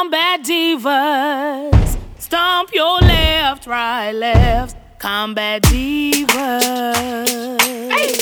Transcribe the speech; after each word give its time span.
Combat 0.00 0.40
divas. 0.42 1.98
Stomp 2.16 2.70
your 2.72 3.00
left, 3.00 3.66
right, 3.66 4.12
left. 4.12 4.74
Combat 4.98 5.60
divas. 5.64 7.60
Hey. 7.92 8.14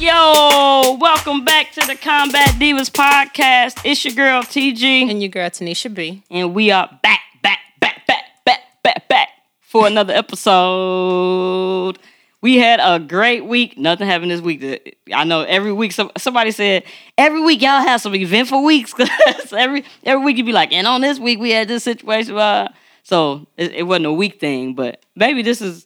Yo, 0.00 0.98
welcome 1.00 1.44
back 1.44 1.70
to 1.74 1.86
the 1.86 1.94
Combat 1.94 2.48
Divas 2.58 2.90
podcast. 2.90 3.80
It's 3.84 4.04
your 4.04 4.14
girl 4.14 4.42
TG, 4.42 5.08
And 5.08 5.22
your 5.22 5.28
girl 5.30 5.50
Tanisha 5.50 5.94
B. 5.94 6.24
and 6.32 6.52
we 6.52 6.72
are 6.72 6.88
back, 7.00 7.20
back, 7.44 7.60
back, 7.78 8.08
back, 8.08 8.24
back, 8.44 8.60
back, 8.82 9.08
back 9.08 9.28
for 9.60 9.86
another 9.86 10.14
episode. 10.14 11.96
We 12.40 12.58
had 12.58 12.78
a 12.80 13.00
great 13.00 13.44
week. 13.44 13.76
Nothing 13.76 14.06
happened 14.06 14.30
this 14.30 14.40
week. 14.40 14.60
that- 14.60 14.94
I 15.12 15.24
know 15.24 15.42
every 15.42 15.72
week 15.72 15.90
some, 15.92 16.12
somebody 16.16 16.50
said 16.52 16.84
every 17.16 17.40
week 17.40 17.60
y'all 17.62 17.80
have 17.82 18.00
some 18.00 18.14
eventful 18.14 18.62
weeks. 18.64 18.94
'cause 18.96 19.52
every 19.52 19.84
every 20.04 20.24
week 20.24 20.36
you'd 20.36 20.46
be 20.46 20.52
like, 20.52 20.72
and 20.72 20.86
on 20.86 21.00
this 21.00 21.18
week 21.18 21.40
we 21.40 21.50
had 21.50 21.66
this 21.68 21.82
situation. 21.84 22.36
Uh, 22.36 22.68
so 23.02 23.46
it, 23.56 23.72
it 23.72 23.82
wasn't 23.84 24.06
a 24.06 24.12
week 24.12 24.38
thing, 24.38 24.74
but 24.74 25.02
maybe 25.16 25.42
this 25.42 25.60
is 25.60 25.84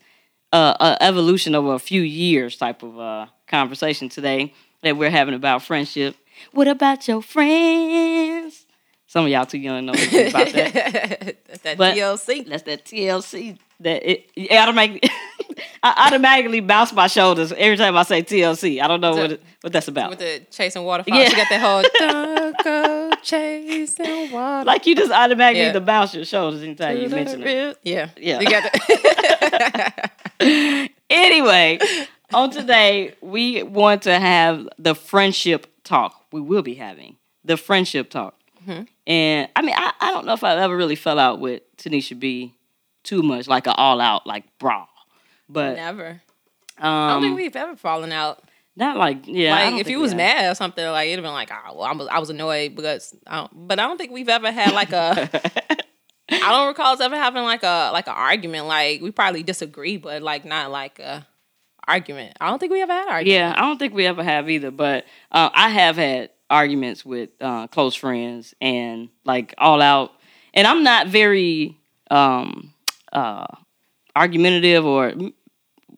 uh, 0.52 0.74
a 0.78 1.02
evolution 1.02 1.54
over 1.54 1.72
a 1.72 1.78
few 1.78 2.02
years 2.02 2.56
type 2.56 2.82
of 2.82 2.98
uh, 2.98 3.26
conversation 3.46 4.08
today 4.10 4.52
that 4.82 4.96
we're 4.98 5.08
having 5.10 5.34
about 5.34 5.62
friendship. 5.62 6.16
What 6.52 6.68
about 6.68 7.06
your 7.08 7.22
friends? 7.22 8.66
Some 9.06 9.24
of 9.26 9.30
y'all 9.30 9.46
too 9.46 9.58
young 9.58 9.86
to 9.86 9.92
know 9.92 9.92
about 9.92 10.52
that. 10.52 11.36
That's 11.46 11.62
that 11.62 11.78
But- 11.78 11.94
TLC. 11.94 12.46
That's 12.46 12.62
that 12.64 12.84
TLC. 12.84 13.58
That 13.80 14.08
it, 14.08 14.30
it 14.36 14.52
automatically, 14.52 15.08
I 15.82 16.06
automatically 16.06 16.60
bounce 16.60 16.92
my 16.92 17.06
shoulders 17.06 17.52
every 17.52 17.76
time 17.76 17.96
I 17.96 18.02
say 18.04 18.22
TLC. 18.22 18.80
I 18.82 18.86
don't 18.88 19.00
know 19.00 19.12
what 19.16 19.32
it, 19.32 19.42
what 19.60 19.72
that's 19.72 19.88
about. 19.88 20.10
With 20.10 20.18
the 20.20 20.46
chasing 20.50 20.82
waterfalls. 20.84 21.18
Yeah. 21.18 21.28
You 21.28 21.36
got 21.36 21.48
that 21.50 21.60
whole 21.60 22.52
go 22.64 23.10
chasing 23.22 24.30
water. 24.32 24.64
like 24.64 24.86
you 24.86 24.94
just 24.94 25.12
automatically 25.12 25.62
Yeah. 25.62 25.78
bounce 25.78 26.14
your 26.14 26.24
shoulders 26.24 26.62
anytime 26.62 26.98
you 26.98 27.08
mention 27.08 27.42
it. 27.42 27.78
Yeah. 27.82 28.08
Yeah. 28.16 28.40
You 28.40 28.46
got 28.50 28.62
that. 28.72 30.10
Anyway, 31.10 31.78
on 32.32 32.50
today 32.50 33.14
we 33.20 33.62
want 33.62 34.02
to 34.02 34.18
have 34.18 34.66
the 34.78 34.94
friendship 34.94 35.66
talk. 35.84 36.24
We 36.32 36.40
will 36.40 36.62
be 36.62 36.74
having 36.74 37.16
the 37.44 37.56
friendship 37.56 38.08
talk, 38.10 38.34
Mm-hmm. 38.66 38.82
and 39.08 39.48
I 39.56 39.62
mean 39.62 39.74
I, 39.76 39.92
I 40.00 40.12
don't 40.12 40.24
know 40.24 40.32
if 40.34 40.44
I 40.44 40.56
ever 40.56 40.76
really 40.76 40.94
fell 40.94 41.18
out 41.18 41.40
with 41.40 41.62
Tanisha 41.76 42.16
B 42.18 42.54
too 43.02 43.20
much, 43.22 43.48
like 43.48 43.66
an 43.66 43.74
all 43.76 44.00
out 44.00 44.24
like 44.26 44.44
brawl, 44.60 44.88
but 45.52 45.76
Never. 45.76 46.20
um, 46.78 46.88
I 46.88 47.12
don't 47.12 47.22
think 47.22 47.36
we've 47.36 47.56
ever 47.56 47.76
fallen 47.76 48.12
out. 48.12 48.42
not 48.76 48.96
like 48.96 49.26
yeah. 49.26 49.52
Like 49.52 49.80
if 49.80 49.88
you 49.88 50.00
was 50.00 50.12
have. 50.12 50.18
mad 50.18 50.50
or 50.50 50.54
something, 50.54 50.84
like 50.84 51.08
it'd 51.08 51.18
have 51.18 51.24
been 51.24 51.32
like, 51.32 51.50
oh, 51.52 51.76
well, 51.76 51.84
I 51.84 51.92
was, 51.92 52.08
I 52.08 52.18
was 52.18 52.30
annoyed 52.30 52.74
because, 52.74 53.14
I 53.26 53.40
don't, 53.40 53.68
but 53.68 53.78
I 53.78 53.86
don't 53.86 53.98
think 53.98 54.12
we've 54.12 54.28
ever 54.28 54.50
had 54.50 54.72
like 54.72 54.92
a. 54.92 55.30
I 56.30 56.50
don't 56.50 56.68
recall 56.68 56.94
us 56.94 57.00
ever 57.00 57.16
having 57.16 57.42
like 57.42 57.62
a 57.62 57.90
like 57.92 58.06
an 58.06 58.14
argument. 58.14 58.66
Like 58.66 59.02
we 59.02 59.10
probably 59.10 59.42
disagree, 59.42 59.98
but 59.98 60.22
like 60.22 60.44
not 60.44 60.70
like 60.70 60.98
a 60.98 61.26
argument. 61.86 62.36
I 62.40 62.48
don't 62.48 62.58
think 62.58 62.72
we 62.72 62.80
ever 62.80 62.92
had 62.92 63.08
argument. 63.08 63.28
Yeah, 63.28 63.54
I 63.56 63.60
don't 63.60 63.78
think 63.78 63.94
we 63.94 64.06
ever 64.06 64.22
have 64.22 64.48
either. 64.48 64.70
But 64.70 65.04
uh, 65.30 65.50
I 65.52 65.68
have 65.68 65.96
had 65.96 66.30
arguments 66.48 67.04
with 67.04 67.30
uh, 67.40 67.66
close 67.68 67.94
friends 67.94 68.54
and 68.60 69.08
like 69.24 69.54
all 69.58 69.82
out. 69.82 70.12
And 70.54 70.66
I'm 70.66 70.82
not 70.82 71.08
very 71.08 71.78
um, 72.10 72.72
uh, 73.12 73.46
argumentative 74.14 74.84
or 74.84 75.12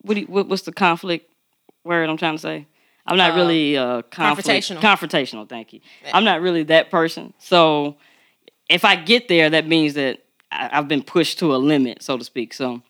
what, 0.05 0.15
do 0.15 0.21
you, 0.21 0.27
what? 0.27 0.49
What's 0.49 0.63
the 0.63 0.73
conflict 0.73 1.31
word 1.83 2.09
I'm 2.09 2.17
trying 2.17 2.37
to 2.37 2.41
say? 2.41 2.67
I'm 3.07 3.17
not 3.17 3.33
Uh, 3.33 3.37
really 3.37 3.77
uh, 3.77 4.03
confrontational. 4.11 4.81
Confrontational. 4.81 5.49
Thank 5.49 5.73
you. 5.73 5.81
I'm 6.13 6.25
not 6.25 6.41
really 6.41 6.63
that 6.65 6.91
person. 6.91 7.35
So 7.39 7.97
if 8.71 8.85
I 8.85 8.97
get 8.97 9.29
there, 9.29 9.51
that 9.51 9.67
means 9.67 9.95
that 9.95 10.21
I, 10.51 10.71
I've 10.73 10.89
been 10.89 11.03
pushed 11.03 11.39
to 11.41 11.55
a 11.55 11.59
limit, 11.59 12.03
so 12.03 12.17
to 12.17 12.25
speak. 12.25 12.55
So 12.55 12.81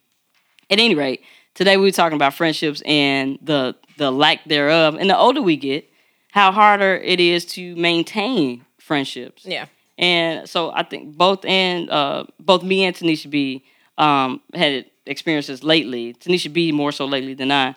at 0.70 0.78
any 0.78 0.94
rate, 0.94 1.22
today 1.54 1.76
we 1.76 1.84
were 1.84 1.90
talking 1.90 2.14
about 2.16 2.34
friendships 2.34 2.80
and 2.86 3.38
the 3.42 3.74
the 3.96 4.10
lack 4.12 4.44
thereof. 4.44 4.94
And 4.94 5.10
the 5.10 5.16
older 5.16 5.42
we 5.42 5.56
get, 5.56 5.88
how 6.30 6.52
harder 6.52 6.96
it 6.96 7.18
is 7.18 7.44
to 7.46 7.74
maintain 7.76 8.64
friendships. 8.78 9.44
Yeah. 9.46 9.66
And 9.98 10.48
so 10.48 10.72
I 10.72 10.82
think 10.82 11.16
both 11.16 11.44
and 11.44 11.90
uh, 11.90 12.24
both 12.38 12.62
me 12.62 12.84
and 12.84 12.94
Tanisha 12.94 13.30
B 13.30 13.64
um, 13.98 14.40
had 14.52 14.86
experiences 15.06 15.62
lately. 15.64 16.14
Tanisha 16.14 16.52
B 16.52 16.72
more 16.72 16.92
so 16.92 17.04
lately 17.04 17.34
than 17.34 17.50
I, 17.52 17.74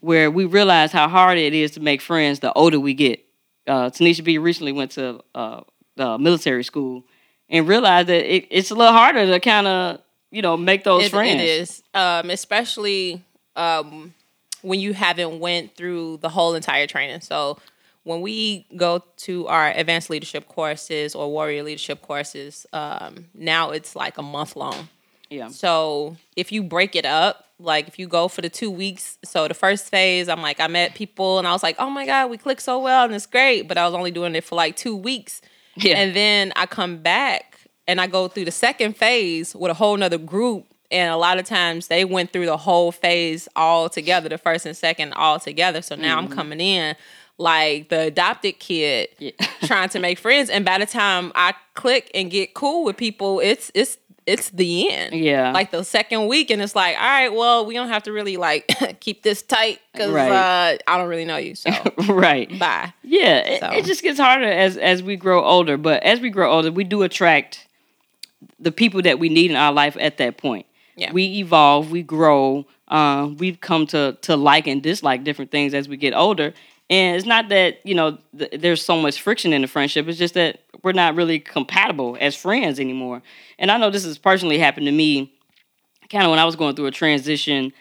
where 0.00 0.30
we 0.30 0.44
realized 0.44 0.92
how 0.92 1.08
hard 1.08 1.38
it 1.38 1.54
is 1.54 1.72
to 1.72 1.80
make 1.80 2.00
friends 2.00 2.40
the 2.40 2.52
older 2.52 2.78
we 2.80 2.94
get. 2.94 3.20
Uh, 3.66 3.90
Tanisha 3.90 4.24
B 4.24 4.38
recently 4.38 4.72
went 4.72 4.92
to 4.92 5.20
uh, 5.34 5.60
uh, 5.98 6.18
military 6.18 6.64
school 6.64 7.04
and 7.50 7.66
realized 7.68 8.08
that 8.08 8.24
it, 8.34 8.46
it's 8.50 8.70
a 8.70 8.74
little 8.74 8.92
harder 8.92 9.26
to 9.26 9.40
kind 9.40 9.66
of 9.66 10.00
you 10.30 10.42
know 10.42 10.56
make 10.56 10.84
those 10.84 11.06
It- 11.06 11.10
friends. 11.10 11.40
It 11.40 11.44
is, 11.44 11.82
um, 11.94 12.30
especially 12.30 13.22
um, 13.56 14.14
when 14.62 14.80
you 14.80 14.92
haven't 14.94 15.40
went 15.40 15.76
through 15.76 16.18
the 16.18 16.28
whole 16.28 16.54
entire 16.54 16.86
training. 16.86 17.20
So 17.22 17.58
when 18.04 18.20
we 18.22 18.66
go 18.76 19.02
to 19.18 19.46
our 19.48 19.70
advanced 19.70 20.08
leadership 20.10 20.48
courses 20.48 21.14
or 21.14 21.30
warrior 21.30 21.62
leadership 21.62 22.00
courses, 22.02 22.66
um, 22.72 23.26
now 23.34 23.70
it's 23.70 23.94
like 23.96 24.16
a 24.18 24.22
month 24.22 24.56
long. 24.56 24.88
Yeah. 25.30 25.48
So 25.48 26.16
if 26.36 26.52
you 26.52 26.62
break 26.62 26.96
it 26.96 27.04
up, 27.04 27.46
like 27.58 27.88
if 27.88 27.98
you 27.98 28.06
go 28.06 28.28
for 28.28 28.40
the 28.40 28.48
two 28.48 28.70
weeks, 28.70 29.18
so 29.24 29.48
the 29.48 29.54
first 29.54 29.88
phase, 29.88 30.28
I'm 30.28 30.42
like, 30.42 30.60
I 30.60 30.68
met 30.68 30.94
people 30.94 31.38
and 31.38 31.46
I 31.46 31.52
was 31.52 31.62
like, 31.62 31.76
oh 31.78 31.90
my 31.90 32.06
God, 32.06 32.30
we 32.30 32.38
click 32.38 32.60
so 32.60 32.78
well 32.78 33.04
and 33.04 33.14
it's 33.14 33.26
great. 33.26 33.68
But 33.68 33.78
I 33.78 33.84
was 33.84 33.94
only 33.94 34.10
doing 34.10 34.34
it 34.34 34.44
for 34.44 34.54
like 34.54 34.76
two 34.76 34.96
weeks. 34.96 35.42
Yeah. 35.76 35.98
And 35.98 36.14
then 36.14 36.52
I 36.56 36.66
come 36.66 36.98
back 36.98 37.60
and 37.86 38.00
I 38.00 38.06
go 38.06 38.28
through 38.28 38.46
the 38.46 38.50
second 38.50 38.96
phase 38.96 39.54
with 39.54 39.70
a 39.70 39.74
whole 39.74 39.96
nother 39.96 40.18
group. 40.18 40.66
And 40.90 41.12
a 41.12 41.16
lot 41.16 41.38
of 41.38 41.44
times 41.44 41.88
they 41.88 42.04
went 42.04 42.32
through 42.32 42.46
the 42.46 42.56
whole 42.56 42.92
phase 42.92 43.46
all 43.54 43.90
together, 43.90 44.28
the 44.28 44.38
first 44.38 44.64
and 44.64 44.76
second 44.76 45.12
all 45.12 45.38
together. 45.38 45.82
So 45.82 45.96
now 45.96 46.16
I'm 46.16 46.26
mm-hmm. 46.26 46.34
coming 46.34 46.60
in 46.60 46.96
like 47.38 47.88
the 47.88 48.00
adopted 48.00 48.58
kid 48.58 49.08
Yeah. 49.18 49.30
trying 49.62 49.88
to 49.90 50.00
make 50.00 50.18
friends. 50.18 50.50
And 50.50 50.64
by 50.64 50.78
the 50.78 50.86
time 50.86 51.32
I 51.34 51.54
click 51.74 52.10
and 52.14 52.30
get 52.30 52.54
cool 52.54 52.84
with 52.84 52.96
people, 52.96 53.40
it's 53.40 53.70
it's 53.74 53.98
it's 54.28 54.50
the 54.50 54.90
end. 54.92 55.14
Yeah. 55.14 55.52
Like 55.52 55.70
the 55.70 55.82
second 55.84 56.28
week, 56.28 56.50
and 56.50 56.60
it's 56.62 56.76
like, 56.76 56.96
all 56.96 57.02
right, 57.02 57.28
well, 57.32 57.64
we 57.66 57.74
don't 57.74 57.88
have 57.88 58.02
to 58.04 58.12
really 58.12 58.36
like 58.36 58.66
keep 59.00 59.22
this 59.22 59.42
tight 59.42 59.80
because 59.92 60.10
Right. 60.12 60.30
uh, 60.30 60.78
I 60.86 60.98
don't 60.98 61.08
really 61.08 61.24
know 61.24 61.36
you. 61.38 61.54
So 61.54 61.70
right. 62.08 62.48
bye. 62.58 62.92
Yeah, 63.02 63.38
it, 63.38 63.60
So. 63.60 63.70
it 63.72 63.84
just 63.84 64.02
gets 64.02 64.18
harder 64.18 64.44
as 64.50 64.76
as 64.76 65.02
we 65.02 65.16
grow 65.16 65.42
older. 65.44 65.76
But 65.76 66.02
as 66.02 66.20
we 66.20 66.30
grow 66.30 66.50
older, 66.52 66.70
we 66.70 66.84
do 66.84 67.02
attract 67.02 67.66
the 68.60 68.70
people 68.72 69.02
that 69.02 69.18
we 69.18 69.28
need 69.28 69.50
in 69.50 69.56
our 69.56 69.72
life 69.72 69.96
at 69.98 70.18
that 70.18 70.36
point. 70.36 70.66
Yeah. 70.96 71.12
We 71.12 71.38
evolve, 71.38 71.90
we 71.92 72.02
grow, 72.02 72.66
uh, 72.88 73.30
we've 73.38 73.60
come 73.60 73.86
to 73.88 74.16
to 74.22 74.36
like 74.36 74.66
and 74.66 74.82
dislike 74.82 75.24
different 75.24 75.50
things 75.50 75.74
as 75.74 75.88
we 75.88 75.96
get 75.96 76.12
older. 76.14 76.52
And 76.90 77.16
it's 77.16 77.26
not 77.26 77.48
that 77.50 77.84
you 77.84 77.94
know 77.94 78.18
th- 78.36 78.60
there's 78.60 78.84
so 78.84 79.00
much 79.00 79.20
friction 79.20 79.52
in 79.52 79.62
the 79.62 79.68
friendship. 79.68 80.08
It's 80.08 80.18
just 80.18 80.34
that 80.34 80.60
we're 80.82 80.92
not 80.92 81.14
really 81.16 81.38
compatible 81.38 82.16
as 82.20 82.34
friends 82.34 82.80
anymore. 82.80 83.22
And 83.58 83.70
I 83.70 83.76
know 83.78 83.90
this 83.90 84.04
has 84.04 84.18
personally 84.18 84.58
happened 84.58 84.86
to 84.86 84.92
me. 84.92 85.32
Kind 86.10 86.24
of 86.24 86.30
when 86.30 86.38
I 86.38 86.44
was 86.44 86.56
going 86.56 86.74
through 86.74 86.86
a 86.86 86.90
transition, 86.90 87.72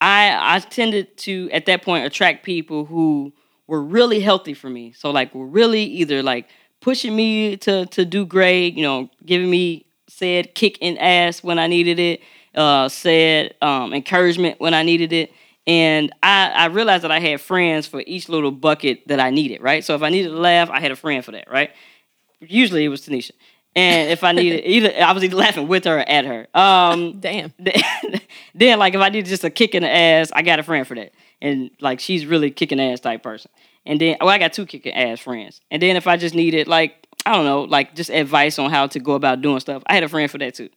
I 0.00 0.56
I 0.56 0.58
tended 0.60 1.16
to 1.18 1.50
at 1.52 1.66
that 1.66 1.82
point 1.82 2.06
attract 2.06 2.44
people 2.44 2.84
who 2.84 3.32
were 3.66 3.82
really 3.82 4.20
healthy 4.20 4.54
for 4.54 4.70
me. 4.70 4.92
So 4.92 5.10
like 5.10 5.34
were 5.34 5.46
really 5.46 5.82
either 5.84 6.22
like 6.22 6.48
pushing 6.80 7.16
me 7.16 7.56
to 7.58 7.86
to 7.86 8.04
do 8.04 8.26
great, 8.26 8.74
you 8.74 8.82
know, 8.82 9.08
giving 9.24 9.50
me 9.50 9.86
said 10.08 10.54
kick 10.54 10.78
in 10.80 10.98
ass 10.98 11.42
when 11.42 11.58
I 11.58 11.66
needed 11.66 11.98
it, 11.98 12.20
uh, 12.54 12.88
said 12.88 13.54
um, 13.62 13.94
encouragement 13.94 14.60
when 14.60 14.74
I 14.74 14.82
needed 14.82 15.12
it. 15.12 15.32
And 15.66 16.12
I, 16.22 16.50
I 16.50 16.66
realized 16.66 17.04
that 17.04 17.12
I 17.12 17.20
had 17.20 17.40
friends 17.40 17.86
for 17.86 18.02
each 18.06 18.28
little 18.28 18.50
bucket 18.50 19.06
that 19.06 19.20
I 19.20 19.30
needed, 19.30 19.62
right? 19.62 19.84
So 19.84 19.94
if 19.94 20.02
I 20.02 20.08
needed 20.08 20.30
to 20.30 20.36
laugh, 20.36 20.70
I 20.70 20.80
had 20.80 20.90
a 20.90 20.96
friend 20.96 21.24
for 21.24 21.32
that, 21.32 21.48
right? 21.50 21.70
Usually 22.40 22.84
it 22.84 22.88
was 22.88 23.06
Tanisha. 23.06 23.32
And 23.74 24.10
if 24.10 24.24
I 24.24 24.32
needed 24.32 24.64
either 24.66 24.92
I 25.00 25.12
was 25.12 25.22
either 25.24 25.36
laughing 25.36 25.68
with 25.68 25.84
her 25.84 25.98
or 25.98 26.00
at 26.00 26.24
her. 26.24 26.48
Um 26.54 27.20
Damn. 27.20 27.52
then 28.54 28.78
like 28.78 28.94
if 28.94 29.00
I 29.00 29.08
needed 29.08 29.28
just 29.28 29.44
a 29.44 29.50
kick 29.50 29.74
in 29.74 29.82
the 29.82 29.88
ass, 29.88 30.32
I 30.34 30.42
got 30.42 30.58
a 30.58 30.62
friend 30.62 30.86
for 30.86 30.94
that. 30.96 31.12
And 31.40 31.70
like 31.80 32.00
she's 32.00 32.26
really 32.26 32.50
kicking 32.50 32.80
ass 32.80 33.00
type 33.00 33.22
person. 33.22 33.50
And 33.86 34.00
then 34.00 34.16
well, 34.20 34.30
I 34.30 34.38
got 34.38 34.52
two 34.52 34.66
kicking 34.66 34.92
ass 34.94 35.20
friends. 35.20 35.60
And 35.70 35.80
then 35.80 35.96
if 35.96 36.06
I 36.06 36.16
just 36.16 36.34
needed 36.34 36.66
like 36.66 37.06
I 37.24 37.32
don't 37.32 37.44
know, 37.44 37.62
like 37.62 37.94
just 37.94 38.10
advice 38.10 38.58
on 38.58 38.68
how 38.70 38.88
to 38.88 38.98
go 38.98 39.12
about 39.12 39.42
doing 39.42 39.60
stuff, 39.60 39.84
I 39.86 39.94
had 39.94 40.02
a 40.02 40.08
friend 40.08 40.28
for 40.28 40.38
that 40.38 40.54
too. 40.54 40.70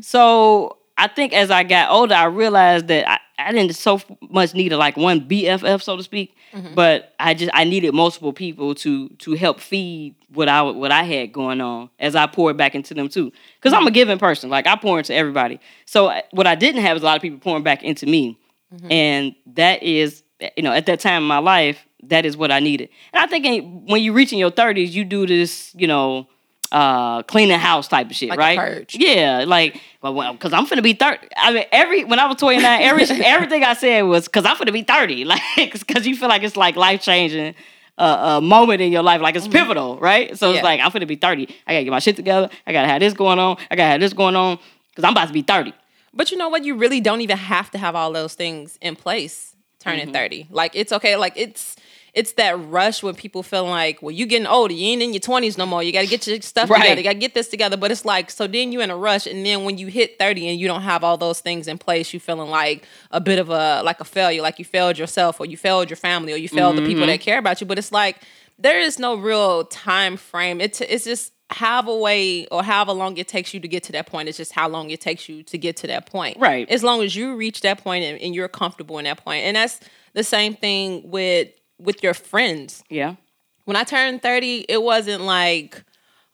So 0.00 0.78
I 1.00 1.08
think 1.08 1.32
as 1.32 1.50
I 1.50 1.62
got 1.62 1.90
older, 1.90 2.14
I 2.14 2.24
realized 2.24 2.88
that 2.88 3.08
I, 3.08 3.18
I 3.38 3.52
didn't 3.52 3.74
so 3.74 4.02
much 4.28 4.52
need 4.52 4.70
a, 4.70 4.76
like 4.76 4.98
one 4.98 5.26
BFF, 5.26 5.82
so 5.82 5.96
to 5.96 6.02
speak, 6.02 6.36
mm-hmm. 6.52 6.74
but 6.74 7.14
I 7.18 7.32
just 7.32 7.50
I 7.54 7.64
needed 7.64 7.94
multiple 7.94 8.34
people 8.34 8.74
to 8.76 9.08
to 9.08 9.32
help 9.32 9.60
feed 9.60 10.14
what 10.28 10.50
I 10.50 10.60
what 10.60 10.92
I 10.92 11.04
had 11.04 11.32
going 11.32 11.62
on 11.62 11.88
as 11.98 12.14
I 12.14 12.26
poured 12.26 12.58
back 12.58 12.74
into 12.74 12.92
them 12.92 13.08
too. 13.08 13.32
Because 13.56 13.72
I'm 13.72 13.82
a 13.82 13.86
mm-hmm. 13.86 13.94
giving 13.94 14.18
person, 14.18 14.50
like 14.50 14.66
I 14.66 14.76
pour 14.76 14.98
into 14.98 15.14
everybody. 15.14 15.58
So 15.86 16.08
uh, 16.08 16.20
what 16.32 16.46
I 16.46 16.54
didn't 16.54 16.82
have 16.82 16.98
is 16.98 17.02
a 17.02 17.06
lot 17.06 17.16
of 17.16 17.22
people 17.22 17.38
pouring 17.38 17.62
back 17.62 17.82
into 17.82 18.04
me, 18.04 18.38
mm-hmm. 18.70 18.92
and 18.92 19.34
that 19.54 19.82
is 19.82 20.22
you 20.56 20.62
know, 20.62 20.72
at 20.72 20.86
that 20.86 21.00
time 21.00 21.22
in 21.22 21.28
my 21.28 21.38
life, 21.38 21.86
that 22.02 22.26
is 22.26 22.36
what 22.36 22.50
I 22.50 22.60
needed. 22.60 22.90
And 23.12 23.22
I 23.22 23.26
think 23.26 23.88
when 23.88 24.02
you 24.02 24.12
reach 24.12 24.32
in 24.32 24.38
your 24.38 24.50
thirties, 24.50 24.94
you 24.94 25.04
do 25.04 25.26
this, 25.26 25.74
you 25.74 25.86
know, 25.86 26.28
uh, 26.72 27.22
cleaning 27.24 27.58
house 27.58 27.88
type 27.88 28.10
of 28.10 28.16
shit, 28.16 28.28
Like 28.30 28.38
right? 28.38 28.94
Yeah, 28.94 29.44
like, 29.46 29.80
well, 30.02 30.14
well, 30.14 30.36
cause 30.36 30.52
I'm 30.52 30.66
finna 30.66 30.82
be 30.82 30.92
thirty. 30.94 31.26
I 31.36 31.52
mean, 31.52 31.64
every 31.72 32.04
when 32.04 32.18
I 32.18 32.26
was 32.26 32.36
29, 32.36 32.82
every 32.82 33.02
everything 33.24 33.64
I 33.64 33.74
said 33.74 34.02
was 34.02 34.28
cause 34.28 34.44
I'm 34.44 34.56
finna 34.56 34.72
be 34.72 34.82
thirty, 34.82 35.24
like, 35.26 35.40
cause 35.86 36.06
you 36.06 36.16
feel 36.16 36.28
like 36.28 36.42
it's 36.42 36.56
like 36.56 36.76
life 36.76 37.02
changing. 37.02 37.54
Uh, 37.98 38.38
a 38.38 38.40
moment 38.40 38.80
in 38.80 38.90
your 38.90 39.02
life, 39.02 39.20
like 39.20 39.36
it's 39.36 39.46
pivotal, 39.46 39.98
right? 39.98 40.38
So 40.38 40.46
Mm-hmm. 40.46 40.52
Yeah. 40.54 40.58
it's 40.60 40.64
like 40.64 40.80
I'm 40.80 40.90
finna 40.90 41.06
be 41.06 41.16
30. 41.16 41.48
I 41.66 41.72
gotta 41.74 41.84
get 41.84 41.90
my 41.90 41.98
shit 41.98 42.16
together. 42.16 42.48
I 42.66 42.72
gotta 42.72 42.88
have 42.88 43.00
this 43.00 43.12
going 43.12 43.38
on. 43.38 43.58
I 43.70 43.76
gotta 43.76 43.90
have 43.90 44.00
this 44.00 44.14
going 44.14 44.36
on, 44.36 44.56
cause 44.96 45.04
I'm 45.04 45.12
about 45.12 45.26
to 45.26 45.34
be 45.34 45.42
30. 45.42 45.74
But 46.14 46.30
you 46.30 46.38
know 46.38 46.48
what? 46.48 46.64
You 46.64 46.76
really 46.76 47.02
don't 47.02 47.20
even 47.20 47.36
have 47.36 47.70
to 47.72 47.78
have 47.78 47.94
all 47.94 48.10
those 48.10 48.32
things 48.32 48.78
in 48.80 48.96
place 48.96 49.54
turning 49.80 50.04
Mm-hmm. 50.06 50.12
30. 50.14 50.46
Like 50.50 50.72
it's 50.74 50.92
okay. 50.92 51.16
Like 51.16 51.34
it's 51.36 51.76
it's 52.14 52.32
that 52.32 52.58
rush 52.68 53.02
when 53.02 53.14
people 53.14 53.42
feel 53.42 53.64
like, 53.64 54.02
well, 54.02 54.10
you're 54.10 54.26
getting 54.26 54.46
older. 54.46 54.74
You 54.74 54.88
ain't 54.88 55.02
in 55.02 55.12
your 55.12 55.20
20s 55.20 55.56
no 55.56 55.66
more. 55.66 55.82
You 55.82 55.92
got 55.92 56.02
to 56.02 56.06
get 56.06 56.26
your 56.26 56.40
stuff 56.40 56.68
Right. 56.68 56.82
together. 56.82 57.00
You 57.00 57.04
got 57.04 57.12
to 57.12 57.18
get 57.18 57.34
this 57.34 57.48
together. 57.48 57.76
But 57.76 57.90
it's 57.90 58.04
like, 58.04 58.30
so 58.30 58.46
then 58.46 58.72
you're 58.72 58.82
in 58.82 58.90
a 58.90 58.96
rush. 58.96 59.26
And 59.26 59.44
then 59.44 59.64
when 59.64 59.78
you 59.78 59.86
hit 59.86 60.18
30 60.18 60.48
and 60.48 60.60
you 60.60 60.66
don't 60.66 60.82
have 60.82 61.04
all 61.04 61.16
those 61.16 61.40
things 61.40 61.68
in 61.68 61.78
place, 61.78 62.12
you 62.12 62.20
feeling 62.20 62.50
like 62.50 62.84
a 63.10 63.20
bit 63.20 63.38
of 63.38 63.50
a, 63.50 63.82
like 63.82 64.00
a 64.00 64.04
failure, 64.04 64.42
like 64.42 64.58
you 64.58 64.64
failed 64.64 64.98
yourself 64.98 65.40
or 65.40 65.46
you 65.46 65.56
failed 65.56 65.90
your 65.90 65.96
family 65.96 66.32
or 66.32 66.36
you 66.36 66.48
failed 66.48 66.76
the 66.76 66.82
people 66.82 67.02
mm-hmm. 67.02 67.10
that 67.10 67.20
care 67.20 67.38
about 67.38 67.60
you. 67.60 67.66
But 67.66 67.78
it's 67.78 67.92
like, 67.92 68.22
there 68.58 68.78
is 68.78 68.98
no 68.98 69.14
real 69.14 69.64
time 69.64 70.16
frame. 70.16 70.60
It's, 70.60 70.80
it's 70.80 71.04
just, 71.04 71.32
however 71.50 71.96
way 71.96 72.46
or 72.46 72.62
however 72.62 72.92
long 72.92 73.16
it 73.16 73.26
takes 73.26 73.52
you 73.52 73.60
to 73.60 73.68
get 73.68 73.82
to 73.84 73.92
that 73.92 74.06
point, 74.06 74.28
it's 74.28 74.38
just 74.38 74.52
how 74.52 74.68
long 74.68 74.90
it 74.90 75.00
takes 75.00 75.28
you 75.28 75.42
to 75.42 75.58
get 75.58 75.76
to 75.78 75.86
that 75.88 76.06
point. 76.06 76.36
Right. 76.38 76.68
As 76.70 76.84
long 76.84 77.02
as 77.02 77.14
you 77.16 77.34
reach 77.34 77.62
that 77.62 77.82
point 77.82 78.04
and, 78.04 78.20
and 78.20 78.34
you're 78.34 78.48
comfortable 78.48 78.98
in 78.98 79.04
that 79.04 79.22
point. 79.24 79.44
And 79.44 79.56
that's 79.56 79.80
the 80.12 80.24
same 80.24 80.54
thing 80.54 81.10
with 81.10 81.48
with 81.82 82.02
your 82.02 82.14
friends. 82.14 82.82
Yeah. 82.88 83.16
When 83.64 83.76
I 83.76 83.84
turned 83.84 84.22
30, 84.22 84.66
it 84.68 84.82
wasn't 84.82 85.22
like, 85.22 85.82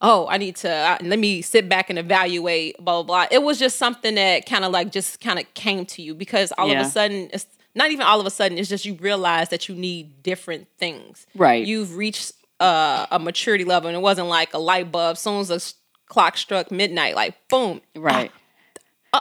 oh, 0.00 0.26
I 0.28 0.38
need 0.38 0.56
to 0.56 0.70
uh, 0.70 0.98
let 1.02 1.18
me 1.18 1.42
sit 1.42 1.68
back 1.68 1.90
and 1.90 1.98
evaluate, 1.98 2.76
blah, 2.78 3.02
blah, 3.02 3.26
blah. 3.26 3.26
It 3.30 3.42
was 3.42 3.58
just 3.58 3.76
something 3.78 4.14
that 4.14 4.46
kind 4.46 4.64
of 4.64 4.72
like 4.72 4.92
just 4.92 5.20
kind 5.20 5.38
of 5.38 5.52
came 5.54 5.84
to 5.86 6.02
you 6.02 6.14
because 6.14 6.52
all 6.56 6.70
of 6.70 6.78
a 6.78 6.84
sudden, 6.90 7.28
it's 7.32 7.46
not 7.74 7.90
even 7.90 8.06
all 8.06 8.20
of 8.20 8.26
a 8.26 8.30
sudden, 8.30 8.56
it's 8.58 8.68
just 8.68 8.84
you 8.84 8.94
realize 8.94 9.50
that 9.50 9.68
you 9.68 9.74
need 9.74 10.22
different 10.22 10.66
things. 10.78 11.26
Right. 11.34 11.66
You've 11.66 11.96
reached 11.96 12.32
uh, 12.60 13.06
a 13.10 13.18
maturity 13.18 13.64
level 13.64 13.88
and 13.88 13.96
it 13.96 14.00
wasn't 14.00 14.28
like 14.28 14.54
a 14.54 14.58
light 14.58 14.90
bulb. 14.90 15.12
As 15.12 15.20
soon 15.20 15.40
as 15.40 15.48
the 15.48 15.74
clock 16.06 16.36
struck 16.38 16.70
midnight, 16.70 17.14
like 17.14 17.34
boom, 17.48 17.80
Right. 17.94 18.30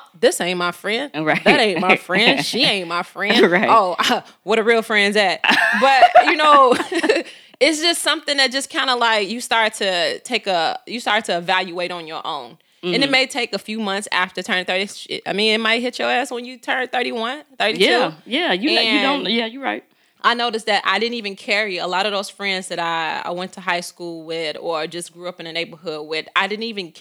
Oh, 0.01 0.09
this 0.19 0.39
ain't 0.41 0.57
my 0.57 0.71
friend. 0.71 1.11
Right. 1.25 1.43
That 1.43 1.59
ain't 1.59 1.79
my 1.81 1.95
friend. 1.95 2.43
She 2.45 2.63
ain't 2.65 2.87
my 2.87 3.03
friend. 3.03 3.51
Right. 3.51 3.67
Oh, 3.69 3.95
what 4.43 4.59
a 4.59 4.63
real 4.63 4.81
friend's 4.81 5.17
at. 5.17 5.41
But 5.81 6.25
you 6.25 6.35
know, 6.35 6.73
it's 7.59 7.81
just 7.81 8.01
something 8.01 8.37
that 8.37 8.51
just 8.51 8.69
kind 8.69 8.89
of 8.89 8.99
like 8.99 9.29
you 9.29 9.41
start 9.41 9.73
to 9.75 10.19
take 10.19 10.47
a 10.47 10.79
you 10.87 10.99
start 10.99 11.25
to 11.25 11.37
evaluate 11.37 11.91
on 11.91 12.07
your 12.07 12.25
own. 12.25 12.57
And 12.83 12.93
Mm-hmm. 12.93 13.03
it 13.03 13.09
may 13.09 13.25
take 13.25 13.51
a 13.53 13.57
few 13.57 13.79
months 13.79 14.07
after 14.11 14.43
turning 14.43 14.65
30. 14.65 15.21
I 15.25 15.33
mean, 15.33 15.55
it 15.55 15.57
might 15.57 15.81
hit 15.81 15.97
your 15.97 16.07
ass 16.07 16.29
when 16.29 16.45
you 16.45 16.59
turn 16.59 16.87
31, 16.87 17.43
32. 17.57 17.83
Yeah. 17.83 18.13
Yeah. 18.27 18.53
You, 18.53 18.69
you 18.69 19.01
don't. 19.01 19.25
Yeah, 19.27 19.47
you're 19.47 19.63
right. 19.63 19.83
I 20.21 20.35
noticed 20.35 20.67
that 20.67 20.83
I 20.85 20.99
didn't 20.99 21.15
even 21.15 21.35
carry 21.35 21.77
a 21.77 21.87
lot 21.87 22.05
of 22.05 22.11
those 22.11 22.29
friends 22.29 22.67
that 22.67 22.77
I, 22.77 23.21
I 23.27 23.31
went 23.31 23.53
to 23.53 23.61
high 23.61 23.79
school 23.81 24.23
with 24.25 24.57
or 24.59 24.85
just 24.85 25.13
grew 25.13 25.27
up 25.27 25.39
in 25.39 25.47
a 25.47 25.53
neighborhood 25.53 26.07
with. 26.07 26.27
I 26.35 26.45
didn't 26.47 26.63
even 26.63 26.93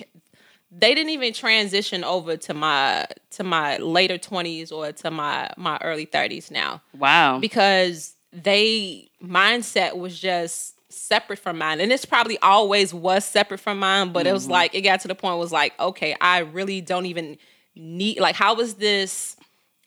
they 0.76 0.94
didn't 0.94 1.10
even 1.10 1.32
transition 1.32 2.02
over 2.04 2.36
to 2.36 2.54
my 2.54 3.06
to 3.30 3.44
my 3.44 3.76
later 3.78 4.18
20s 4.18 4.72
or 4.72 4.92
to 4.92 5.10
my 5.10 5.48
my 5.56 5.78
early 5.82 6.06
30s 6.06 6.50
now 6.50 6.82
Wow. 6.98 7.38
because 7.38 8.14
they 8.32 9.08
mindset 9.22 9.96
was 9.96 10.18
just 10.18 10.74
separate 10.92 11.38
from 11.38 11.58
mine 11.58 11.80
and 11.80 11.92
it's 11.92 12.04
probably 12.04 12.38
always 12.38 12.92
was 12.94 13.24
separate 13.24 13.58
from 13.60 13.78
mine 13.78 14.12
but 14.12 14.26
it 14.26 14.28
Mm-hmm. 14.28 14.34
was 14.34 14.48
like 14.48 14.74
it 14.74 14.82
got 14.82 15.00
to 15.00 15.08
the 15.08 15.14
point 15.14 15.38
was 15.38 15.52
like 15.52 15.78
okay 15.80 16.16
I 16.20 16.38
really 16.40 16.80
don't 16.80 17.06
even 17.06 17.36
need 17.76 18.20
like 18.20 18.34
how 18.36 18.58
is 18.60 18.74
this 18.74 19.36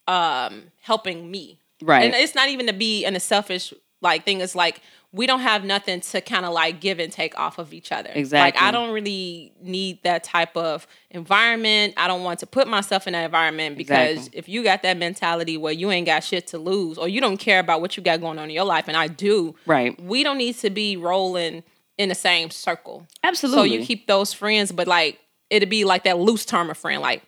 um 0.08 0.64
helping 0.82 1.30
me 1.30 1.60
Right. 1.82 2.04
and 2.06 2.14
it's 2.16 2.34
not 2.36 2.50
even 2.50 2.68
to 2.68 2.74
be 2.74 3.06
in 3.06 3.16
a 3.16 3.20
selfish 3.20 3.74
like 4.02 4.26
thing 4.26 4.42
it's 4.42 4.56
like 4.56 4.82
we 5.18 5.26
don't 5.28 5.42
have 5.42 5.64
nothing 5.66 6.00
to 6.00 6.22
kind 6.22 6.46
of 6.46 6.54
like 6.54 6.80
give 6.80 7.00
and 7.00 7.12
take 7.12 7.38
off 7.38 7.58
of 7.58 7.74
each 7.74 7.92
other 7.92 8.10
Exactly. 8.14 8.60
like 8.60 8.62
i 8.62 8.72
don't 8.72 8.94
really 8.94 9.52
need 9.62 10.02
that 10.04 10.24
type 10.24 10.56
of 10.56 10.88
environment 11.12 11.94
i 11.98 12.08
don't 12.08 12.24
want 12.24 12.40
to 12.40 12.48
put 12.48 12.68
myself 12.68 13.08
in 13.08 13.14
that 13.14 13.26
environment 13.26 13.78
because 13.78 14.18
Exactly. 14.18 14.40
if 14.40 14.48
you 14.50 14.64
got 14.64 14.84
that 14.84 14.98
mentality 14.98 15.58
where 15.58 15.74
you 15.74 15.92
ain't 15.92 16.06
got 16.06 16.24
shit 16.24 16.48
to 16.48 16.58
lose 16.58 16.98
or 16.98 17.08
you 17.10 17.20
don't 17.20 17.38
care 17.38 17.60
about 17.60 17.82
what 17.82 17.98
you 17.98 18.04
got 18.04 18.22
going 18.22 18.38
on 18.40 18.46
in 18.46 18.52
your 18.52 18.64
life 18.66 18.88
and 18.88 18.96
i 18.96 19.08
do 19.08 19.56
Right. 19.66 20.00
we 20.02 20.24
don't 20.24 20.38
need 20.38 20.56
to 20.60 20.70
be 20.70 20.96
rolling 20.98 21.64
in 21.98 22.10
the 22.10 22.16
same 22.16 22.50
circle 22.52 23.06
Absolutely. 23.24 23.70
so 23.70 23.76
you 23.76 23.86
keep 23.86 24.08
those 24.08 24.32
friends 24.34 24.72
but 24.72 24.88
like 24.88 25.20
it'd 25.50 25.70
be 25.70 25.84
like 25.84 26.04
that 26.04 26.20
loose 26.20 26.46
term 26.46 26.70
of 26.70 26.78
friend 26.78 27.02
like 27.02 27.24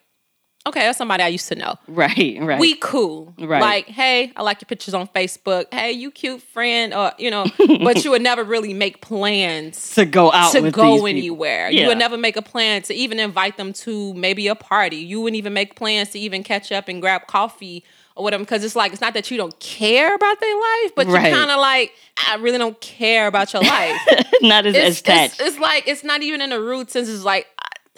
okay 0.67 0.81
that's 0.81 0.97
somebody 0.97 1.23
i 1.23 1.27
used 1.27 1.47
to 1.47 1.55
know 1.55 1.75
Right. 1.87 2.37
Right. 2.39 2.59
we 2.59 2.75
cool. 2.75 3.33
Right. 3.39 3.61
Like, 3.61 3.87
hey, 3.87 4.31
I 4.35 4.43
like 4.43 4.61
your 4.61 4.67
pictures 4.67 4.93
on 4.93 5.07
Facebook. 5.07 5.65
Hey, 5.73 5.91
you 5.91 6.11
cute 6.11 6.41
friend, 6.41 6.93
or 6.93 7.11
you 7.17 7.31
know, 7.31 7.45
but 7.83 8.03
you 8.03 8.11
would 8.11 8.21
never 8.21 8.43
really 8.43 8.73
make 8.73 9.01
plans 9.01 9.95
to 9.95 10.05
go 10.05 10.31
out 10.31 10.51
to 10.53 10.61
with 10.61 10.73
go 10.73 10.95
these 10.97 11.09
anywhere. 11.09 11.69
Yeah. 11.69 11.81
You 11.81 11.87
would 11.87 11.97
never 11.97 12.17
make 12.17 12.35
a 12.37 12.41
plan 12.41 12.81
to 12.83 12.93
even 12.93 13.19
invite 13.19 13.57
them 13.57 13.73
to 13.73 14.13
maybe 14.13 14.47
a 14.47 14.55
party. 14.55 14.97
You 14.97 15.21
wouldn't 15.21 15.37
even 15.37 15.53
make 15.53 15.75
plans 15.75 16.09
to 16.11 16.19
even 16.19 16.43
catch 16.43 16.71
up 16.71 16.87
and 16.87 17.01
grab 17.01 17.27
coffee 17.27 17.83
or 18.15 18.23
whatever. 18.23 18.43
Because 18.43 18.63
it's 18.63 18.75
like 18.75 18.91
it's 18.91 19.01
not 19.01 19.13
that 19.13 19.29
you 19.31 19.37
don't 19.37 19.57
care 19.59 20.13
about 20.13 20.39
their 20.39 20.55
life, 20.55 20.91
but 20.95 21.07
Right. 21.07 21.29
you 21.29 21.35
kind 21.35 21.51
of 21.51 21.59
like 21.59 21.93
I 22.29 22.35
really 22.35 22.57
don't 22.59 22.79
care 22.81 23.27
about 23.27 23.51
your 23.53 23.63
life. 23.63 23.97
Not 24.41 24.65
as 24.65 24.75
it's, 24.75 24.99
attached. 25.01 25.39
it's, 25.39 25.49
it's 25.51 25.59
like 25.59 25.87
it's 25.87 26.03
not 26.03 26.21
even 26.21 26.41
in 26.41 26.51
a 26.51 26.59
rude 26.59 26.89
sense. 26.91 27.09
It's 27.09 27.23
like 27.23 27.47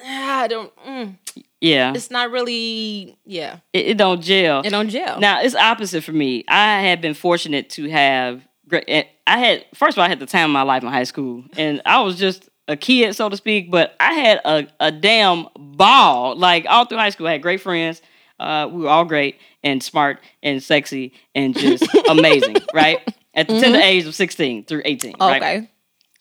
I, 0.04 0.44
I 0.44 0.48
don't. 0.48 0.76
Mm, 0.86 1.18
yeah. 1.62 1.94
it's 1.96 2.12
not 2.12 2.32
really. 2.32 3.18
Yeah, 3.26 3.58
It, 3.74 3.88
it 3.88 3.98
don't 3.98 4.22
gel. 4.22 4.62
it 4.66 4.70
don't 4.72 4.90
gel. 4.90 5.20
Now 5.20 5.42
it's 5.42 5.56
opposite 5.56 6.04
for 6.04 6.12
me. 6.12 6.44
I 6.48 6.82
have 6.88 7.00
been 7.02 7.14
fortunate 7.14 7.70
to 7.72 7.90
have 7.90 8.46
great. 8.68 8.84
eh, 8.88 9.04
I 9.28 9.38
had 9.38 9.66
first 9.76 9.96
of 9.96 10.00
all, 10.00 10.06
I 10.06 10.10
had 10.10 10.20
the 10.20 10.26
time 10.26 10.50
of 10.50 10.54
my 10.54 10.64
life 10.64 10.84
in 10.84 10.90
high 10.90 11.04
school, 11.06 11.44
and 11.56 11.82
I 11.86 12.02
was 12.02 12.18
just 12.18 12.50
a 12.68 12.76
kid, 12.76 13.16
so 13.16 13.30
to 13.30 13.38
speak. 13.38 13.72
But 13.72 13.96
I 14.00 14.14
had 14.14 14.42
a, 14.44 14.68
a 14.80 14.92
damn 14.92 15.48
ball. 15.58 16.36
Like 16.36 16.66
all 16.68 16.86
through 16.86 16.98
high 16.98 17.10
school, 17.12 17.28
I 17.28 17.34
had 17.34 17.42
great 17.42 17.62
friends. 17.62 18.02
Uh, 18.40 18.68
we 18.72 18.82
were 18.82 18.90
all 18.90 19.06
great 19.06 19.38
and 19.64 19.84
smart 19.84 20.20
and 20.42 20.64
sexy 20.64 21.14
and 21.36 21.56
just 21.56 21.86
amazing, 22.10 22.56
right? 22.74 22.98
At 23.36 23.48
the 23.48 23.60
tender 23.62 23.80
age 23.80 24.06
of 24.08 24.16
sixteen 24.16 24.66
through 24.66 24.82
eighteen, 24.86 25.16
right? 25.20 25.42
okay. 25.42 25.70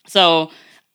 So 0.06 0.50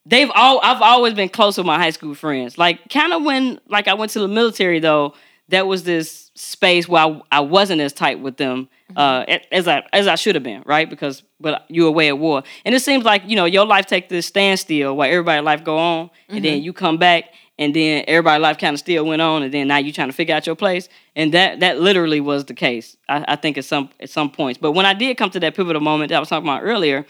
they've 0.06 0.30
all 0.34 0.60
I've 0.62 0.80
always 0.80 1.12
been 1.14 1.28
close 1.28 1.58
with 1.58 1.66
my 1.66 1.78
high 1.78 1.90
school 1.90 2.14
friends. 2.14 2.56
Like 2.56 2.88
kind 2.88 3.12
of 3.12 3.22
when 3.22 3.60
like 3.68 3.88
I 3.88 3.94
went 3.94 4.12
to 4.12 4.20
the 4.20 4.28
military 4.28 4.78
though, 4.78 5.14
that 5.48 5.66
was 5.66 5.84
this 5.84 6.30
space 6.34 6.88
where 6.88 7.02
I, 7.02 7.22
I 7.32 7.40
wasn't 7.40 7.80
as 7.80 7.92
tight 7.92 8.20
with 8.20 8.36
them 8.36 8.68
uh, 8.94 9.24
as 9.52 9.68
I 9.68 9.82
as 9.92 10.06
I 10.06 10.14
should 10.14 10.34
have 10.36 10.44
been, 10.44 10.62
right? 10.64 10.88
Because 10.88 11.22
but 11.40 11.64
you 11.68 11.86
away 11.86 12.08
at 12.08 12.18
war, 12.18 12.42
and 12.64 12.74
it 12.74 12.80
seems 12.80 13.04
like 13.04 13.22
you 13.26 13.36
know 13.36 13.44
your 13.44 13.66
life 13.66 13.86
take 13.86 14.08
this 14.08 14.26
standstill 14.26 14.96
while 14.96 15.10
everybody 15.10 15.42
life 15.42 15.64
go 15.64 15.76
on, 15.76 16.10
and 16.28 16.44
then 16.44 16.62
you 16.62 16.72
come 16.72 16.96
back. 16.96 17.24
And 17.58 17.74
then 17.74 18.04
everybody 18.06 18.38
life 18.38 18.58
kind 18.58 18.74
of 18.74 18.80
still 18.80 19.06
went 19.06 19.22
on, 19.22 19.42
and 19.42 19.54
then 19.54 19.68
now 19.68 19.78
you 19.78 19.90
trying 19.90 20.08
to 20.08 20.12
figure 20.12 20.34
out 20.34 20.46
your 20.46 20.56
place, 20.56 20.90
and 21.14 21.32
that 21.32 21.60
that 21.60 21.80
literally 21.80 22.20
was 22.20 22.44
the 22.44 22.52
case. 22.52 22.98
I, 23.08 23.24
I 23.28 23.36
think 23.36 23.56
at 23.56 23.64
some 23.64 23.88
at 23.98 24.10
some 24.10 24.30
points, 24.30 24.58
but 24.60 24.72
when 24.72 24.84
I 24.84 24.92
did 24.92 25.16
come 25.16 25.30
to 25.30 25.40
that 25.40 25.54
pivotal 25.54 25.80
moment 25.80 26.10
that 26.10 26.16
I 26.16 26.20
was 26.20 26.28
talking 26.28 26.46
about 26.46 26.64
earlier, 26.64 27.06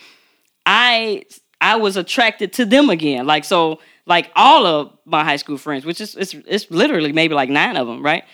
I 0.65 1.25
I 1.61 1.77
was 1.77 1.97
attracted 1.97 2.53
to 2.55 2.65
them 2.65 2.91
again. 2.91 3.27
Like 3.27 3.45
so, 3.45 3.81
like 4.07 4.31
all 4.37 4.67
of 4.67 4.93
my 5.05 5.25
high 5.25 5.37
school 5.37 5.59
friends, 5.59 5.85
which 5.85 6.01
is 6.01 6.15
it's 6.15 6.35
it's 6.35 6.71
literally 6.71 7.13
maybe 7.13 7.35
like 7.35 7.49
nine 7.49 7.77
of 7.77 7.87
them, 7.87 8.03
right? 8.03 8.25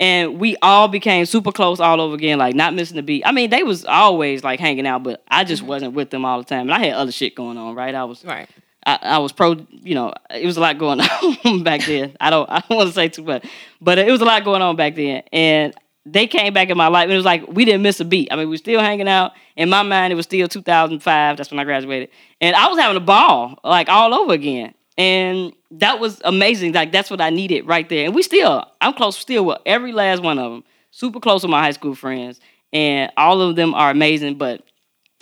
And 0.00 0.40
we 0.40 0.56
all 0.62 0.88
became 0.88 1.26
super 1.26 1.52
close 1.52 1.78
all 1.78 2.00
over 2.00 2.14
again, 2.14 2.38
like 2.38 2.56
not 2.56 2.74
missing 2.74 2.98
a 2.98 3.02
beat. 3.02 3.22
I 3.24 3.30
mean, 3.30 3.50
they 3.50 3.62
was 3.62 3.84
always 3.84 4.42
like 4.42 4.58
hanging 4.58 4.86
out, 4.86 5.04
but 5.04 5.22
I 5.28 5.44
just 5.44 5.62
mm-hmm. 5.62 5.68
wasn't 5.68 5.94
with 5.94 6.10
them 6.10 6.24
all 6.24 6.38
the 6.38 6.44
time. 6.44 6.62
And 6.62 6.74
I 6.74 6.86
had 6.86 6.94
other 6.94 7.12
shit 7.12 7.36
going 7.36 7.56
on, 7.56 7.76
right? 7.76 7.94
I 7.94 8.04
was 8.04 8.24
Right. 8.24 8.48
I, 8.84 8.98
I 9.02 9.18
was 9.18 9.30
pro, 9.30 9.64
you 9.70 9.94
know, 9.94 10.12
it 10.28 10.44
was 10.44 10.56
a 10.56 10.60
lot 10.60 10.76
going 10.76 11.00
on 11.44 11.62
back 11.62 11.84
then. 11.84 12.16
I 12.20 12.30
don't, 12.30 12.50
I 12.50 12.64
don't 12.68 12.76
want 12.76 12.88
to 12.88 12.94
say 12.94 13.08
too 13.08 13.22
much, 13.22 13.46
but 13.80 13.98
it 13.98 14.10
was 14.10 14.20
a 14.20 14.24
lot 14.24 14.44
going 14.44 14.60
on 14.60 14.74
back 14.74 14.96
then. 14.96 15.22
And 15.32 15.72
they 16.04 16.26
came 16.26 16.52
back 16.52 16.68
in 16.68 16.76
my 16.76 16.88
life, 16.88 17.04
and 17.04 17.12
it 17.12 17.16
was 17.16 17.24
like 17.24 17.46
we 17.48 17.64
didn't 17.64 17.82
miss 17.82 18.00
a 18.00 18.04
beat. 18.04 18.28
I 18.30 18.36
mean, 18.36 18.46
we 18.48 18.54
were 18.54 18.56
still 18.56 18.80
hanging 18.80 19.08
out. 19.08 19.32
In 19.56 19.68
my 19.68 19.82
mind, 19.82 20.12
it 20.12 20.16
was 20.16 20.24
still 20.24 20.48
2005. 20.48 21.36
That's 21.36 21.50
when 21.50 21.60
I 21.60 21.64
graduated, 21.64 22.08
and 22.40 22.56
I 22.56 22.68
was 22.68 22.78
having 22.78 22.96
a 22.96 23.00
ball, 23.00 23.58
like 23.64 23.88
all 23.88 24.14
over 24.14 24.32
again. 24.32 24.74
And 24.98 25.52
that 25.70 26.00
was 26.00 26.20
amazing. 26.24 26.72
Like 26.72 26.92
that's 26.92 27.10
what 27.10 27.20
I 27.20 27.30
needed 27.30 27.66
right 27.66 27.88
there. 27.88 28.04
And 28.04 28.14
we 28.14 28.22
still, 28.22 28.64
I'm 28.80 28.92
close 28.92 29.16
still 29.16 29.46
with 29.46 29.58
every 29.64 29.92
last 29.92 30.22
one 30.22 30.38
of 30.38 30.52
them. 30.52 30.64
Super 30.90 31.20
close 31.20 31.42
with 31.42 31.50
my 31.50 31.62
high 31.62 31.70
school 31.70 31.94
friends, 31.94 32.40
and 32.72 33.10
all 33.16 33.40
of 33.40 33.56
them 33.56 33.72
are 33.74 33.90
amazing. 33.90 34.36
But 34.36 34.62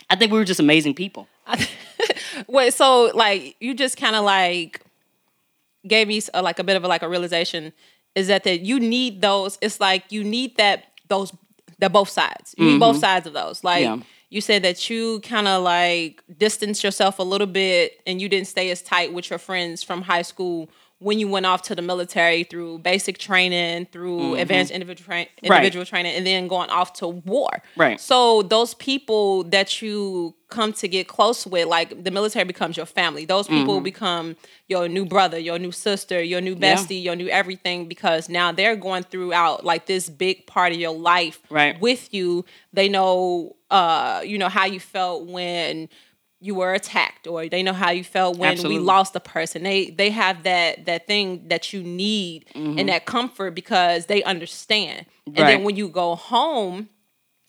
I 0.09 0.15
think 0.15 0.31
we 0.31 0.39
were 0.39 0.45
just 0.45 0.59
amazing 0.59 0.95
people. 0.95 1.27
Wait, 2.47 2.73
so 2.73 3.11
like 3.13 3.55
you 3.59 3.73
just 3.73 3.97
kind 3.97 4.15
of 4.15 4.25
like 4.25 4.81
gave 5.87 6.07
me 6.07 6.21
a, 6.33 6.39
uh, 6.39 6.41
like 6.41 6.59
a 6.59 6.63
bit 6.63 6.75
of 6.75 6.83
a, 6.83 6.87
like 6.87 7.01
a 7.01 7.09
realization 7.09 7.73
is 8.15 8.27
that 8.27 8.43
that 8.43 8.61
you 8.61 8.79
need 8.79 9.21
those. 9.21 9.57
It's 9.61 9.79
like 9.79 10.11
you 10.11 10.23
need 10.23 10.57
that 10.57 10.85
those 11.07 11.31
that 11.79 11.91
both 11.91 12.09
sides. 12.09 12.53
You 12.57 12.65
need 12.65 12.79
both 12.79 12.95
mm-hmm. 12.95 13.01
sides 13.01 13.27
of 13.27 13.33
those. 13.33 13.63
Like 13.63 13.83
Yeah. 13.83 13.97
you 14.29 14.39
said 14.41 14.63
that 14.63 14.89
you 14.89 15.19
kind 15.21 15.47
of 15.47 15.63
like 15.63 16.23
distanced 16.37 16.83
yourself 16.83 17.19
a 17.19 17.23
little 17.23 17.47
bit 17.47 18.01
and 18.05 18.21
you 18.21 18.29
didn't 18.29 18.47
stay 18.47 18.69
as 18.69 18.81
tight 18.81 19.13
with 19.13 19.29
your 19.29 19.39
friends 19.39 19.81
from 19.83 20.03
high 20.03 20.21
school 20.21 20.69
when 21.01 21.17
you 21.19 21.27
went 21.27 21.45
off 21.47 21.63
to 21.63 21.73
the 21.75 21.81
military 21.81 22.43
through 22.43 22.77
basic 22.79 23.17
training, 23.17 23.87
through 23.91 24.19
Mm-hmm. 24.19 24.39
advanced 24.41 24.71
individual 24.71 25.05
tra- 25.05 25.25
individual 25.41 25.85
training, 25.85 26.13
and 26.15 26.25
then 26.27 26.47
going 26.47 26.69
off 26.69 26.93
to 26.93 27.07
war. 27.07 27.49
Right. 27.75 27.99
So 27.99 28.43
those 28.43 28.75
people 28.75 29.43
that 29.45 29.81
you 29.81 30.35
come 30.49 30.73
to 30.73 30.87
get 30.87 31.07
close 31.07 31.47
with, 31.47 31.67
like 31.67 32.03
the 32.03 32.11
military 32.11 32.45
becomes 32.45 32.77
your 32.77 32.85
family. 32.85 33.25
Those 33.25 33.47
people 33.47 33.75
Mm-hmm. 33.75 33.83
become 33.83 34.35
your 34.67 34.87
new 34.87 35.05
brother, 35.05 35.39
your 35.39 35.57
new 35.57 35.71
sister, 35.71 36.21
your 36.21 36.41
new 36.41 36.55
Yeah. 36.59 36.75
bestie, 36.75 37.01
your 37.01 37.15
new 37.15 37.29
everything 37.29 37.87
because 37.87 38.29
now 38.29 38.51
they're 38.51 38.75
going 38.75 39.03
throughout 39.03 39.65
like 39.65 39.85
this 39.87 40.07
big 40.09 40.45
part 40.45 40.71
of 40.71 40.77
your 40.77 40.93
life 40.93 41.39
Right. 41.49 41.79
with 41.81 42.13
you. 42.13 42.45
They 42.73 42.89
know 42.89 43.55
uh, 43.71 44.21
you 44.25 44.37
know, 44.37 44.49
how 44.49 44.65
you 44.65 44.81
felt 44.81 45.25
when 45.27 45.87
you 46.43 46.55
were 46.55 46.73
attacked 46.73 47.27
or 47.27 47.47
they 47.47 47.61
know 47.61 47.71
how 47.73 47.91
you 47.91 48.03
felt 48.03 48.37
when 48.37 48.51
Absolutely. 48.53 48.79
we 48.79 48.83
lost 48.83 49.15
a 49.15 49.19
person 49.19 49.61
they 49.63 49.91
they 49.91 50.09
have 50.09 50.41
that 50.43 50.85
that 50.87 51.05
thing 51.05 51.47
that 51.49 51.71
you 51.71 51.83
need 51.83 52.45
and 52.55 52.89
that 52.89 53.05
comfort 53.05 53.51
because 53.55 54.07
they 54.07 54.23
understand 54.23 55.05
and 55.27 55.35
Mm-hmm. 55.35 55.45
Then 55.45 55.63
when 55.63 55.75
you 55.75 55.87
go 55.87 56.15
home 56.15 56.89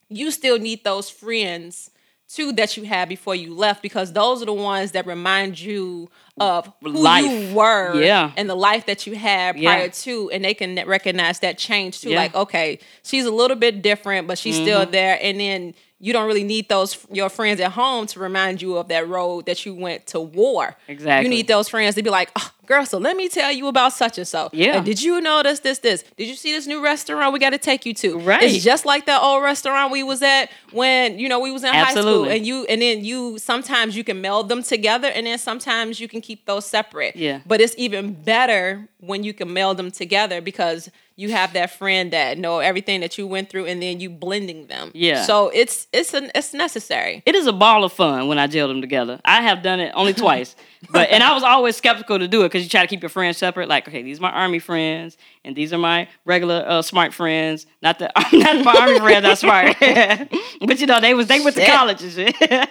you 0.08 0.30
still 0.30 0.58
need 0.58 0.84
those 0.84 1.08
friends 1.08 1.90
too 2.28 2.52
that 2.52 2.76
you 2.76 2.84
had 2.84 3.08
before 3.08 3.34
you 3.34 3.54
left 3.54 3.82
because 3.82 4.12
those 4.12 4.40
are 4.42 4.46
the 4.46 4.52
ones 4.52 4.92
that 4.92 5.06
remind 5.06 5.58
you 5.60 6.08
of 6.38 6.70
who 6.82 6.90
Life. 6.90 7.24
you 7.24 7.54
were 7.54 8.00
Yeah. 8.00 8.32
and 8.38 8.48
the 8.48 8.54
life 8.54 8.86
that 8.86 9.06
you 9.06 9.16
had 9.16 9.58
Yeah. 9.58 9.74
prior 9.74 9.88
to 9.88 10.30
and 10.30 10.44
they 10.44 10.54
can 10.54 10.76
recognize 10.86 11.40
that 11.40 11.58
change 11.58 12.00
too 12.02 12.10
Yeah. 12.10 12.16
like 12.22 12.34
okay 12.34 12.78
she's 13.02 13.24
a 13.26 13.30
little 13.30 13.56
bit 13.56 13.82
different 13.82 14.26
but 14.28 14.38
she's 14.38 14.54
still 14.56 14.82
Mm-hmm. 14.82 14.92
there 14.92 15.18
and 15.22 15.40
then 15.40 15.74
you 16.02 16.12
don't 16.12 16.26
really 16.26 16.44
need 16.44 16.68
those 16.68 16.98
your 17.10 17.30
friends 17.30 17.60
at 17.60 17.70
home 17.72 18.06
to 18.08 18.18
remind 18.20 18.60
you 18.60 18.76
of 18.76 18.88
that 18.88 19.08
road 19.08 19.46
that 19.46 19.64
you 19.64 19.72
went 19.72 20.06
to 20.08 20.20
war 20.20 20.76
Exactly. 20.88 21.24
you 21.24 21.30
need 21.34 21.46
those 21.48 21.68
friends 21.68 21.94
to 21.94 22.02
be 22.02 22.10
like 22.10 22.30
oh, 22.36 22.50
girl 22.66 22.86
so 22.86 22.96
let 22.98 23.16
me 23.16 23.28
tell 23.28 23.50
you 23.52 23.66
about 23.66 23.92
such 23.92 24.18
and 24.18 24.26
so 24.28 24.48
Yeah. 24.52 24.76
And 24.76 24.84
did 24.86 25.02
you 25.02 25.20
notice 25.20 25.60
this 25.60 25.78
this 25.80 26.04
did 26.16 26.28
you 26.28 26.34
see 26.36 26.52
this 26.52 26.66
new 26.66 26.82
restaurant 26.82 27.32
we 27.32 27.38
got 27.38 27.50
to 27.50 27.58
take 27.58 27.84
you 27.84 27.94
to 27.94 28.18
Right. 28.18 28.42
it's 28.42 28.62
just 28.62 28.86
like 28.86 29.06
that 29.06 29.20
old 29.20 29.42
restaurant 29.42 29.90
we 29.92 30.02
was 30.02 30.22
at 30.22 30.50
when 30.70 31.18
you 31.18 31.28
know 31.28 31.40
we 31.40 31.50
was 31.50 31.64
in 31.64 31.72
high 31.74 31.90
school 31.90 31.98
Absolutely. 31.98 32.36
and 32.36 32.46
you 32.46 32.64
and 32.66 32.80
then 32.80 33.04
you 33.04 33.38
sometimes 33.38 33.96
you 33.96 34.04
can 34.04 34.20
meld 34.20 34.48
them 34.48 34.62
together 34.62 35.08
and 35.08 35.26
then 35.26 35.38
sometimes 35.38 35.98
you 36.00 36.08
can 36.08 36.20
keep 36.20 36.46
those 36.46 36.64
separate 36.66 37.16
Yeah. 37.16 37.40
but 37.46 37.60
it's 37.60 37.74
even 37.76 38.12
better 38.14 38.88
when 39.00 39.24
you 39.24 39.34
can 39.34 39.52
meld 39.52 39.76
them 39.78 39.90
together 39.90 40.40
because 40.40 40.88
you 41.16 41.30
have 41.30 41.52
that 41.52 41.70
friend 41.70 42.12
that 42.12 42.38
know 42.38 42.60
everything 42.60 43.00
that 43.00 43.18
you 43.18 43.26
went 43.26 43.50
through 43.50 43.66
and 43.66 43.82
then 43.82 44.00
you 44.00 44.08
blending 44.08 44.66
them 44.68 44.90
Yeah. 44.94 45.24
so 45.24 45.50
it's 45.50 45.86
it's 45.92 46.14
an, 46.14 46.30
it's 46.34 46.54
necessary 46.54 47.22
It 47.26 47.34
is 47.34 47.46
a 47.46 47.52
ball 47.52 47.84
of 47.84 47.92
fun 47.92 48.28
when 48.28 48.38
I 48.38 48.46
gel 48.46 48.68
them 48.68 48.80
together. 48.80 49.20
I 49.24 49.42
have 49.42 49.62
done 49.62 49.80
it 49.80 49.92
only 49.94 50.14
twice, 50.14 50.54
but 50.90 51.10
and 51.10 51.22
I 51.22 51.34
was 51.34 51.42
always 51.42 51.76
skeptical 51.76 52.18
to 52.18 52.26
do 52.28 52.42
it 52.42 52.44
because 52.52 52.64
you 52.64 52.68
try 52.68 52.82
to 52.82 52.86
keep 52.86 53.02
your 53.02 53.08
friends 53.08 53.38
separate. 53.38 53.68
Like, 53.68 53.88
okay, 53.88 54.02
these 54.02 54.18
are 54.18 54.22
my 54.22 54.30
army 54.30 54.58
friends, 54.58 55.16
and 55.42 55.56
these 55.56 55.72
are 55.72 55.78
my 55.78 56.06
regular 56.26 56.62
uh, 56.66 56.82
smart 56.82 57.14
friends. 57.14 57.66
Not 57.80 57.98
the 57.98 58.12
not 58.32 58.64
my 58.64 58.74
army 58.78 59.00
friends 59.00 59.26
are 59.26 59.36
smart, 59.36 59.76
but 60.60 60.80
you 60.80 60.86
know 60.86 61.00
they 61.00 61.14
was 61.14 61.28
they 61.28 61.40
went 61.40 61.56
to 61.56 61.62
Shit. 61.62 61.72
college 61.72 62.02
and 62.02 62.12
shit. 62.12 62.36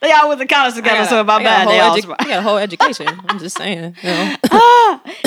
they 0.00 0.12
all 0.12 0.28
went 0.28 0.40
to 0.40 0.46
college 0.46 0.74
together, 0.74 1.04
so 1.06 1.20
in 1.20 1.26
my 1.26 1.36
I 1.36 1.42
got 1.42 1.62
a 1.62 1.64
mind 1.66 1.70
they 1.70 1.78
whole 1.78 1.90
all 1.90 2.02
smart. 2.02 2.20
I 2.22 2.24
got 2.24 2.38
a 2.38 2.42
whole 2.42 2.58
education 2.58 3.08
i'm 3.28 3.38
just 3.38 3.56
saying 3.56 3.96
you 4.02 4.08
know 4.08 4.36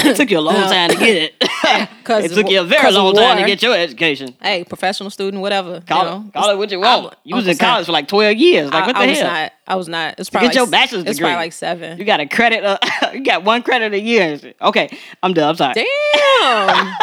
it 0.07 0.15
took 0.17 0.29
you 0.31 0.39
a 0.39 0.41
long 0.41 0.55
time 0.55 0.89
to 0.89 0.95
get 0.97 1.15
it. 1.39 1.89
'Cause 2.03 2.23
it 2.25 2.31
took 2.33 2.49
you 2.49 2.61
a 2.61 2.63
very 2.63 2.91
long 2.91 3.13
time 3.15 3.37
to 3.37 3.45
get 3.45 3.61
your 3.61 3.75
education. 3.75 4.35
hey 4.41 4.63
professional 4.63 5.09
student 5.09 5.41
whatever 5.41 5.81
Call, 5.81 5.99
you 6.03 6.09
know 6.09 6.25
it, 6.27 6.33
call 6.33 6.49
it 6.51 6.57
what 6.57 6.71
you 6.71 6.79
want. 6.79 7.13
I- 7.13 7.17
you 7.23 7.35
was 7.35 7.47
in 7.47 7.57
college 7.57 7.85
for 7.85 7.91
like 7.91 8.07
twelve 8.07 8.35
years. 8.37 8.71
Like 8.71 8.83
I, 8.83 8.87
what 8.87 8.95
the 8.95 9.01
hell? 9.07 9.09
I 9.09 9.09
hell? 9.09 9.09
was 9.09 9.21
not. 9.23 9.51
I 9.67 9.75
was 9.75 9.87
not. 9.89 10.15
It's 10.19 10.29
probably 10.29 10.47
get 10.49 10.55
your 10.55 10.63
like, 10.65 10.71
bachelor's 10.71 11.03
It's 11.05 11.17
degree. 11.17 11.29
It's 11.29 11.33
probably 11.33 11.45
like 11.45 11.53
seven. 11.53 11.97
You 11.97 12.05
got 12.05 12.19
a 12.21 12.25
credit. 12.27 12.63
Uh, 12.63 12.77
you 13.13 13.23
got 13.23 13.43
one 13.43 13.61
credit 13.63 13.93
a 13.93 13.99
year. 13.99 14.39
Okay, 14.61 14.97
I'm 15.21 15.33
done. 15.33 15.49
I'm 15.49 15.55
sorry. 15.55 15.73
Damn. 15.73 16.93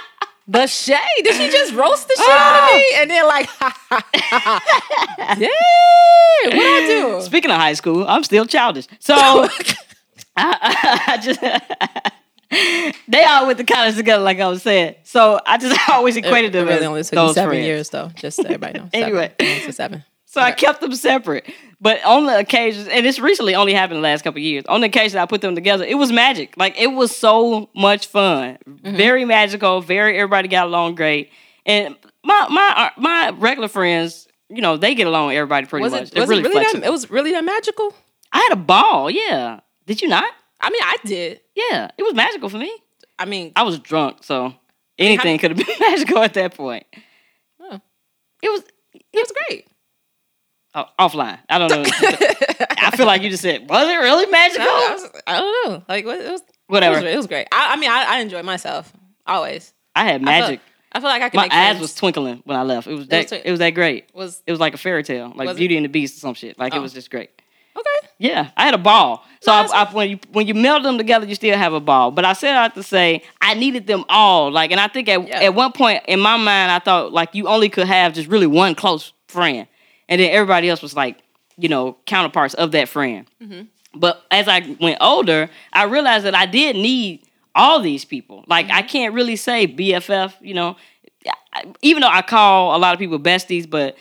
the 0.48 0.66
shade. 0.66 0.98
Did 1.22 1.34
she 1.36 1.48
just 1.50 1.72
roast 1.74 2.08
the 2.08 2.14
shit 2.16 2.28
out 2.28 2.68
of 2.70 2.76
me? 2.76 2.84
And 2.96 3.10
then 3.10 3.26
like, 3.26 3.48
damn. 5.38 5.50
What 6.42 6.54
I 6.54 6.84
do? 6.86 7.20
Speaking 7.22 7.50
of 7.50 7.56
high 7.56 7.74
school, 7.74 8.04
I'm 8.06 8.24
still 8.24 8.44
childish. 8.46 8.86
So 8.98 9.14
I, 9.16 9.48
I, 10.36 11.00
I 11.08 11.16
just 11.18 11.40
they 13.08 13.24
all 13.24 13.46
went 13.46 13.58
to 13.58 13.64
college 13.64 13.96
together, 13.96 14.22
like 14.22 14.40
I 14.40 14.48
was 14.48 14.62
saying. 14.62 14.96
So 15.04 15.40
I 15.46 15.56
just 15.58 15.78
always 15.90 16.16
equated 16.16 16.52
them 16.52 16.68
It 16.68 16.72
really 16.74 16.86
only 16.86 17.02
took 17.02 17.12
those 17.12 17.34
seven 17.34 17.50
friends. 17.50 17.66
years 17.66 17.90
though. 17.90 18.08
Just 18.16 18.36
so 18.36 18.44
everybody 18.44 18.78
knows. 18.78 18.90
Anyway. 18.94 19.32
seven. 19.38 19.72
Seven. 19.72 20.04
So 20.26 20.40
I 20.40 20.52
kept 20.52 20.80
them 20.80 20.94
separate. 20.94 21.44
But 21.80 22.04
on 22.04 22.26
the 22.26 22.38
occasions, 22.38 22.86
and 22.86 23.04
it's 23.04 23.18
recently 23.18 23.54
only 23.56 23.72
happened 23.72 23.98
the 23.98 24.02
last 24.02 24.22
couple 24.22 24.38
of 24.38 24.44
years, 24.44 24.64
on 24.68 24.80
the 24.80 24.86
occasion 24.86 25.18
I 25.18 25.26
put 25.26 25.40
them 25.40 25.54
together, 25.54 25.84
it 25.84 25.94
was 25.96 26.12
magic. 26.12 26.54
Like 26.56 26.78
it 26.78 26.88
was 26.88 27.16
so 27.16 27.68
much 27.74 28.06
fun. 28.06 28.58
Mm-hmm. 28.68 28.96
Very 28.96 29.24
magical, 29.24 29.80
very 29.80 30.16
everybody 30.16 30.46
got 30.48 30.66
along 30.66 30.94
great. 30.94 31.30
And 31.66 31.96
my 32.24 32.46
my 32.48 32.74
uh, 32.96 33.00
my 33.00 33.30
regular 33.30 33.66
friends, 33.68 34.28
you 34.48 34.60
know, 34.62 34.76
they 34.76 34.94
get 34.94 35.06
along 35.06 35.28
with 35.28 35.36
everybody 35.36 35.66
pretty 35.66 35.82
Was 35.84 35.92
much. 35.92 36.12
it? 36.12 36.18
Was 36.20 36.30
it 36.30 36.42
really 36.42 36.42
that? 36.52 36.82
It 36.84 36.92
was 36.92 37.10
really 37.10 37.32
that 37.32 37.44
magical. 37.44 37.92
I 38.32 38.38
had 38.38 38.52
a 38.52 38.60
ball, 38.60 39.10
yeah. 39.10 39.60
Did 39.86 40.00
you 40.02 40.06
not? 40.08 40.32
I 40.60 40.70
mean, 40.70 40.82
I 40.82 40.96
did. 41.04 41.40
Yeah, 41.54 41.90
it 41.96 42.02
was 42.02 42.14
magical 42.14 42.48
for 42.48 42.58
me. 42.58 42.72
I 43.18 43.24
mean, 43.24 43.52
I 43.56 43.62
was 43.62 43.78
drunk, 43.78 44.24
so 44.24 44.54
anything 44.98 45.38
could 45.38 45.50
have 45.56 45.58
been 45.66 45.76
magical 45.80 46.18
at 46.18 46.34
that 46.34 46.54
point. 46.54 46.84
Oh. 47.60 47.80
It 48.42 48.48
was 48.50 48.62
it 48.92 49.02
was 49.14 49.32
great. 49.48 49.66
oh, 50.74 50.84
offline. 50.98 51.38
I 51.48 51.58
don't 51.58 51.70
know. 51.70 51.82
I 52.82 52.90
feel 52.96 53.06
like 53.06 53.22
you 53.22 53.30
just 53.30 53.42
said, 53.42 53.68
was 53.68 53.88
it 53.88 53.96
really 53.96 54.26
magical? 54.26 54.64
No, 54.64 54.70
I, 54.70 54.92
was, 54.92 55.10
I 55.26 55.40
don't 55.40 55.68
know. 55.72 55.84
Like? 55.88 56.04
It 56.04 56.30
was. 56.30 56.42
Whatever. 56.68 56.98
It 56.98 57.02
was, 57.04 57.12
it 57.12 57.16
was 57.16 57.26
great. 57.26 57.48
I, 57.52 57.72
I 57.72 57.76
mean, 57.76 57.90
I, 57.90 58.04
I 58.08 58.20
enjoyed 58.20 58.44
myself 58.44 58.92
always. 59.26 59.74
I 59.96 60.04
had 60.04 60.14
I 60.14 60.18
feel- 60.18 60.24
magic. 60.24 60.60
I 60.92 60.98
feel 60.98 61.08
like 61.08 61.22
I 61.22 61.28
could 61.28 61.36
My 61.36 61.42
make 61.44 61.52
eyes 61.52 61.66
friends. 61.68 61.80
was 61.82 61.94
twinkling 61.94 62.42
when 62.44 62.56
I 62.58 62.62
left. 62.64 62.88
It 62.88 62.94
was 62.94 63.06
that. 63.08 63.28
twi- 63.28 63.42
it 63.44 63.50
was 63.52 63.60
that 63.60 63.70
great. 63.70 64.10
was 64.12 64.42
It 64.44 64.50
was 64.50 64.58
like 64.58 64.74
a 64.74 64.76
fairy 64.76 65.04
tale, 65.04 65.28
like 65.36 65.46
Was 65.46 65.56
it? 65.56 65.60
Beauty 65.60 65.76
and 65.76 65.84
the 65.84 65.88
Beast 65.88 66.16
or 66.16 66.20
some 66.20 66.34
shit. 66.34 66.58
Like 66.58 66.74
it 66.74 66.78
Oh. 66.78 66.82
was 66.82 66.92
just 66.92 67.10
great. 67.12 67.30
Okay. 67.76 68.08
Yeah, 68.18 68.50
I 68.56 68.64
had 68.64 68.74
a 68.74 68.78
ball. 68.78 69.24
So 69.40 69.50
No, 69.52 69.68
I, 69.72 69.84
I, 69.84 69.92
when 69.92 70.10
you 70.10 70.18
when 70.32 70.46
you 70.46 70.54
meld 70.54 70.84
them 70.84 70.98
together, 70.98 71.24
you 71.26 71.34
still 71.34 71.56
have 71.56 71.72
a 71.72 71.80
ball. 71.80 72.10
But 72.10 72.24
I 72.24 72.34
said 72.34 72.54
I 72.54 72.64
have 72.64 72.74
to 72.74 72.82
say 72.82 73.22
I 73.40 73.54
needed 73.54 73.86
them 73.86 74.04
all. 74.08 74.50
Like, 74.50 74.70
and 74.70 74.80
I 74.80 74.88
think 74.88 75.08
at 75.08 75.26
Yeah. 75.26 75.40
at 75.40 75.54
one 75.54 75.72
point 75.72 76.02
in 76.06 76.20
my 76.20 76.36
mind, 76.36 76.70
I 76.70 76.78
thought 76.78 77.12
like 77.12 77.34
you 77.34 77.48
only 77.48 77.68
could 77.70 77.86
have 77.86 78.12
just 78.14 78.28
really 78.28 78.46
one 78.46 78.74
close 78.74 79.12
friend, 79.28 79.66
and 80.08 80.20
then 80.20 80.30
everybody 80.30 80.68
else 80.68 80.82
was 80.82 80.94
like, 80.94 81.18
you 81.56 81.68
know, 81.68 81.96
counterparts 82.06 82.54
of 82.54 82.72
that 82.72 82.88
friend. 82.88 83.26
Mm-hmm. 83.42 83.62
But 83.98 84.22
as 84.30 84.46
I 84.48 84.76
went 84.80 84.98
older, 85.00 85.48
I 85.72 85.84
realized 85.84 86.24
that 86.26 86.34
I 86.34 86.46
did 86.46 86.76
need 86.76 87.22
all 87.54 87.80
these 87.80 88.04
people. 88.04 88.44
Like, 88.46 88.66
Mm-hmm. 88.66 88.76
I 88.76 88.82
can't 88.82 89.14
really 89.14 89.36
say 89.36 89.66
BFF. 89.66 90.34
You 90.40 90.54
know, 90.54 90.76
I- 91.54 91.64
even 91.82 92.02
though 92.02 92.08
I 92.08 92.22
call 92.22 92.76
a 92.76 92.78
lot 92.78 92.92
of 92.92 92.98
people 92.98 93.18
besties, 93.18 93.68
but 93.68 93.96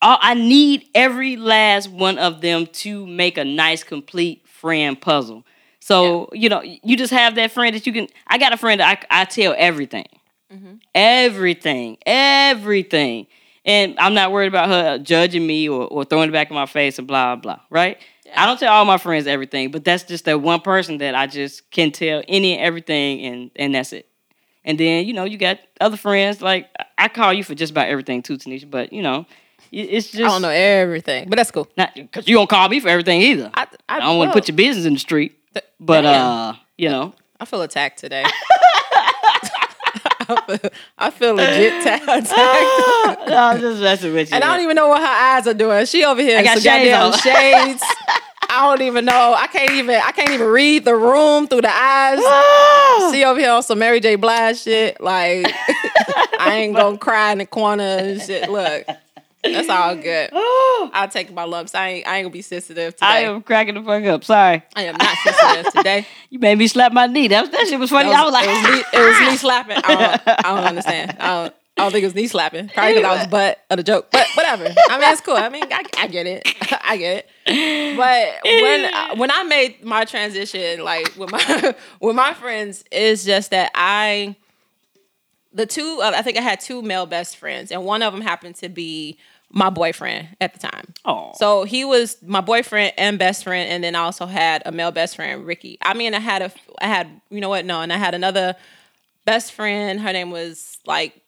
I 0.00 0.34
need 0.34 0.88
every 0.94 1.36
last 1.36 1.90
one 1.90 2.18
of 2.18 2.40
them 2.40 2.66
to 2.66 3.06
make 3.06 3.36
a 3.36 3.44
nice, 3.44 3.82
complete 3.82 4.46
friend 4.46 5.00
puzzle. 5.00 5.44
So 5.80 6.28
you 6.32 6.48
know, 6.48 6.62
you 6.62 6.96
just 6.96 7.12
have 7.12 7.34
that 7.36 7.50
friend 7.50 7.74
that 7.74 7.86
you 7.86 7.92
can. 7.92 8.08
I 8.26 8.38
got 8.38 8.52
a 8.52 8.56
friend 8.56 8.80
that 8.80 9.06
I, 9.10 9.22
I 9.22 9.24
tell 9.24 9.54
everything, 9.56 10.06
mm-hmm. 10.52 10.74
everything, 10.94 11.96
everything, 12.04 13.26
and 13.64 13.98
I'm 13.98 14.14
not 14.14 14.30
worried 14.30 14.48
about 14.48 14.68
her 14.68 14.98
judging 14.98 15.46
me 15.46 15.68
or, 15.68 15.86
or 15.86 16.04
throwing 16.04 16.28
it 16.28 16.32
back 16.32 16.50
in 16.50 16.54
my 16.54 16.66
face 16.66 16.98
and 16.98 17.08
blah 17.08 17.36
blah. 17.36 17.60
Right? 17.70 17.98
I 18.36 18.46
don't 18.46 18.60
tell 18.60 18.72
all 18.72 18.84
my 18.84 18.98
friends 18.98 19.26
everything, 19.26 19.70
but 19.70 19.84
that's 19.84 20.04
just 20.04 20.26
that 20.26 20.42
one 20.42 20.60
person 20.60 20.98
that 20.98 21.14
I 21.14 21.26
just 21.26 21.70
can 21.70 21.90
tell 21.90 22.22
any 22.28 22.54
and 22.54 22.62
everything, 22.62 23.24
and 23.24 23.50
and 23.56 23.74
that's 23.74 23.92
it. 23.92 24.08
And 24.64 24.78
then 24.78 25.06
you 25.06 25.14
know 25.14 25.24
you 25.24 25.38
got 25.38 25.58
other 25.80 25.96
friends 25.96 26.42
like 26.42 26.68
I 26.98 27.08
call 27.08 27.32
you 27.32 27.42
for 27.42 27.54
just 27.54 27.70
about 27.70 27.88
everything 27.88 28.22
too, 28.22 28.36
Tanisha. 28.36 28.70
But 28.70 28.92
you 28.92 29.00
know, 29.00 29.24
it's 29.70 30.10
just 30.10 30.22
I 30.22 30.28
don't 30.28 30.42
know 30.42 30.50
everything, 30.50 31.28
but 31.28 31.36
that's 31.36 31.50
cool. 31.50 31.68
not 31.76 31.94
because 31.94 32.28
you 32.28 32.36
don't 32.36 32.48
call 32.48 32.68
me 32.68 32.80
for 32.80 32.88
everything 32.88 33.20
either. 33.20 33.50
I, 33.54 33.66
I, 33.88 33.96
I, 33.96 34.00
don't 34.00 34.18
want 34.18 34.30
to 34.30 34.32
put 34.32 34.48
your 34.48 34.56
business 34.56 34.86
in 34.86 34.94
the 34.94 34.98
street, 34.98 35.38
th- 35.54 35.64
but 35.78 36.02
damn. 36.02 36.14
uh, 36.14 36.56
you 36.76 36.88
know, 36.88 37.14
I 37.40 37.44
feel 37.44 37.62
attacked 37.62 37.98
today. 37.98 38.24
I 38.24 38.32
feel, 40.46 40.70
I 40.98 41.10
feel 41.10 41.34
legit 41.34 41.84
ta- 41.84 42.04
attacked. 42.08 43.28
no, 43.28 43.36
I'm 43.36 43.60
just 43.60 43.80
messing 43.80 44.14
with 44.14 44.30
you. 44.30 44.34
And 44.34 44.44
I 44.44 44.54
don't 44.54 44.64
even 44.64 44.76
know 44.76 44.88
what 44.88 45.00
her 45.00 45.06
eyes 45.06 45.46
are 45.46 45.54
doing. 45.54 45.86
She 45.86 46.04
over 46.04 46.20
here, 46.20 46.38
I 46.38 46.42
got 46.42 46.58
some 46.58 46.62
shades 46.62 46.90
goddamn 46.90 47.20
shades. 47.20 47.82
I 48.50 48.66
don't 48.66 48.86
even 48.86 49.04
know. 49.04 49.34
I 49.36 49.46
can't 49.46 49.72
even. 49.72 49.96
I 49.96 50.10
can't 50.12 50.30
even 50.30 50.46
read 50.46 50.84
the 50.84 50.96
room 50.96 51.46
through 51.46 51.60
the 51.60 51.70
eyes. 51.70 52.18
See 53.12 53.22
over 53.22 53.38
here 53.38 53.50
on 53.50 53.62
some 53.62 53.78
Mary 53.78 54.00
J. 54.00 54.16
Blige 54.16 54.62
shit. 54.62 55.00
Like 55.00 55.52
I 56.40 56.54
ain't 56.54 56.74
gonna 56.74 56.96
cry 56.96 57.32
in 57.32 57.38
the 57.38 57.46
corner 57.46 57.82
and 57.82 58.22
shit. 58.22 58.48
Look, 58.50 58.86
that's 59.42 59.68
all 59.68 59.94
good. 59.96 60.30
I'll 60.34 61.08
take 61.08 61.32
my 61.32 61.44
lumps. 61.44 61.74
I 61.74 61.88
ain't. 61.88 62.06
I 62.06 62.16
ain't 62.16 62.24
gonna 62.24 62.32
be 62.32 62.42
sensitive 62.42 62.94
today. 62.94 63.06
I 63.06 63.18
am 63.20 63.42
cracking 63.42 63.74
the 63.74 63.82
fuck 63.82 64.04
up. 64.04 64.24
Sorry, 64.24 64.62
I 64.74 64.82
am 64.82 64.96
not 64.96 65.16
sensitive 65.18 65.72
today. 65.72 66.06
you 66.30 66.38
made 66.38 66.58
me 66.58 66.66
slap 66.66 66.92
my 66.92 67.06
knee. 67.06 67.28
That 67.28 67.42
was, 67.42 67.50
that 67.50 67.66
shit 67.68 67.78
was 67.78 67.90
funny. 67.90 68.10
I 68.10 68.24
was 68.24 68.32
like, 68.32 68.48
it 68.48 68.52
was 68.52 68.62
me, 68.62 68.84
it 68.92 69.06
was 69.06 69.30
me 69.30 69.36
slapping. 69.38 69.76
I 69.76 69.94
don't, 69.94 70.28
I 70.46 70.54
don't 70.54 70.64
understand. 70.64 71.16
I 71.20 71.26
don't, 71.26 71.54
I 71.76 71.82
don't 71.82 71.92
think 71.92 72.02
it 72.02 72.06
was 72.06 72.14
knee 72.14 72.26
slapping. 72.26 72.68
Probably 72.68 72.94
because 72.94 73.16
I 73.16 73.18
was 73.18 73.26
butt 73.28 73.58
of 73.70 73.76
the 73.76 73.84
joke. 73.84 74.08
But 74.10 74.26
whatever. 74.34 74.64
I 74.64 74.98
mean, 74.98 75.12
it's 75.12 75.20
cool. 75.20 75.36
I 75.36 75.48
mean, 75.48 75.64
I, 75.70 75.84
I 75.96 76.08
get 76.08 76.26
it. 76.26 76.42
I 76.84 76.96
get 76.96 77.28
it. 77.46 77.96
But 77.96 78.40
when 78.44 78.92
uh, 78.92 79.16
when 79.16 79.30
I 79.30 79.44
made 79.44 79.84
my 79.84 80.04
transition, 80.04 80.82
like 80.82 81.14
with 81.16 81.30
my 81.30 81.74
with 82.00 82.16
my 82.16 82.34
friends, 82.34 82.84
it's 82.90 83.24
just 83.24 83.50
that 83.50 83.70
I 83.74 84.34
the 85.52 85.66
two 85.66 86.00
uh, 86.02 86.12
I 86.14 86.22
think 86.22 86.36
I 86.38 86.40
had 86.42 86.60
two 86.60 86.82
male 86.82 87.06
best 87.06 87.36
friends, 87.36 87.70
and 87.72 87.84
one 87.84 88.02
of 88.02 88.12
them 88.12 88.22
happened 88.22 88.56
to 88.56 88.68
be 88.68 89.18
my 89.50 89.70
boyfriend 89.70 90.28
at 90.42 90.52
the 90.52 90.58
time. 90.58 90.92
Oh. 91.06 91.32
So 91.36 91.64
he 91.64 91.84
was 91.84 92.18
my 92.22 92.42
boyfriend 92.42 92.92
and 92.98 93.18
best 93.18 93.44
friend, 93.44 93.70
and 93.70 93.82
then 93.82 93.94
I 93.94 94.00
also 94.00 94.26
had 94.26 94.62
a 94.66 94.72
male 94.72 94.90
best 94.90 95.16
friend, 95.16 95.46
Ricky. 95.46 95.78
I 95.80 95.94
mean, 95.94 96.12
I 96.14 96.20
had 96.20 96.42
a, 96.42 96.52
I 96.82 96.86
had, 96.86 97.08
you 97.30 97.40
know 97.40 97.48
what? 97.48 97.64
No, 97.64 97.80
and 97.80 97.90
I 97.92 97.96
had 97.96 98.14
another 98.14 98.56
best 99.24 99.52
friend. 99.52 100.00
Her 100.00 100.12
name 100.12 100.30
was 100.30 100.78
like. 100.86 101.20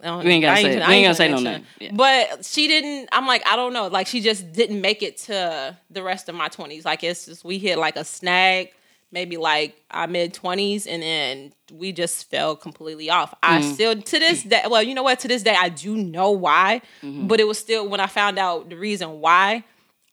I 0.00 0.06
don't- 0.06 0.24
We 0.24 0.30
ain't 0.30 0.42
gotta 0.42 0.60
I 0.60 0.62
say- 0.62 0.76
even- 0.76 0.88
we 0.88 0.94
ain't 0.94 1.04
gotta 1.06 1.14
say 1.16 1.28
no 1.28 1.40
name. 1.40 1.66
Yeah. 1.80 1.90
But 1.92 2.44
she 2.46 2.68
didn't. 2.68 3.08
I'm 3.10 3.26
like, 3.26 3.44
I 3.46 3.56
don't 3.56 3.72
know. 3.72 3.88
Like 3.88 4.06
she 4.06 4.20
just 4.20 4.52
didn't 4.52 4.80
make 4.80 5.02
it 5.02 5.16
to 5.22 5.76
the 5.90 6.02
rest 6.04 6.28
of 6.28 6.36
my 6.36 6.48
20s. 6.48 6.84
Like 6.84 7.02
it's 7.02 7.26
just 7.26 7.44
we 7.44 7.58
hit 7.58 7.78
like 7.78 7.96
a 7.96 8.04
snag, 8.04 8.70
maybe 9.10 9.36
like 9.36 9.74
our 9.90 10.06
mid 10.06 10.34
20s, 10.34 10.86
and 10.86 11.02
then 11.02 11.52
we 11.72 11.92
just 11.92 12.30
fell 12.30 12.54
completely 12.56 13.08
off. 13.10 13.34
I 13.42 13.60
Mm. 13.60 13.74
still 13.74 14.02
to 14.02 14.18
this 14.18 14.42
day. 14.42 14.62
Well, 14.68 14.82
you 14.82 14.94
know 14.94 15.02
what? 15.02 15.20
To 15.20 15.28
this 15.28 15.42
day, 15.42 15.56
I 15.58 15.68
do 15.70 15.96
know 15.96 16.30
why, 16.30 16.82
Mm-hmm. 17.02 17.26
but 17.26 17.40
it 17.40 17.46
was 17.46 17.58
still 17.58 17.88
when 17.88 18.00
I 18.00 18.06
found 18.06 18.38
out 18.38 18.68
the 18.68 18.76
reason 18.76 19.20
why. 19.20 19.64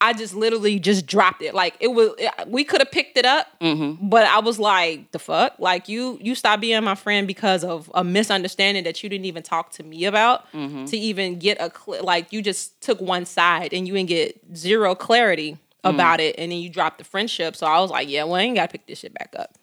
I 0.02 0.12
just 0.12 0.36
literally 0.36 0.78
just 0.78 1.06
dropped 1.08 1.42
it. 1.42 1.56
Like 1.56 1.76
it 1.80 1.88
was, 1.88 2.10
it- 2.18 2.30
we 2.48 2.66
could 2.66 2.82
have 2.82 2.92
picked 2.92 3.18
it 3.18 3.26
up, 3.26 3.48
Mm-hmm. 3.62 4.10
but 4.10 4.28
I 4.28 4.40
was 4.40 4.60
like, 4.60 5.12
the 5.14 5.20
fuck? 5.20 5.56
Like 5.58 5.88
you, 5.88 6.20
you 6.22 6.36
stopped 6.36 6.60
being 6.62 6.84
my 6.84 6.96
friend 6.96 7.26
because 7.26 7.64
of 7.64 7.90
a 7.94 8.04
misunderstanding 8.04 8.84
that 8.84 9.02
you 9.02 9.10
didn't 9.10 9.26
even 9.26 9.42
talk 9.42 9.72
to 9.72 9.84
me 9.84 10.04
about 10.04 10.52
Mm-hmm. 10.52 10.86
to 10.86 10.98
even 10.98 11.40
get 11.40 11.60
a 11.62 11.72
cl- 11.74 12.04
like 12.04 12.34
you 12.34 12.42
just 12.42 12.80
took 12.82 13.00
one 13.00 13.26
side 13.26 13.74
and 13.74 13.88
you 13.88 13.94
didn't 13.94 14.10
get 14.10 14.40
zero 14.54 14.96
clarity 14.96 15.58
Mm. 15.86 15.96
about 15.96 16.20
it, 16.20 16.36
and 16.38 16.52
then 16.52 16.60
you 16.60 16.70
dropped 16.70 16.98
the 16.98 17.04
friendship. 17.04 17.56
So 17.56 17.66
I 17.68 17.80
was 17.80 17.92
like, 17.92 18.10
yeah, 18.10 18.24
well, 18.24 18.36
I 18.36 18.42
ain't 18.42 18.56
gotta 18.56 18.72
pick 18.72 18.88
this 18.88 19.00
shit 19.00 19.14
back 19.14 19.34
up. 19.38 19.54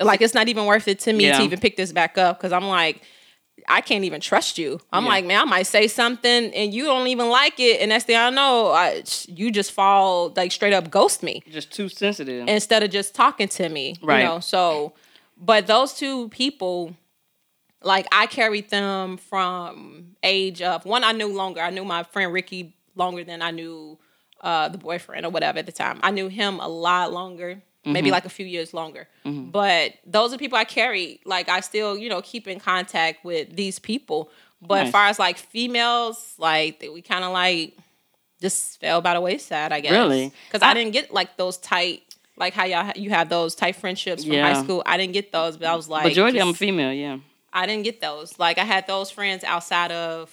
Like 0.00 0.20
it's 0.22 0.34
not 0.34 0.48
even 0.48 0.66
worth 0.66 0.88
it 0.88 0.98
to 1.00 1.12
me 1.12 1.26
Yeah. 1.26 1.38
to 1.38 1.44
even 1.44 1.60
pick 1.60 1.76
this 1.76 1.92
back 1.92 2.16
up 2.18 2.38
because 2.38 2.52
I'm 2.52 2.66
like. 2.66 3.02
I 3.68 3.80
can't 3.82 4.02
even 4.04 4.20
trust 4.20 4.58
you. 4.58 4.80
I'm 4.92 5.04
Yeah. 5.04 5.08
like, 5.10 5.24
man, 5.24 5.40
I 5.42 5.44
might 5.44 5.62
say 5.62 5.86
something 5.86 6.52
and 6.52 6.74
you 6.74 6.84
don't 6.86 7.06
even 7.06 7.28
like 7.30 7.58
it, 7.60 7.80
and 7.80 7.92
that's 7.92 8.04
the 8.04 8.16
I 8.16 8.28
know. 8.30 8.72
I, 8.72 9.04
you 9.28 9.52
just 9.52 9.70
fall 9.70 10.32
like 10.36 10.50
straight 10.50 10.72
up 10.72 10.90
ghost 10.90 11.22
me 11.22 11.40
Just 11.48 11.70
too 11.72 11.88
sensitive. 11.88 12.48
instead 12.48 12.82
of 12.82 12.90
just 12.90 13.14
talking 13.14 13.46
to 13.48 13.68
me. 13.68 13.94
Right. 14.02 14.18
You 14.18 14.24
know, 14.24 14.40
so 14.40 14.92
but 15.40 15.68
those 15.68 15.94
two 15.94 16.28
people, 16.30 16.94
like 17.80 18.06
I 18.12 18.26
carried 18.26 18.70
them 18.70 19.16
from 19.18 20.16
age 20.24 20.60
of 20.60 20.84
one 20.84 21.04
I 21.04 21.12
knew 21.12 21.28
longer. 21.28 21.60
I 21.60 21.70
knew 21.70 21.84
my 21.84 22.02
friend 22.02 22.32
Ricky 22.32 22.74
longer 22.96 23.22
than 23.24 23.40
I 23.40 23.52
knew 23.52 23.98
uh 24.44 24.68
the 24.68 24.78
boyfriend 24.78 25.26
or 25.26 25.30
whatever 25.30 25.58
at 25.58 25.66
the 25.66 25.72
time. 25.72 25.98
I 26.04 26.10
knew 26.12 26.28
him 26.28 26.60
a 26.60 26.68
lot 26.68 27.12
longer. 27.12 27.60
Maybe 27.86 28.06
Mm-hmm. 28.08 28.12
like 28.12 28.24
a 28.24 28.30
few 28.30 28.46
years 28.46 28.72
longer. 28.72 29.06
But 29.26 29.94
those 30.06 30.32
are 30.32 30.38
people 30.38 30.56
I 30.56 30.64
carry. 30.64 31.20
Like 31.26 31.48
I 31.50 31.60
still, 31.60 31.98
you 31.98 32.08
know, 32.08 32.22
keep 32.22 32.46
in 32.48 32.58
contact 32.60 33.24
with 33.26 33.54
these 33.56 33.78
people. 33.78 34.30
But 34.62 34.86
as 34.86 34.90
far 34.90 35.06
as 35.08 35.18
like 35.18 35.36
females, 35.36 36.34
like 36.38 36.82
we 36.94 37.02
kind 37.02 37.24
of 37.24 37.32
like 37.32 37.76
just 38.40 38.80
fell 38.80 39.00
by 39.02 39.12
the 39.14 39.20
wayside, 39.20 39.70
I 39.72 39.80
guess. 39.80 39.92
Really? 39.92 40.32
Because 40.48 40.62
I, 40.62 40.70
I- 40.70 40.74
didn't 40.74 40.92
get 40.92 41.12
like 41.12 41.36
those 41.36 41.58
tight, 41.58 42.02
like 42.38 42.54
how 42.54 42.64
y'all 42.64 42.90
you 42.96 43.10
have 43.10 43.28
those 43.28 43.54
tight 43.54 43.76
friendships 43.76 44.24
from 44.24 44.32
Yeah. 44.32 44.54
high 44.54 44.62
school. 44.62 44.82
I 44.86 44.96
didn't 44.96 45.12
get 45.12 45.30
those, 45.32 45.56
but 45.58 45.68
I 45.68 45.74
was 45.74 45.86
like, 45.88 46.04
Majority 46.04 46.38
just- 46.38 46.56
female, 46.58 46.92
yeah. 46.92 47.18
I 47.52 47.66
didn't 47.66 47.84
get 47.84 48.00
those. 48.00 48.38
Like 48.38 48.56
I 48.58 48.64
had 48.64 48.86
those 48.86 49.10
friends 49.10 49.44
outside 49.44 49.92
of 49.92 50.30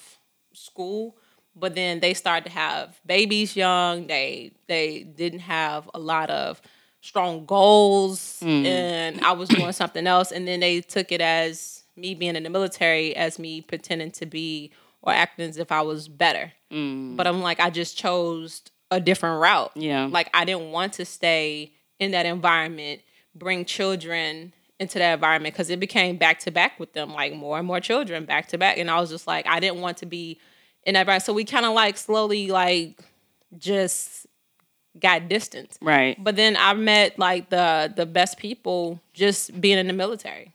school, 0.54 1.16
but 1.54 1.74
then 1.74 2.00
they 2.00 2.14
started 2.14 2.44
to 2.48 2.50
have 2.50 3.00
babies 3.04 3.56
young. 3.56 4.06
They 4.06 4.52
they 4.68 5.02
didn't 5.02 5.40
have 5.40 5.88
a 5.94 5.98
lot 5.98 6.30
of 6.30 6.60
strong 7.00 7.44
goals, 7.44 8.38
mm. 8.42 8.64
and 8.64 9.20
I 9.20 9.32
was 9.32 9.48
doing 9.48 9.72
something 9.72 10.06
else. 10.06 10.32
And 10.32 10.46
then 10.46 10.60
they 10.60 10.80
took 10.80 11.12
it 11.12 11.20
as 11.20 11.84
me 11.96 12.14
being 12.14 12.36
in 12.36 12.42
the 12.42 12.50
military 12.50 13.14
as 13.14 13.38
me 13.38 13.60
pretending 13.60 14.10
to 14.12 14.26
be 14.26 14.72
or 15.02 15.12
acting 15.12 15.48
as 15.48 15.58
if 15.58 15.70
I 15.72 15.82
was 15.82 16.08
better. 16.08 16.52
Mm. 16.72 17.16
But 17.16 17.26
I'm 17.26 17.42
like, 17.42 17.60
I 17.60 17.70
just 17.70 17.96
chose 17.96 18.62
a 18.90 19.00
different 19.00 19.40
route. 19.40 19.72
Yeah. 19.74 20.06
Like 20.10 20.30
I 20.32 20.44
didn't 20.44 20.70
want 20.70 20.94
to 20.94 21.04
stay 21.04 21.72
in 21.98 22.12
that 22.12 22.26
environment, 22.26 23.00
bring 23.34 23.64
children 23.64 24.52
into 24.78 24.98
that 24.98 25.14
environment 25.14 25.54
because 25.54 25.70
it 25.70 25.80
became 25.80 26.16
back 26.16 26.40
to 26.40 26.50
back 26.50 26.78
with 26.78 26.92
them, 26.92 27.12
like 27.12 27.34
more 27.34 27.58
and 27.58 27.66
more 27.66 27.80
children 27.80 28.24
back 28.24 28.48
to 28.48 28.58
back. 28.58 28.78
And 28.78 28.90
I 28.90 29.00
was 29.00 29.10
just 29.10 29.26
like, 29.26 29.46
I 29.46 29.60
didn't 29.60 29.80
want 29.80 29.98
to 29.98 30.06
be 30.06 30.38
that 30.86 31.00
environment. 31.00 31.22
So 31.24 31.32
we 31.32 31.44
kind 31.44 31.64
of 31.66 31.72
like 31.74 31.96
slowly 31.96 32.48
like 32.48 33.00
just 33.58 34.26
got 34.98 35.28
distance. 35.28 35.78
Right. 35.80 36.22
But 36.22 36.36
then 36.36 36.56
I 36.58 36.74
met 36.74 37.18
like 37.18 37.50
the 37.50 37.92
the 37.94 38.06
best 38.06 38.38
people 38.38 39.00
just 39.14 39.60
being 39.60 39.78
in 39.78 39.86
the 39.86 39.92
military. 39.92 40.52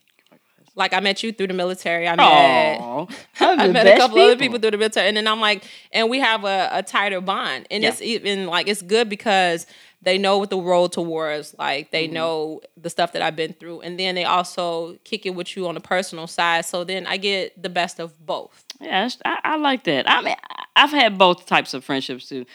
Like 0.75 0.93
I 0.93 0.99
met 0.99 1.23
you 1.23 1.31
through 1.31 1.47
the 1.47 1.55
military. 1.55 2.07
I 2.07 2.15
met 2.15 2.79
Aw. 2.79 3.07
I 3.39 3.67
met 3.69 3.87
a 3.87 3.97
couple 3.97 4.19
other 4.19 4.35
people 4.37 4.59
through 4.59 4.71
the 4.71 4.77
military, 4.77 5.07
and 5.07 5.17
then 5.17 5.27
I'm 5.27 5.41
like, 5.41 5.63
and 5.91 6.07
we 6.07 6.19
have 6.19 6.43
a, 6.43 6.69
a 6.71 6.83
tighter 6.83 7.19
bond, 7.19 7.65
and 7.71 7.81
Yeah. 7.81 7.89
it's 7.89 8.01
even 8.01 8.45
like 8.45 8.67
it's 8.67 8.83
good 8.83 9.09
because 9.09 9.65
they 10.03 10.19
know 10.19 10.37
what 10.37 10.51
the 10.51 10.57
road 10.61 10.91
towards, 10.91 11.55
like 11.57 11.87
Mm-hmm. 11.87 11.91
they 11.93 12.07
know 12.07 12.61
the 12.79 12.91
stuff 12.91 13.13
that 13.13 13.23
I've 13.23 13.35
been 13.35 13.53
through, 13.53 13.81
and 13.81 13.99
then 13.99 14.13
they 14.13 14.25
also 14.25 14.99
kick 15.03 15.25
it 15.25 15.31
with 15.31 15.57
you 15.57 15.67
on 15.67 15.73
the 15.73 15.81
personal 15.81 16.27
side. 16.27 16.63
So 16.65 16.83
then 16.83 17.07
I 17.07 17.17
get 17.17 17.59
the 17.59 17.69
best 17.69 17.99
of 17.99 18.23
both. 18.23 18.63
Yeah, 18.79 19.09
I, 19.25 19.39
I 19.43 19.57
like 19.57 19.83
that. 19.85 20.09
I 20.09 20.21
mean, 20.21 20.35
I've 20.75 20.91
had 20.91 21.17
both 21.17 21.45
types 21.45 21.73
of 21.73 21.83
friendships 21.83 22.29
too. 22.29 22.45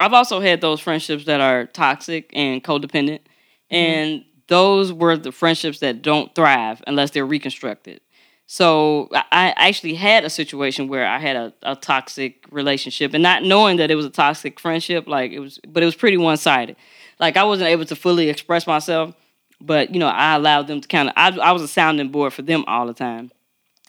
I've 0.00 0.12
also 0.12 0.40
had 0.40 0.60
those 0.60 0.80
friendships 0.80 1.24
that 1.24 1.40
are 1.40 1.66
toxic 1.66 2.30
and 2.34 2.62
codependent, 2.62 3.20
mm-hmm. 3.20 3.74
and 3.74 4.24
those 4.48 4.92
were 4.92 5.16
the 5.16 5.32
friendships 5.32 5.80
that 5.80 6.02
don't 6.02 6.34
thrive 6.34 6.82
unless 6.86 7.12
they're 7.12 7.26
reconstructed. 7.26 8.00
So 8.46 9.08
I 9.12 9.24
I 9.32 9.68
actually 9.68 9.94
had 9.94 10.24
a 10.24 10.30
situation 10.30 10.88
where 10.88 11.06
I 11.06 11.18
had 11.18 11.36
a, 11.36 11.52
a 11.62 11.76
toxic 11.76 12.44
relationship, 12.50 13.14
and 13.14 13.22
not 13.22 13.42
knowing 13.42 13.78
that 13.78 13.90
it 13.90 13.96
was 13.96 14.06
a 14.06 14.10
toxic 14.10 14.60
friendship, 14.60 15.06
like 15.08 15.32
it 15.32 15.40
was, 15.40 15.58
but 15.66 15.82
it 15.82 15.86
was 15.86 15.96
pretty 15.96 16.16
one 16.18 16.36
sided. 16.36 16.76
Like 17.18 17.36
I 17.36 17.44
wasn't 17.44 17.70
able 17.70 17.86
to 17.86 17.96
fully 17.96 18.28
express 18.28 18.66
myself, 18.66 19.14
but 19.60 19.92
you 19.94 19.98
know 19.98 20.08
I 20.08 20.34
allowed 20.34 20.66
them 20.68 20.80
to 20.80 20.88
kind 20.88 21.08
of. 21.08 21.14
I, 21.16 21.36
I 21.38 21.52
was 21.52 21.62
a 21.62 21.68
sounding 21.68 22.10
board 22.10 22.34
for 22.34 22.42
them 22.42 22.64
all 22.68 22.86
the 22.86 22.94
time. 22.94 23.32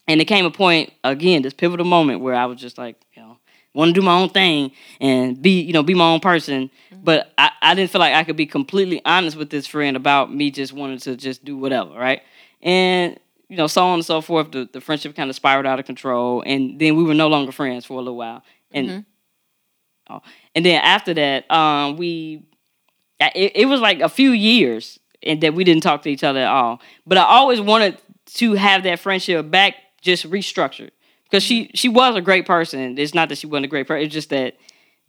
And 0.07 0.21
it 0.21 0.25
came 0.25 0.45
a 0.45 0.51
point 0.51 0.93
again, 1.03 1.41
this 1.41 1.53
pivotal 1.53 1.85
moment 1.85 2.21
where 2.21 2.35
I 2.35 2.45
was 2.45 2.59
just 2.59 2.77
like, 2.77 2.95
you 3.13 3.21
know, 3.21 3.37
want 3.73 3.89
to 3.89 3.93
do 3.93 4.03
my 4.03 4.13
own 4.13 4.29
thing 4.29 4.71
and 4.99 5.39
be, 5.41 5.61
you 5.61 5.73
know, 5.73 5.83
be 5.83 5.93
my 5.93 6.09
own 6.09 6.19
person. 6.19 6.71
But 6.91 7.31
I, 7.37 7.51
I 7.61 7.75
didn't 7.75 7.91
feel 7.91 7.99
like 7.99 8.13
I 8.13 8.23
could 8.23 8.35
be 8.35 8.45
completely 8.45 9.01
honest 9.05 9.37
with 9.37 9.49
this 9.49 9.67
friend 9.67 9.95
about 9.95 10.33
me 10.33 10.49
just 10.49 10.73
wanting 10.73 10.97
to 10.99 11.15
just 11.15 11.45
do 11.45 11.57
whatever, 11.57 11.91
right? 11.91 12.21
And 12.61 13.19
you 13.49 13.55
know, 13.55 13.67
so 13.67 13.85
on 13.85 13.95
and 13.95 14.05
so 14.05 14.19
forth. 14.19 14.51
The, 14.51 14.67
the 14.71 14.81
friendship 14.81 15.15
kind 15.15 15.29
of 15.29 15.35
spiraled 15.35 15.65
out 15.65 15.79
of 15.79 15.85
control, 15.85 16.43
and 16.45 16.79
then 16.79 16.95
we 16.95 17.03
were 17.03 17.13
no 17.13 17.27
longer 17.27 17.51
friends 17.51 17.85
for 17.85 17.93
a 17.93 17.97
little 17.97 18.17
while. 18.17 18.43
And 18.71 19.05
oh, 20.09 20.21
and 20.53 20.65
then 20.65 20.81
after 20.81 21.13
that, 21.13 21.49
um, 21.49 21.97
we 21.97 22.43
it, 23.19 23.53
it 23.55 23.65
was 23.65 23.79
like 23.79 24.01
a 24.01 24.09
few 24.09 24.31
years 24.31 24.99
and 25.23 25.41
that 25.41 25.53
we 25.53 25.63
didn't 25.63 25.83
talk 25.83 26.01
to 26.03 26.09
each 26.09 26.23
other 26.23 26.41
at 26.41 26.47
all. 26.47 26.81
But 27.05 27.17
I 27.17 27.23
always 27.23 27.61
wanted 27.61 27.97
to 28.35 28.53
have 28.53 28.83
that 28.83 28.99
friendship 28.99 29.49
back 29.49 29.75
just 30.07 30.29
restructured 30.29 30.89
because 31.25 31.43
she 31.43 31.69
she 31.75 31.89
was 31.89 32.15
a 32.15 32.21
great 32.21 32.45
person. 32.45 32.97
It's 32.97 33.13
not 33.13 33.29
that 33.29 33.37
she 33.37 33.47
wasn't 33.47 33.65
a 33.65 33.69
great 33.69 33.87
person. 33.87 34.05
It's 34.05 34.13
just 34.13 34.29
that 34.31 34.55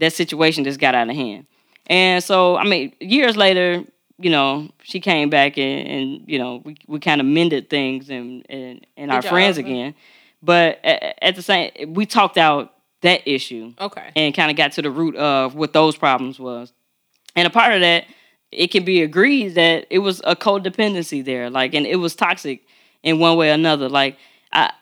that 0.01 0.13
situation 0.13 0.65
just 0.65 0.79
got 0.81 0.95
out 0.95 1.09
of 1.09 1.17
hand. 1.17 1.47
And 1.87 2.23
so 2.23 2.57
I 2.57 2.65
mean, 2.65 2.93
years 3.01 3.37
later, 3.37 3.85
you 4.19 4.31
know, 4.31 4.69
she 4.83 5.01
came 5.01 5.31
back 5.31 5.57
and, 5.59 5.89
and 5.89 6.07
you 6.27 6.39
know 6.39 6.61
we 6.65 6.77
we 6.87 6.99
kind 7.01 7.21
of 7.21 7.27
mended 7.27 7.71
things 7.71 8.11
and 8.11 8.45
and 8.51 8.87
and 8.97 9.11
our 9.11 9.23
job. 9.23 9.31
friends 9.31 9.57
again. 9.59 9.95
But 10.43 10.79
at, 10.85 11.19
at 11.23 11.37
the 11.37 11.43
same, 11.43 11.71
we 11.95 12.07
talked 12.07 12.37
out 12.39 12.75
that 13.03 13.27
issue 13.27 13.75
Okay. 13.81 14.11
and 14.17 14.35
kind 14.35 14.51
of 14.51 14.57
got 14.57 14.73
to 14.73 14.83
the 14.83 14.91
root 14.91 15.17
of 15.17 15.55
what 15.55 15.73
those 15.73 15.97
problems 15.97 16.39
was. 16.39 16.73
And 17.37 17.47
a 17.47 17.51
part 17.51 17.75
of 17.75 17.81
that, 17.81 18.05
it 18.51 18.69
can 18.69 18.85
be 18.85 19.03
agreed 19.03 19.51
that 19.55 19.87
it 19.91 19.99
was 20.01 20.21
a 20.25 20.35
codependency 20.35 21.25
there, 21.25 21.51
like, 21.51 21.75
and 21.75 21.87
it 21.87 21.97
was 21.97 22.15
toxic 22.17 22.63
in 23.03 23.19
one 23.21 23.37
way 23.37 23.51
or 23.51 23.55
another. 23.55 23.89
Like, 23.89 24.17
I, 24.53 24.73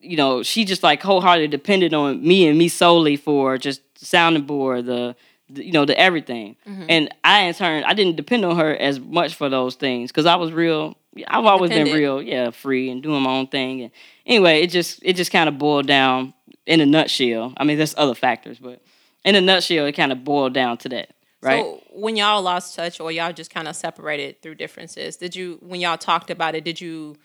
you 0.00 0.16
know, 0.16 0.42
she 0.42 0.64
just 0.64 0.82
like 0.82 1.02
wholeheartedly 1.02 1.48
depended 1.48 1.94
on 1.94 2.22
me 2.22 2.46
and 2.46 2.58
me 2.58 2.68
solely 2.68 3.16
for 3.16 3.58
just 3.58 3.80
sounding 3.96 4.44
board, 4.44 4.86
the, 4.86 5.16
the 5.48 5.64
you 5.64 5.72
know, 5.72 5.84
the 5.84 5.98
everything. 5.98 6.56
Mm-hmm. 6.68 6.84
And 6.88 7.14
I, 7.24 7.40
in 7.42 7.54
turn, 7.54 7.84
I 7.84 7.94
didn't 7.94 8.16
depend 8.16 8.44
on 8.44 8.56
her 8.56 8.76
as 8.76 9.00
much 9.00 9.34
for 9.34 9.48
those 9.48 9.74
things 9.74 10.10
because 10.10 10.26
I 10.26 10.36
was 10.36 10.52
real. 10.52 10.96
I've 11.28 11.44
always 11.44 11.70
been 11.70 11.92
real, 11.92 12.20
yeah, 12.20 12.50
free 12.50 12.90
and 12.90 13.02
doing 13.02 13.22
my 13.22 13.30
own 13.30 13.46
thing. 13.46 13.82
And 13.82 13.90
anyway, 14.26 14.62
it 14.62 14.70
just 14.70 15.00
it 15.02 15.14
just 15.14 15.30
kind 15.30 15.48
of 15.48 15.58
boiled 15.58 15.86
down 15.86 16.34
in 16.66 16.80
a 16.80 16.86
nutshell. 16.86 17.54
I 17.56 17.64
mean, 17.64 17.76
there's 17.76 17.94
other 17.96 18.14
factors, 18.14 18.58
but 18.58 18.82
in 19.24 19.34
a 19.34 19.40
nutshell, 19.40 19.86
it 19.86 19.92
kind 19.92 20.12
of 20.12 20.24
boiled 20.24 20.54
down 20.54 20.76
to 20.78 20.88
that, 20.90 21.10
right? 21.40 21.62
So 21.64 21.82
when 21.92 22.16
y'all 22.16 22.42
lost 22.42 22.74
touch 22.74 23.00
or 23.00 23.12
y'all 23.12 23.32
just 23.32 23.52
kind 23.52 23.68
of 23.68 23.76
separated 23.76 24.42
through 24.42 24.56
differences, 24.56 25.16
did 25.16 25.36
you 25.36 25.58
when 25.62 25.80
y'all 25.80 25.96
talked 25.96 26.30
about 26.30 26.54
it, 26.54 26.64
did 26.64 26.80
you 26.80 27.16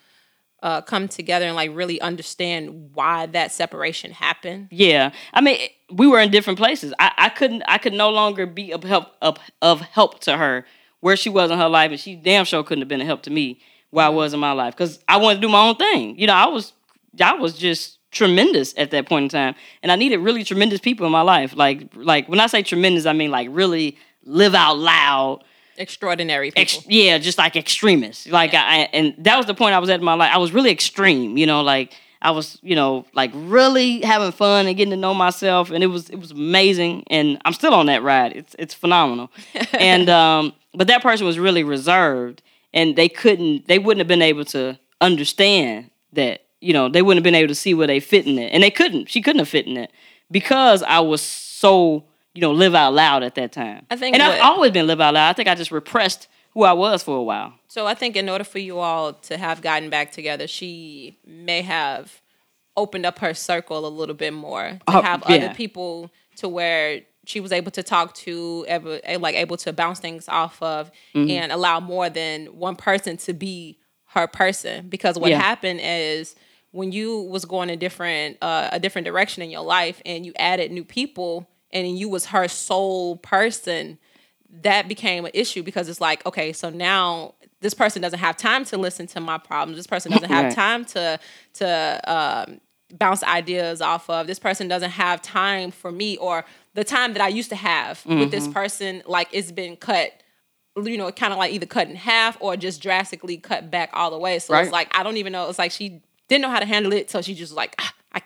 uh, 0.62 0.82
come 0.82 1.08
together 1.08 1.46
and 1.46 1.56
like 1.56 1.72
really 1.74 2.00
understand 2.02 2.92
why 2.94 3.26
that 3.28 3.52
separation 3.52 4.12
happened? 4.12 4.68
Yeah, 4.72 5.12
I 5.34 5.42
mean, 5.42 5.58
we 5.92 6.08
were 6.08 6.20
in 6.20 6.32
different 6.32 6.60
places. 6.60 6.94
I, 7.00 7.12
I 7.18 7.30
couldn't, 7.30 7.64
I 7.68 7.78
could 7.78 7.94
no 7.94 8.10
longer 8.10 8.46
be 8.46 8.72
of 8.74 8.84
help 8.84 9.08
of, 9.22 9.38
of 9.62 9.82
help 9.82 10.20
to 10.22 10.38
her 10.38 10.66
where 11.02 11.16
she 11.16 11.30
was 11.30 11.50
in 11.52 11.58
her 11.58 11.70
life, 11.70 11.92
and 11.92 12.00
she 12.00 12.16
damn 12.16 12.46
sure 12.46 12.64
couldn't 12.64 12.82
have 12.82 12.90
been 12.90 13.02
a 13.02 13.06
help 13.06 13.24
to 13.24 13.30
me 13.30 13.62
where 13.92 14.06
I 14.06 14.10
was 14.10 14.34
in 14.34 14.40
my 14.40 14.52
life 14.52 14.76
because 14.76 15.00
I 15.08 15.18
wanted 15.18 15.36
to 15.36 15.42
do 15.42 15.50
my 15.50 15.68
own 15.68 15.76
thing. 15.76 16.20
You 16.20 16.28
know, 16.28 16.34
I 16.34 16.48
was, 16.48 16.74
I 17.20 17.34
was 17.34 17.58
just 17.58 17.98
tremendous 18.12 18.74
at 18.78 18.92
that 18.92 19.08
point 19.08 19.24
in 19.24 19.30
time, 19.30 19.56
and 19.82 19.92
I 19.92 19.96
needed 19.96 20.18
really 20.18 20.44
tremendous 20.44 20.80
people 20.80 21.06
in 21.06 21.12
my 21.12 21.22
life. 21.22 21.56
Like, 21.56 21.90
like 21.96 22.28
when 22.28 22.40
I 22.40 22.48
say 22.48 22.64
tremendous, 22.64 23.06
I 23.06 23.14
mean 23.14 23.32
like 23.32 23.48
really 23.52 23.98
live 24.24 24.56
out 24.56 24.78
loud 24.78 25.44
Extraordinary 25.80 26.52
people. 26.52 26.62
ex- 26.62 26.86
yeah, 26.88 27.18
just 27.18 27.38
like 27.38 27.56
extremists. 27.56 28.28
Like 28.28 28.54
I 28.54 28.90
and 28.94 29.16
that 29.20 29.38
was 29.38 29.46
the 29.46 29.54
point 29.54 29.74
I 29.74 29.80
was 29.80 29.90
at 29.90 30.00
in 30.00 30.06
my 30.06 30.14
life. 30.14 30.32
I 30.34 30.38
was 30.38 30.52
really 30.52 30.72
extreme, 30.72 31.38
you 31.38 31.46
know, 31.46 31.62
like 31.62 31.94
I 32.22 32.32
was, 32.32 32.60
you 32.62 32.76
know, 32.76 33.06
like 33.14 33.32
really 33.34 34.02
having 34.02 34.32
fun 34.34 34.68
and 34.68 34.76
getting 34.76 34.92
to 34.92 34.98
know 34.98 35.14
myself 35.14 35.72
and 35.72 35.84
it 35.84 35.88
was 35.88 36.10
it 36.10 36.18
was 36.18 36.32
amazing 36.32 37.06
and 37.08 37.42
I'm 37.46 37.54
still 37.54 37.74
on 37.74 37.86
that 37.86 38.04
ride. 38.04 38.34
It's 38.36 38.56
it's 38.60 38.74
phenomenal. 38.74 39.32
and 39.74 40.10
um 40.10 40.54
but 40.74 40.88
that 40.88 41.02
person 41.02 41.26
was 41.26 41.40
really 41.40 41.64
reserved 41.64 42.44
and 42.74 42.96
they 42.96 43.08
couldn't 43.10 43.68
they 43.68 43.80
wouldn't 43.80 44.00
have 44.00 44.08
been 44.08 44.22
able 44.22 44.46
to 44.46 44.78
understand 45.02 45.92
that, 46.14 46.42
you 46.60 46.74
know, 46.74 46.90
they 46.90 47.02
wouldn't 47.02 47.20
have 47.20 47.24
been 47.24 47.36
able 47.36 47.48
to 47.48 47.56
see 47.56 47.74
where 47.74 47.88
they 47.88 48.02
fit 48.02 48.28
in 48.28 48.38
it. 48.38 48.52
And 48.52 48.62
they 48.62 48.72
couldn't. 48.72 49.10
She 49.10 49.22
couldn't 49.22 49.40
have 49.40 49.48
fit 49.48 49.66
in 49.66 49.78
it 49.78 49.92
because 50.30 50.84
I 50.84 51.00
was 51.00 51.22
so 51.22 52.04
you 52.34 52.42
know, 52.42 52.52
live 52.52 52.76
out 52.76 52.94
loud 52.94 53.24
at 53.24 53.36
that 53.36 53.52
time. 53.52 53.86
I 53.90 53.96
think 53.96 54.16
and 54.16 54.24
what- 54.24 54.34
I've 54.40 54.42
always 54.42 54.72
been 54.72 54.88
live 54.88 55.02
out 55.02 55.14
loud. 55.14 55.30
I 55.30 55.34
think 55.34 55.48
I 55.50 55.56
just 55.56 55.72
repressed 55.72 56.28
who 56.54 56.64
I 56.64 56.74
was 56.74 57.04
for 57.04 57.18
a 57.18 57.24
while. 57.24 57.54
So 57.68 57.86
I 57.88 57.94
think 57.94 58.16
in 58.16 58.28
order 58.30 58.44
for 58.44 58.60
you 58.60 58.80
all 58.80 59.14
to 59.14 59.38
have 59.38 59.62
gotten 59.62 59.90
back 59.90 60.12
together, 60.12 60.48
she 60.48 61.18
may 61.26 61.62
have 61.62 62.22
opened 62.78 63.06
up 63.06 63.20
her 63.20 63.34
circle 63.34 63.86
a 63.86 63.90
little 63.90 64.16
bit 64.16 64.34
more 64.34 64.64
to 64.70 64.80
Oh, 64.88 65.02
have 65.02 65.24
yeah. 65.28 65.36
other 65.36 65.54
people 65.54 66.12
to 66.38 66.48
where 66.48 67.02
she 67.26 67.40
was 67.40 67.52
able 67.52 67.72
to 67.72 67.84
talk 67.84 68.16
to, 68.16 68.66
ever 68.68 69.00
eh, 69.04 69.18
like 69.20 69.36
able 69.36 69.58
to 69.58 69.74
bounce 69.74 70.00
things 70.00 70.28
off 70.30 70.62
of, 70.64 70.92
Mm-hmm. 71.14 71.30
and 71.30 71.52
allow 71.52 71.80
more 71.80 72.10
than 72.10 72.46
one 72.48 72.76
person 72.76 73.18
to 73.18 73.34
be 73.34 73.78
her 74.14 74.26
person. 74.28 74.88
Because 74.90 75.20
what 75.20 75.30
Yeah. 75.30 75.40
happened 75.42 75.82
is 75.84 76.36
when 76.72 76.92
you 76.92 77.22
was 77.22 77.46
going 77.46 77.70
a 77.70 77.76
different 77.76 78.38
uh, 78.42 78.70
a 78.72 78.80
different 78.80 79.06
direction 79.06 79.44
in 79.44 79.52
your 79.52 79.62
life, 79.64 80.02
and 80.06 80.26
you 80.26 80.34
added 80.40 80.72
new 80.72 80.86
people, 80.86 81.48
and 81.72 81.98
you 81.98 82.10
was 82.10 82.28
her 82.28 82.48
sole 82.48 83.18
person 83.18 83.98
that 84.62 84.88
became 84.88 85.26
an 85.26 85.32
issue 85.34 85.62
because 85.64 85.88
it's 85.90 86.02
like, 86.02 86.26
okay, 86.26 86.52
so 86.54 86.70
now 86.70 87.36
this 87.62 87.74
person 87.74 88.02
doesn't 88.02 88.20
have 88.20 88.36
time 88.38 88.66
to 88.66 88.78
listen 88.78 89.06
to 89.08 89.20
my 89.20 89.38
problems. 89.38 89.78
This 89.78 89.86
person 89.88 90.12
doesn't 90.12 90.30
have 90.30 90.46
Right. 90.46 90.56
time 90.56 90.86
to 90.86 91.20
to 91.56 92.02
um, 92.12 92.62
bounce 92.98 93.22
ideas 93.24 93.82
off 93.82 94.10
of. 94.10 94.26
This 94.28 94.40
person 94.40 94.68
doesn't 94.68 94.92
have 94.92 95.22
time 95.22 95.70
for 95.72 95.92
me 95.92 96.18
or 96.18 96.46
the 96.74 96.84
time 96.84 97.14
that 97.14 97.22
I 97.22 97.28
used 97.28 97.50
to 97.50 97.56
have 97.56 98.04
with 98.06 98.32
this 98.32 98.48
person. 98.48 99.04
Like 99.06 99.28
it's 99.32 99.52
been 99.52 99.76
cut. 99.76 100.12
You 100.82 100.98
know, 100.98 101.12
kind 101.12 101.34
of 101.34 101.40
like 101.40 101.52
either 101.52 101.66
cut 101.66 101.90
in 101.90 101.96
half 101.98 102.38
or 102.40 102.56
just 102.56 102.82
drastically 102.82 103.36
cut 103.38 103.70
back 103.70 103.90
all 103.94 104.10
the 104.12 104.18
way. 104.18 104.40
So 104.40 104.54
Right. 104.54 104.64
it's 104.64 104.72
like 104.72 104.90
I 104.98 105.04
don't 105.04 105.18
even 105.18 105.34
know. 105.34 105.50
It's 105.50 105.60
like 105.60 105.72
she 105.72 106.02
didn't 106.30 106.42
know 106.44 106.50
how 106.50 106.60
to 106.60 106.66
handle 106.66 106.94
it, 106.94 107.10
so 107.12 107.22
she 107.22 107.36
just 107.36 107.54
like 107.54 107.76
ah, 107.80 107.94
I 108.14 108.22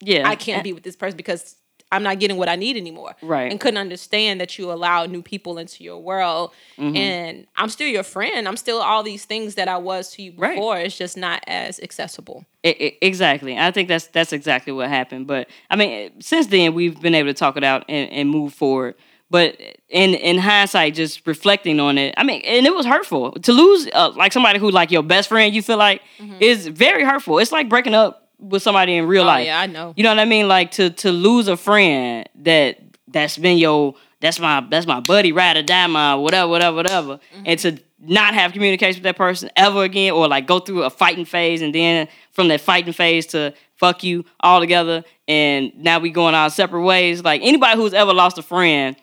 Yeah. 0.00 0.28
I 0.28 0.34
can't 0.34 0.64
be 0.64 0.72
with 0.72 0.82
this 0.82 0.96
person 0.96 1.16
because 1.16 1.54
I'm 1.92 2.02
not 2.02 2.18
getting 2.18 2.36
what 2.38 2.48
I 2.48 2.56
need 2.56 2.76
anymore. 2.76 3.14
Right. 3.22 3.50
And 3.50 3.60
couldn't 3.60 3.78
understand 3.78 4.40
that 4.40 4.58
you 4.58 4.72
allow 4.72 5.06
new 5.06 5.22
people 5.22 5.58
into 5.58 5.84
your 5.84 5.98
world. 6.02 6.50
Mm-hmm. 6.78 6.96
And 6.96 7.46
I'm 7.56 7.68
still 7.68 7.86
your 7.88 8.02
friend. 8.02 8.48
I'm 8.48 8.56
still 8.56 8.78
all 8.82 9.02
these 9.04 9.24
things 9.24 9.54
that 9.54 9.68
I 9.68 9.76
was 9.76 10.10
to 10.14 10.22
you 10.22 10.32
Right. 10.36 10.56
before. 10.56 10.78
It's 10.78 10.98
just 10.98 11.16
not 11.16 11.44
as 11.46 11.78
accessible. 11.80 12.44
I- 12.64 12.76
I- 12.80 12.98
exactly. 13.02 13.56
I 13.58 13.70
think 13.70 13.88
that's 13.88 14.06
that's 14.08 14.32
exactly 14.32 14.72
what 14.72 14.88
happened. 14.88 15.26
But 15.28 15.48
I 15.70 15.76
mean, 15.76 16.20
since 16.20 16.48
then 16.48 16.74
we've 16.74 17.00
been 17.00 17.14
able 17.14 17.28
to 17.30 17.34
talk 17.34 17.56
it 17.56 17.64
out 17.64 17.84
and, 17.88 18.10
and 18.10 18.28
move 18.28 18.54
forward. 18.54 18.94
But 19.30 19.58
in 19.88 20.12
in 20.14 20.36
hindsight, 20.36 20.94
just 20.94 21.26
reflecting 21.26 21.80
on 21.80 21.96
it, 21.96 22.12
I 22.18 22.22
mean, 22.22 22.42
and 22.44 22.66
it 22.66 22.74
was 22.74 22.84
hurtful 22.84 23.32
to 23.32 23.52
lose 23.52 23.88
uh, 23.94 24.10
like 24.14 24.30
somebody 24.32 24.58
who 24.58 24.70
like 24.70 24.90
your 24.90 25.02
best 25.02 25.28
friend. 25.30 25.54
You 25.54 25.62
feel 25.62 25.78
like 25.78 26.02
is 26.38 26.66
very 26.66 27.02
hurtful. 27.02 27.38
It's 27.38 27.50
like 27.50 27.68
breaking 27.70 27.94
up 27.94 28.21
with 28.42 28.62
somebody 28.62 28.96
in 28.96 29.06
real. 29.06 29.22
Oh, 29.22 29.26
life. 29.26 29.46
yeah, 29.46 29.60
I 29.60 29.66
know. 29.66 29.94
You 29.96 30.02
know 30.02 30.10
what 30.10 30.18
I 30.18 30.24
mean? 30.26 30.48
Like 30.48 30.72
to 30.72 30.90
to 30.90 31.10
lose 31.12 31.48
a 31.48 31.56
friend 31.56 32.28
that 32.42 32.78
that's 33.08 33.38
been 33.38 33.56
your 33.58 33.94
that's 34.20 34.38
my 34.38 34.66
that's 34.70 34.86
my 34.86 35.00
buddy, 35.00 35.32
ride 35.32 35.56
or 35.56 35.62
die, 35.62 35.86
my 35.86 36.14
whatever, 36.14 36.48
whatever, 36.48 36.76
whatever, 36.76 37.14
Mm-hmm. 37.34 37.42
and 37.46 37.58
to 37.60 37.78
not 38.04 38.34
have 38.34 38.52
communication 38.52 38.98
with 38.98 39.04
that 39.04 39.16
person 39.16 39.48
ever 39.56 39.84
again, 39.84 40.12
or 40.12 40.26
like 40.26 40.46
go 40.46 40.58
through 40.58 40.82
a 40.82 40.90
fighting 40.90 41.24
phase, 41.24 41.62
and 41.62 41.72
then 41.74 42.08
from 42.32 42.48
that 42.48 42.60
fighting 42.60 42.92
phase 42.92 43.26
to 43.28 43.54
fuck 43.76 44.02
you 44.02 44.24
all 44.40 44.58
together, 44.60 45.04
and 45.28 45.72
now 45.76 45.98
we 46.00 46.10
going 46.10 46.34
our 46.34 46.50
separate 46.50 46.82
ways. 46.82 47.22
Like 47.22 47.42
anybody 47.44 47.76
who's 47.80 47.94
ever 47.94 48.12
lost 48.12 48.38
a 48.38 48.42
friend 48.42 48.96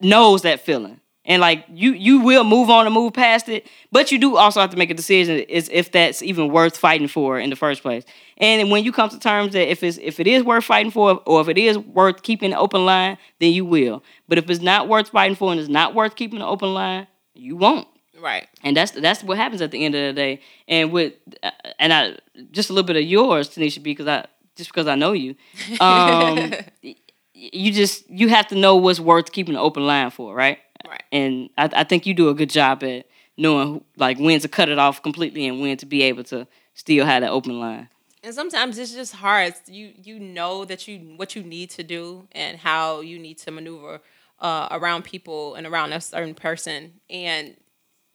knows 0.00 0.42
that 0.42 0.60
feeling. 0.60 1.00
And 1.28 1.40
like 1.40 1.64
you 1.68 1.92
you 1.92 2.20
will 2.20 2.42
move 2.44 2.70
on 2.70 2.86
and 2.86 2.94
move 2.94 3.12
past 3.12 3.48
it, 3.48 3.68
but 3.92 4.10
you 4.10 4.18
do 4.18 4.36
also 4.36 4.60
have 4.60 4.70
to 4.70 4.76
make 4.76 4.90
a 4.90 4.94
decision 4.94 5.38
is 5.40 5.68
if 5.72 5.92
that's 5.92 6.22
even 6.22 6.48
worth 6.50 6.76
fighting 6.76 7.08
for 7.08 7.38
in 7.38 7.50
the 7.50 7.56
first 7.56 7.82
place. 7.82 8.04
And 8.38 8.70
when 8.70 8.84
you 8.84 8.92
come 8.92 9.10
to 9.10 9.18
terms 9.18 9.52
that 9.52 9.70
if 9.70 9.82
it's 9.84 9.98
if 9.98 10.18
it 10.20 10.26
is 10.26 10.42
worth 10.42 10.64
fighting 10.64 10.90
for 10.90 11.20
or 11.26 11.40
if 11.42 11.48
it 11.48 11.58
is 11.58 11.78
worth 11.78 12.22
keeping 12.22 12.52
an 12.52 12.58
open 12.58 12.84
line, 12.86 13.18
then 13.40 13.52
you 13.52 13.64
will. 13.64 14.02
But 14.28 14.38
if 14.38 14.50
it's 14.50 14.62
not 14.62 14.88
worth 14.88 15.10
fighting 15.10 15.36
for 15.36 15.52
and 15.52 15.60
it's 15.60 15.68
not 15.68 15.94
worth 15.94 16.16
keeping 16.16 16.40
an 16.40 16.46
open 16.46 16.74
line, 16.74 17.06
you 17.34 17.56
won't 17.56 17.86
Right. 18.20 18.48
and 18.64 18.76
that's 18.76 18.92
that's 18.92 19.22
what 19.22 19.36
happens 19.36 19.62
at 19.62 19.70
the 19.70 19.84
end 19.84 19.94
of 19.94 20.02
the 20.08 20.12
day. 20.12 20.40
And 20.66 20.90
with 20.92 21.12
uh, 21.42 21.50
and 21.78 21.92
I 21.92 22.16
just 22.50 22.70
a 22.70 22.72
little 22.72 22.86
bit 22.86 22.96
of 22.96 23.04
yours, 23.04 23.50
Tanisha, 23.50 23.82
because 23.82 24.06
I 24.08 24.26
just 24.56 24.70
because 24.70 24.86
I 24.88 24.94
know 24.96 25.12
you, 25.12 25.36
um, 25.80 26.52
you 27.34 27.72
just 27.72 28.08
you 28.10 28.28
have 28.28 28.48
to 28.48 28.54
know 28.56 28.76
what's 28.76 28.98
worth 29.00 29.30
keeping 29.32 29.54
an 29.54 29.60
open 29.60 29.86
line 29.86 30.10
for, 30.10 30.34
right? 30.34 30.58
Right. 30.88 31.02
And 31.12 31.50
I, 31.58 31.68
I 31.72 31.84
think 31.84 32.06
you 32.06 32.14
do 32.14 32.28
a 32.28 32.34
good 32.34 32.50
job 32.50 32.82
at 32.82 33.06
knowing 33.36 33.68
who- 33.68 33.84
like 33.96 34.18
when 34.18 34.40
to 34.40 34.48
cut 34.48 34.68
it 34.68 34.78
off 34.78 35.02
completely 35.02 35.46
and 35.46 35.60
when 35.60 35.76
to 35.78 35.86
be 35.86 36.02
able 36.02 36.24
to 36.24 36.46
still 36.74 37.04
have 37.06 37.22
that 37.22 37.30
open 37.30 37.60
line. 37.60 37.88
And 38.22 38.34
sometimes 38.34 38.78
it's 38.78 38.92
just 38.92 39.14
hard. 39.14 39.54
You 39.66 39.92
you 40.02 40.18
know 40.18 40.64
that 40.64 40.88
you 40.88 40.98
what 41.16 41.36
you 41.36 41.42
need 41.42 41.70
to 41.70 41.82
do 41.84 42.26
and 42.32 42.58
how 42.58 43.00
you 43.00 43.18
need 43.18 43.38
to 43.38 43.50
maneuver 43.52 44.00
uh, 44.40 44.68
around 44.72 45.04
people 45.04 45.54
and 45.54 45.66
around 45.66 45.92
a 45.92 46.00
certain 46.00 46.34
person, 46.34 46.94
and 47.08 47.56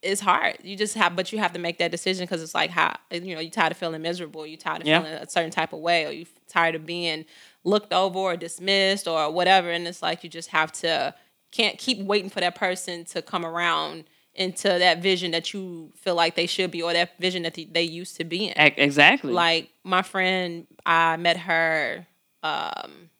it's 0.01 0.19
hard. 0.19 0.57
You 0.61 0.75
just 0.75 0.95
have, 0.95 1.15
but 1.15 1.31
you 1.31 1.39
have 1.39 1.53
to 1.53 1.59
make 1.59 1.77
that 1.77 1.89
decision 1.91 2.23
because 2.25 2.43
it's 2.43 2.53
like 2.53 2.69
how 2.69 2.97
you 3.11 3.33
know 3.33 3.39
you 3.39 3.49
tired 3.49 3.71
of 3.71 3.77
feeling 3.77 4.01
miserable, 4.01 4.45
You're 4.45 4.57
tired 4.57 4.81
of 4.81 4.87
Yeah. 4.87 4.99
feeling 4.99 5.13
a 5.13 5.29
certain 5.29 5.51
type 5.51 5.71
of 5.71 5.79
way, 5.79 6.05
or 6.05 6.11
you're 6.11 6.27
tired 6.49 6.75
of 6.75 6.85
being 6.85 7.23
looked 7.63 7.93
over 7.93 8.19
or 8.19 8.35
dismissed 8.35 9.07
or 9.07 9.31
whatever, 9.31 9.71
and 9.71 9.87
it's 9.87 10.01
like 10.01 10.21
you 10.23 10.29
just 10.29 10.49
have 10.49 10.73
to 10.73 11.15
can't 11.53 11.77
keep 11.77 11.99
waiting 11.99 12.31
for 12.31 12.39
that 12.39 12.55
person 12.55 13.05
to 13.05 13.21
come 13.21 13.45
around 13.45 14.05
into 14.33 14.67
that 14.67 15.01
vision 15.01 15.31
that 15.31 15.53
you 15.53 15.91
feel 15.95 16.15
like 16.15 16.35
they 16.35 16.47
should 16.47 16.71
be 16.71 16.81
or 16.81 16.91
that 16.91 17.17
vision 17.19 17.43
that 17.43 17.53
they- 17.53 17.83
used 17.83 18.17
to 18.17 18.23
be 18.23 18.47
in. 18.47 18.53
Exactly. 18.57 19.31
like 19.31 19.69
my 19.83 20.01
friend 20.01 20.65
i 20.85 21.15
met 21.17 21.37
her 21.37 22.07
um 22.41 23.11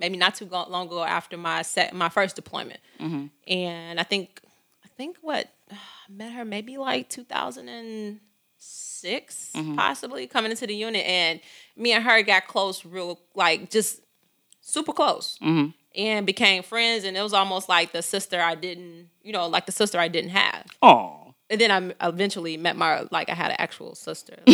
maybe 0.00 0.16
not 0.16 0.34
too 0.34 0.46
long 0.46 0.88
ago 0.88 1.04
after 1.04 1.36
my 1.36 1.62
set 1.62 1.94
my 1.94 2.08
first 2.08 2.34
deployment. 2.34 2.80
Mm-hmm. 3.00 3.26
And 3.46 4.00
i 4.00 4.02
think 4.02 4.40
i 4.84 4.88
think 4.88 5.18
what 5.20 5.48
I 5.70 5.76
met 6.08 6.32
her 6.32 6.44
maybe 6.44 6.76
like 6.76 7.08
2006 7.08 9.52
mm-hmm. 9.54 9.76
possibly 9.76 10.26
coming 10.26 10.50
into 10.50 10.66
the 10.66 10.74
unit. 10.74 11.06
And 11.06 11.40
me 11.76 11.92
and 11.92 12.02
her 12.02 12.20
got 12.22 12.48
close 12.48 12.84
real 12.84 13.20
like 13.36 13.70
just 13.70 14.00
super 14.60 14.92
close 14.92 15.38
mm-hmm. 15.40 15.70
And 15.96 16.26
became 16.26 16.62
friends 16.62 17.04
and 17.04 17.16
it 17.16 17.22
was 17.22 17.32
almost 17.32 17.68
like 17.68 17.92
the 17.92 18.02
sister 18.02 18.40
i 18.40 18.54
didn't 18.54 19.08
you 19.22 19.32
know 19.32 19.46
like 19.46 19.66
the 19.66 19.72
sister 19.72 19.98
i 19.98 20.08
didn't 20.08 20.30
have. 20.30 20.66
Oh, 20.82 21.24
and 21.50 21.60
then 21.60 21.94
I 22.00 22.08
eventually 22.08 22.56
met 22.56 22.76
my 22.76 23.06
like 23.10 23.28
I 23.28 23.34
had 23.34 23.50
an 23.50 23.56
actual 23.58 23.94
sister, 23.94 24.36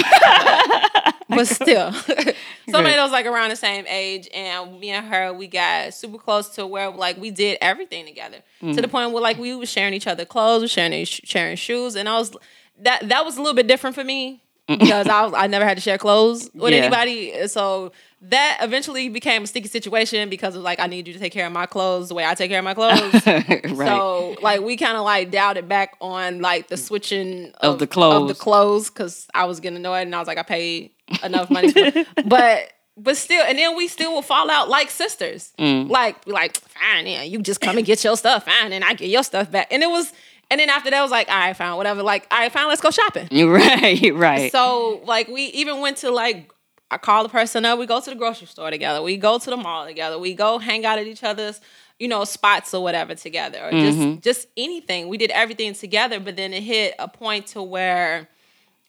but 1.29 1.47
still, 1.47 1.93
somebody 1.93 2.95
that 2.97 3.03
was 3.03 3.13
like 3.13 3.27
around 3.27 3.51
the 3.51 3.57
same 3.57 3.87
age, 3.87 4.29
and 4.35 4.79
me 4.81 4.91
and 4.91 5.07
her 5.07 5.33
we 5.33 5.47
got 5.47 5.95
super 5.95 6.19
close 6.19 6.49
to 6.57 6.67
where 6.67 6.91
like 6.91 7.17
we 7.17 7.31
did 7.31 7.59
everything 7.61 8.07
together. 8.07 8.39
To 8.61 8.67
the 8.67 8.83
mm-hmm. 8.83 8.91
point 8.91 9.13
where 9.13 9.23
like 9.23 9.39
we 9.39 9.55
were 9.55 9.67
sharing 9.67 9.95
each 9.95 10.07
other 10.07 10.25
clothes, 10.25 10.63
we 10.63 10.69
sharing 10.69 11.05
sharing 11.05 11.57
shoes, 11.57 11.95
and 11.95 12.09
I 12.09 12.19
was 12.19 12.37
that 12.81 13.09
that 13.09 13.25
was 13.25 13.37
a 13.37 13.41
little 13.41 13.55
bit 13.55 13.69
different 13.69 13.95
for 13.95 14.05
me 14.05 14.43
because 14.79 15.07
I 15.09 15.23
was 15.25 15.33
I 15.35 15.47
never 15.47 15.65
had 15.65 15.77
to 15.77 15.81
share 15.81 15.99
clothes 15.99 16.51
with 16.55 16.73
Yeah. 16.73 16.81
anybody, 16.81 17.47
so 17.49 17.93
that 18.23 18.59
eventually 18.61 19.09
became 19.09 19.45
a 19.45 19.47
sticky 19.47 19.69
situation 19.69 20.29
because 20.29 20.55
of 20.55 20.63
like 20.63 20.79
I 20.81 20.87
need 20.87 21.07
you 21.09 21.15
to 21.15 21.19
take 21.19 21.33
care 21.33 21.47
of 21.47 21.53
my 21.53 21.67
clothes 21.67 22.09
the 22.09 22.15
way 22.15 22.25
I 22.25 22.35
take 22.35 22.51
care 22.51 22.59
of 22.59 22.65
my 22.65 22.75
clothes. 22.81 23.27
right. 23.27 23.89
So 23.89 24.37
like 24.43 24.61
we 24.61 24.77
kind 24.77 24.97
of 24.97 25.05
like 25.05 25.31
dialed 25.31 25.57
it 25.57 25.69
back 25.69 25.97
on 26.01 26.41
like 26.41 26.69
the 26.69 26.77
switching 26.77 27.53
Of 27.61 27.61
the 27.61 27.67
of 27.73 27.79
the 27.79 27.87
clothes. 27.87 28.39
clothes 28.39 28.91
because 28.91 29.27
I 29.35 29.45
was 29.45 29.61
getting 29.61 29.77
annoyed 29.79 30.03
and 30.03 30.15
I 30.15 30.19
was 30.19 30.29
like 30.29 30.39
I 30.39 30.43
paid 30.43 30.91
enough 31.25 31.51
money, 31.51 31.71
for 31.73 32.05
but 32.27 32.71
but 32.97 33.17
still, 33.17 33.43
and 33.47 33.57
then 33.57 33.77
we 33.77 33.89
still 33.89 34.13
will 34.13 34.21
fall 34.21 34.51
out 34.51 34.69
like 34.69 34.91
sisters. 34.91 35.53
Mm. 35.59 35.89
Like 35.89 36.27
like 36.27 36.57
fine, 36.59 37.07
yeah, 37.07 37.23
you 37.23 37.41
just 37.41 37.61
come 37.63 37.79
and 37.79 37.87
get 37.87 38.05
your 38.05 38.17
stuff, 38.17 38.45
fine, 38.45 38.73
and 38.75 38.85
I 38.85 38.93
get 38.95 39.09
your 39.09 39.23
stuff 39.23 39.51
back, 39.51 39.69
and 39.73 39.83
it 39.83 39.89
was 39.89 40.13
And 40.51 40.59
then 40.59 40.69
after 40.69 40.91
that, 40.91 40.99
I 40.99 41.03
was 41.03 41.11
like, 41.13 41.29
all 41.29 41.39
right, 41.39 41.57
fine, 41.57 41.77
whatever. 41.77 42.03
Like, 42.03 42.27
all 42.31 42.39
right, 42.39 42.51
fine, 42.51 42.67
let's 42.69 42.81
go 42.81 42.91
shopping. 42.91 43.29
Right, 43.49 44.13
right. 44.15 44.51
So 44.53 45.01
like 45.05 45.29
we 45.29 45.45
even 45.45 45.81
went 45.81 45.99
to 45.99 46.11
like 46.11 46.51
I 46.91 46.99
call 46.99 47.23
the 47.23 47.29
person 47.29 47.65
up. 47.65 47.79
We 47.79 47.87
go 47.87 48.01
to 48.01 48.11
the 48.11 48.17
grocery 48.17 48.49
store 48.49 48.69
together. 48.71 49.01
We 49.01 49.17
go 49.17 49.39
to 49.39 49.51
the 49.51 49.57
mall 49.57 49.87
together. 49.87 50.19
We 50.19 50.35
go 50.35 50.59
hang 50.59 50.85
out 50.85 50.99
at 50.99 51.07
each 51.07 51.23
other's 51.23 51.61
you 52.01 52.09
know 52.09 52.25
spots 52.25 52.75
or 52.75 52.83
whatever 52.83 53.15
together 53.15 53.59
or 53.67 53.71
Mm-hmm. 53.71 54.15
just 54.21 54.23
just 54.23 54.49
anything. 54.57 55.09
We 55.09 55.17
did 55.19 55.31
everything 55.31 55.73
together. 55.75 56.19
But 56.19 56.35
then 56.37 56.53
it 56.53 56.63
hit 56.65 56.95
a 56.99 57.07
point 57.07 57.47
to 57.49 57.63
where 57.63 58.29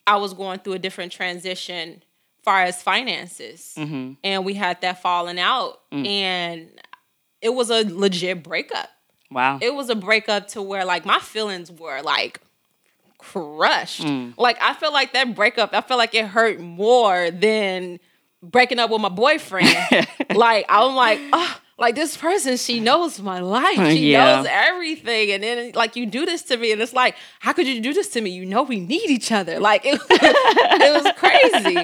I 0.06 0.16
was 0.16 0.34
going 0.34 0.58
through 0.60 0.72
a 0.72 0.78
different 0.80 1.12
transition 1.12 2.02
far 2.42 2.62
as 2.62 2.82
finances, 2.82 3.74
Mm-hmm. 3.78 4.14
and 4.24 4.44
we 4.44 4.54
had 4.54 4.80
that 4.80 5.00
falling 5.00 5.38
out, 5.38 5.78
Mm. 5.92 6.06
and 6.08 6.68
it 7.40 7.50
was 7.50 7.70
a 7.70 7.84
legit 7.84 8.42
breakup 8.42 8.88
wow. 9.32 9.58
it 9.60 9.74
was 9.74 9.88
a 9.90 9.94
breakup 9.94 10.48
to 10.48 10.62
where 10.62 10.84
like 10.84 11.04
my 11.04 11.18
feelings 11.18 11.70
were 11.70 12.00
like 12.02 12.40
crushed. 13.18 14.02
Mm. 14.02 14.34
Like 14.36 14.58
I 14.60 14.74
feel 14.74 14.92
like 14.92 15.12
that 15.12 15.34
breakup, 15.34 15.72
I 15.72 15.80
feel 15.80 15.96
like 15.96 16.14
it 16.14 16.26
hurt 16.26 16.60
more 16.60 17.30
than 17.30 18.00
breaking 18.42 18.78
up 18.78 18.90
with 18.90 19.00
my 19.00 19.08
boyfriend. 19.08 19.68
like 20.34 20.66
I'm 20.68 20.94
like, 20.96 21.20
oh, 21.32 21.60
like 21.78 21.94
this 21.94 22.16
person, 22.16 22.56
she 22.56 22.80
knows 22.80 23.20
my 23.20 23.40
life. 23.40 23.76
She 23.92 24.10
Yeah. 24.12 24.36
knows 24.36 24.46
everything. 24.50 25.30
And 25.32 25.42
then 25.42 25.72
like 25.74 25.96
you 25.96 26.06
do 26.06 26.26
this 26.26 26.42
to 26.44 26.56
me, 26.56 26.72
and 26.72 26.80
it's 26.82 26.92
like, 26.92 27.14
how 27.40 27.52
could 27.52 27.66
you 27.66 27.80
do 27.80 27.92
this 27.92 28.08
to 28.10 28.20
me? 28.20 28.30
You 28.30 28.44
know 28.46 28.62
we 28.64 28.80
need 28.80 29.08
each 29.10 29.30
other. 29.32 29.60
Like 29.60 29.82
it, 29.84 30.00
it 30.10 31.04
was 31.04 31.12
crazy. 31.16 31.76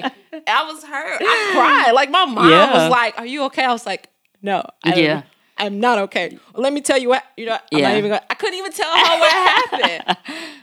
I 0.47 0.63
was 0.71 0.83
hurt. 0.83 1.21
I 1.21 1.49
cried. 1.53 1.91
Like 1.93 2.09
my 2.11 2.25
mom 2.25 2.49
Yeah. 2.49 2.73
was 2.83 2.91
like, 2.91 3.17
Are 3.17 3.25
you 3.25 3.43
okay? 3.45 3.63
I 3.63 3.71
was 3.71 3.85
like, 3.85 4.09
No. 4.41 4.65
I 4.83 4.95
Yeah. 4.95 5.23
I'm 5.59 5.79
not 5.79 5.99
okay. 5.99 6.39
Let 6.55 6.71
me 6.73 6.81
tell 6.81 6.97
you 6.97 7.09
what, 7.09 7.23
you 7.37 7.45
know, 7.45 7.53
I'm 7.53 7.79
Yeah. 7.79 7.89
not 7.89 7.97
even 7.97 8.09
gonna, 8.11 8.23
I 8.29 8.33
couldn't 8.35 8.57
even 8.57 8.71
tell 8.71 8.89
her 8.89 9.19
what 9.19 9.31
happened. 9.31 10.03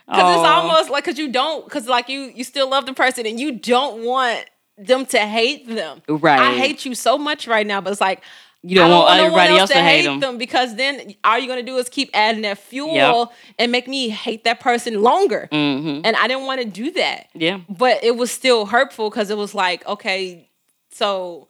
Cause 0.08 0.34
it's 0.36 0.44
almost 0.44 0.88
like, 0.90 1.04
cause 1.04 1.18
you 1.18 1.30
don't, 1.30 1.68
cause 1.70 1.86
like 1.88 2.08
you, 2.08 2.32
you 2.34 2.44
still 2.44 2.68
love 2.70 2.86
the 2.86 2.94
person 2.94 3.26
and 3.26 3.38
you 3.40 3.52
don't 3.52 4.04
want 4.04 4.44
them 4.78 5.04
to 5.06 5.18
hate 5.18 5.66
them. 5.68 6.00
Right. 6.08 6.40
I 6.40 6.56
hate 6.56 6.84
you 6.84 6.94
so 6.94 7.18
much 7.18 7.46
right 7.48 7.66
now, 7.66 7.80
but 7.80 7.90
it's 7.90 8.00
like, 8.00 8.22
You 8.62 8.76
don't 8.76 8.90
I 8.90 8.94
want 8.96 9.20
everybody 9.20 9.58
else 9.58 9.70
to 9.70 9.82
hate 9.82 10.20
them. 10.20 10.38
because 10.38 10.76
then 10.76 11.14
all 11.24 11.38
you're 11.38 11.48
gonna 11.48 11.62
do 11.62 11.76
is 11.78 11.88
keep 11.88 12.10
adding 12.14 12.42
that 12.42 12.58
fuel 12.58 12.94
Yep. 12.94 13.28
and 13.58 13.72
make 13.72 13.88
me 13.88 14.08
hate 14.10 14.44
that 14.44 14.60
person 14.60 15.02
longer. 15.02 15.48
hmm 15.50 16.00
And 16.04 16.14
I 16.16 16.28
didn't 16.28 16.44
want 16.46 16.60
to 16.62 16.66
do 16.68 16.90
that 16.92 17.26
Yeah. 17.34 17.60
but 17.68 18.02
it 18.04 18.16
was 18.16 18.30
still 18.30 18.66
hurtful 18.66 19.10
because 19.10 19.30
it 19.30 19.36
was 19.36 19.54
like 19.54 19.84
okay 19.86 20.48
so 20.90 21.48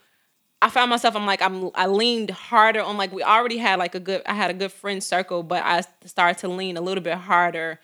i 0.62 0.68
found 0.70 0.90
myself 0.90 1.14
i'm 1.16 1.26
like 1.26 1.42
i'm 1.42 1.70
i 1.74 1.86
leaned 1.86 2.30
harder 2.30 2.80
on 2.82 2.96
like 2.96 3.12
we 3.12 3.22
already 3.22 3.58
had 3.58 3.78
like 3.78 3.94
a 3.94 4.00
good 4.00 4.22
i 4.26 4.32
had 4.34 4.50
a 4.50 4.54
good 4.54 4.72
friend 4.72 5.02
circle 5.02 5.42
but 5.42 5.62
i 5.64 5.82
started 6.04 6.38
to 6.38 6.48
lean 6.48 6.76
a 6.76 6.80
little 6.80 7.02
bit 7.02 7.14
harder 7.14 7.78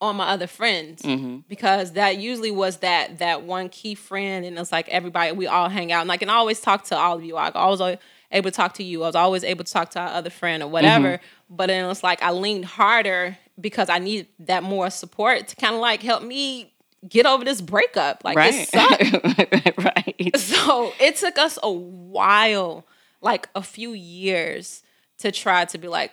on 0.00 0.16
my 0.16 0.28
other 0.28 0.46
friends 0.46 1.00
Mm-hmm. 1.02 1.38
because 1.48 1.92
that 1.92 2.18
usually 2.18 2.50
was 2.50 2.78
that 2.78 3.18
that 3.18 3.42
one 3.44 3.68
key 3.70 3.94
friend 3.94 4.44
and 4.44 4.58
it's 4.58 4.70
like 4.72 4.88
everybody 4.90 5.32
we 5.32 5.46
all 5.46 5.68
hang 5.70 5.90
out 5.90 6.00
and 6.00 6.08
like 6.08 6.20
and 6.22 6.30
I 6.30 6.34
always 6.34 6.60
talk 6.60 6.84
to 6.84 6.96
all 6.96 7.16
of 7.16 7.24
you 7.24 7.36
I 7.36 7.48
was 7.68 7.80
always 7.80 7.98
able 8.30 8.50
to 8.50 8.56
talk 8.56 8.74
to 8.74 8.82
you 8.82 9.02
I 9.04 9.06
was 9.06 9.14
always 9.16 9.42
able 9.42 9.64
to 9.64 9.72
talk 9.72 9.90
to 9.92 10.00
our 10.00 10.08
other 10.08 10.28
friend 10.30 10.62
or 10.62 10.68
whatever 10.68 11.12
Mm-hmm. 11.16 11.56
but 11.56 11.66
then 11.68 11.88
it's 11.90 12.02
like 12.02 12.22
I 12.22 12.32
leaned 12.32 12.66
harder 12.66 13.38
because 13.58 13.88
I 13.88 13.98
needed 13.98 14.26
that 14.40 14.62
more 14.62 14.90
support 14.90 15.48
to 15.48 15.56
kind 15.56 15.74
of 15.74 15.80
like 15.80 16.02
help 16.02 16.22
me 16.22 16.74
get 17.08 17.26
over 17.26 17.44
this 17.44 17.60
breakup 17.60 18.22
like 18.24 18.36
it 18.40 18.68
sucked 18.68 19.78
right. 19.78 20.36
so 20.36 20.92
it 21.00 21.16
took 21.16 21.38
us 21.38 21.58
a 21.62 21.70
while, 21.70 22.86
like 23.20 23.48
a 23.54 23.62
few 23.62 23.92
years, 23.92 24.82
to 25.18 25.30
try 25.32 25.64
to 25.66 25.78
be 25.78 25.88
like 25.88 26.12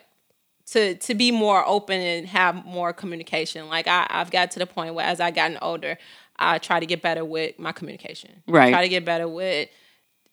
to 0.66 0.94
to 0.94 1.14
be 1.14 1.30
more 1.30 1.66
open 1.66 2.00
and 2.00 2.26
have 2.28 2.64
more 2.64 2.92
communication. 2.92 3.68
Like 3.68 3.86
I, 3.86 4.06
I've 4.08 4.30
got 4.30 4.50
to 4.52 4.58
the 4.58 4.66
point 4.66 4.94
where 4.94 5.06
as 5.06 5.20
I 5.20 5.30
gotten 5.30 5.58
older, 5.60 5.98
I 6.38 6.58
try 6.58 6.80
to 6.80 6.86
get 6.86 7.02
better 7.02 7.24
with 7.24 7.58
my 7.58 7.72
communication. 7.72 8.42
Right. 8.46 8.70
Try 8.70 8.82
to 8.82 8.88
get 8.88 9.04
better 9.04 9.28
with 9.28 9.68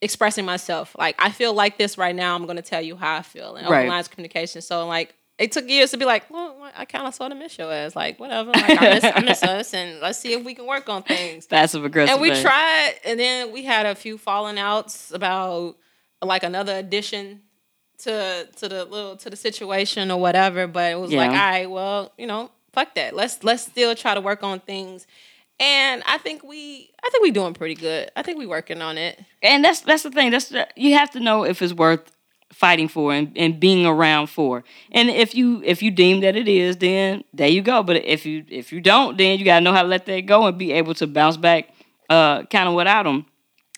expressing 0.01 0.45
myself. 0.45 0.95
Like 0.97 1.15
I 1.19 1.31
feel 1.31 1.53
like 1.53 1.77
this 1.77 1.97
right 1.97 2.15
now. 2.15 2.35
I'm 2.35 2.45
gonna 2.45 2.61
tell 2.61 2.81
you 2.81 2.95
how 2.95 3.17
I 3.17 3.21
feel 3.21 3.55
and 3.55 3.65
open 3.65 3.77
Right. 3.77 3.89
lines 3.89 4.07
communication. 4.07 4.61
So 4.61 4.87
like. 4.87 5.15
It 5.41 5.51
took 5.51 5.67
years 5.67 5.91
to 5.91 5.97
be 5.97 6.05
like, 6.05 6.29
well, 6.29 6.55
I 6.77 6.85
kind 6.85 7.07
of 7.07 7.15
sort 7.15 7.31
of 7.31 7.37
miss 7.37 7.57
your 7.57 7.71
ass. 7.71 7.95
Like, 7.95 8.19
whatever. 8.19 8.51
Like, 8.51 8.81
I, 8.81 8.93
miss, 8.93 9.03
I 9.03 9.19
miss 9.21 9.43
us, 9.43 9.73
and 9.73 9.99
let's 9.99 10.19
see 10.19 10.33
if 10.33 10.43
we 10.45 10.53
can 10.53 10.67
work 10.67 10.87
on 10.87 11.03
things 11.03 11.47
Passive 11.47 11.83
aggressive. 11.83 12.13
and 12.13 12.21
we 12.21 12.29
thing. 12.31 12.43
tried 12.43 12.93
and 13.05 13.19
then 13.19 13.51
we 13.51 13.63
had 13.63 13.85
a 13.85 13.95
few 13.95 14.17
falling 14.17 14.57
outs 14.59 15.11
about 15.11 15.75
like 16.21 16.43
another 16.43 16.75
addition 16.77 17.41
to 17.99 18.47
to 18.57 18.69
the 18.69 18.85
little 18.85 19.15
to 19.17 19.29
the 19.29 19.35
situation 19.35 20.09
or 20.11 20.19
whatever 20.19 20.65
but 20.67 20.91
it 20.91 20.95
was 20.99 21.11
like 21.13 21.29
all 21.29 21.35
right, 21.35 21.69
well 21.69 22.11
you 22.17 22.25
know 22.27 22.49
fuck 22.73 22.93
that 22.95 23.15
let's 23.15 23.43
let's 23.43 23.63
still 23.63 23.93
try 23.95 24.13
to 24.15 24.21
work 24.21 24.41
on 24.43 24.59
things 24.59 25.05
and 25.59 26.01
i 26.07 26.17
think 26.17 26.43
we 26.43 26.89
i 27.03 27.09
think 27.11 27.21
we're 27.23 27.31
doing 27.33 27.53
pretty 27.53 27.75
good 27.75 28.09
i 28.15 28.21
think 28.23 28.37
we're 28.39 28.49
working 28.49 28.81
on 28.81 28.97
it 28.97 29.19
and 29.43 29.63
that's 29.63 29.81
that's 29.81 30.03
the 30.03 30.09
thing. 30.11 30.31
That's 30.31 30.49
the, 30.49 30.67
you 30.75 30.93
have 30.93 31.11
to 31.11 31.19
know 31.19 31.43
if 31.43 31.61
it's 31.61 31.73
worth 31.73 32.11
fighting 32.63 32.87
for 32.95 33.13
and, 33.17 33.31
and 33.35 33.59
being 33.59 33.85
around 33.93 34.27
for. 34.37 34.63
And 34.91 35.09
if 35.09 35.33
you 35.35 35.61
if 35.65 35.81
you 35.83 35.91
deem 35.91 36.21
that 36.21 36.35
it 36.35 36.47
is, 36.47 36.77
then 36.77 37.23
there 37.33 37.47
you 37.57 37.61
go. 37.61 37.83
But 37.83 37.97
if 38.05 38.25
you 38.25 38.45
if 38.61 38.71
you 38.73 38.79
don't, 38.81 39.17
then 39.17 39.37
you 39.39 39.45
gotta 39.45 39.63
know 39.65 39.73
how 39.73 39.81
to 39.83 39.87
let 39.95 40.05
that 40.05 40.21
go 40.33 40.45
and 40.47 40.57
be 40.57 40.71
able 40.79 40.93
to 40.95 41.07
bounce 41.07 41.37
back, 41.37 41.69
uh, 42.09 42.43
kind 42.55 42.67
of 42.69 42.75
without 42.75 43.03
them. 43.03 43.25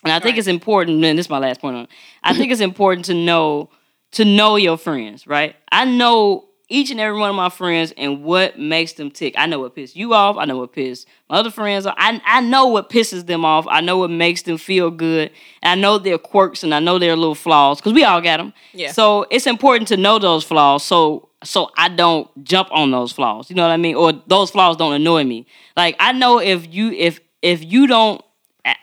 And 0.04 0.12
I 0.12 0.20
think 0.20 0.34
Right. 0.34 0.40
it's 0.40 0.48
important. 0.48 1.04
And 1.06 1.18
this 1.18 1.28
is 1.28 1.30
my 1.30 1.40
last 1.40 1.62
point 1.62 1.76
on. 1.78 1.84
it. 1.84 1.90
I 2.24 2.34
think 2.34 2.52
it's 2.52 2.62
important 2.62 3.06
to 3.06 3.14
know 3.14 3.70
to 4.12 4.26
know 4.26 4.58
your 4.58 4.78
friends, 4.78 5.26
right? 5.26 5.56
I 5.72 5.86
know 5.86 6.46
each 6.70 6.92
and 6.92 7.00
every 7.00 7.20
one 7.20 7.30
of 7.30 7.36
my 7.36 7.50
friends 7.50 7.94
and 7.98 8.24
what 8.24 8.58
makes 8.58 8.94
them 8.94 9.12
tick. 9.12 9.36
I 9.38 9.46
know 9.46 9.60
what 9.60 9.76
pisses 9.76 9.96
you 9.96 10.14
off. 10.14 10.38
I 10.38 10.46
know 10.46 10.58
what 10.58 10.74
pisses 10.74 11.06
my 11.30 11.38
other 11.38 11.52
friends 11.52 11.86
off. 11.86 11.96
I, 11.98 12.22
I 12.26 12.42
know 12.42 12.68
what 12.68 12.90
pisses 12.90 13.26
them 13.26 13.44
off. 13.46 13.68
I 13.70 13.82
know 13.82 13.98
what 13.98 14.10
makes 14.10 14.44
them 14.44 14.58
feel 14.58 14.90
good. 14.90 15.32
And 15.62 15.80
I 15.80 15.82
know 15.82 15.98
their 15.98 16.18
quirks 16.18 16.64
and 16.64 16.74
I 16.74 16.80
know 16.80 17.00
their 17.00 17.16
little 17.16 17.36
flaws 17.36 17.80
because 17.80 17.94
we 17.94 18.04
all 18.04 18.22
got 18.22 18.38
them. 18.38 18.54
Yeah. 18.74 18.92
So 18.92 19.26
it's 19.30 19.48
important 19.48 19.88
to 19.90 19.98
know 19.98 20.20
those 20.20 20.44
flaws 20.44 20.84
so 20.84 21.30
so 21.44 21.70
I 21.78 21.90
don't 21.90 22.30
jump 22.44 22.70
on 22.72 22.92
those 22.92 23.12
flaws. 23.12 23.50
You 23.50 23.56
know 23.56 23.64
what 23.64 23.74
I 23.74 23.78
mean? 23.78 23.96
Or 23.96 24.14
those 24.28 24.52
flaws 24.52 24.78
don't 24.78 24.94
annoy 24.94 25.24
me. 25.26 25.46
Like 25.76 25.96
I 26.00 26.14
know 26.14 26.40
if 26.40 26.74
you 26.74 26.92
if 26.92 27.20
if 27.42 27.64
you 27.64 27.88
don't 27.88 28.24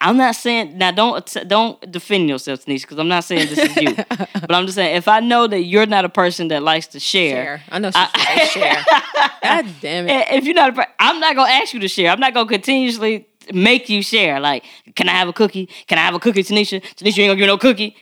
I'm 0.01 0.19
not 0.19 0.35
saying 0.35 0.77
now. 0.77 0.91
Don't 0.91 1.37
don't 1.47 1.91
defend 1.91 2.29
yourself, 2.29 2.65
Tanisha, 2.65 2.83
because 2.83 2.99
I'm 2.99 3.09
not 3.09 3.25
saying 3.25 3.49
this 3.49 3.59
is 3.59 3.77
you. 3.77 3.95
but 4.17 4.53
I'm 4.53 4.67
just 4.67 4.75
saying 4.75 4.95
if 4.97 5.09
I 5.09 5.21
know 5.21 5.47
that 5.47 5.63
you're 5.63 5.87
not 5.87 6.05
a 6.05 6.11
person 6.11 6.49
that 6.49 6.63
likes 6.63 6.87
to 6.89 7.01
share, 7.01 7.45
share 7.45 7.63
i 7.71 7.79
know 7.79 7.91
I, 7.95 8.45
share 8.45 8.85
god 9.43 9.75
damn 9.81 10.09
it 10.09 10.27
if 10.33 10.45
you're 10.45 10.55
not, 10.55 10.77
a, 10.77 10.87
I'm 10.99 11.19
not 11.19 11.35
gonna 11.35 11.53
ask 11.53 11.73
you 11.73 11.81
to 11.81 11.89
share. 11.89 12.11
I'm 12.11 12.21
not 12.21 12.35
gonna 12.35 12.49
continuously 12.49 13.27
make 13.55 13.89
you 13.89 14.03
share. 14.03 14.39
Like, 14.39 14.65
can 14.97 15.09
I 15.09 15.13
have 15.13 15.29
a 15.29 15.33
cookie? 15.33 15.69
Can 15.87 15.99
I 15.99 16.03
have 16.03 16.15
a 16.15 16.19
cookie, 16.19 16.43
Tanisha? 16.43 16.83
Tanisha, 16.83 17.17
you 17.17 17.25
ain't 17.25 17.31
gonna 17.31 17.37
give 17.37 17.39
me 17.39 17.47
no 17.47 17.59
cookie. 17.59 17.97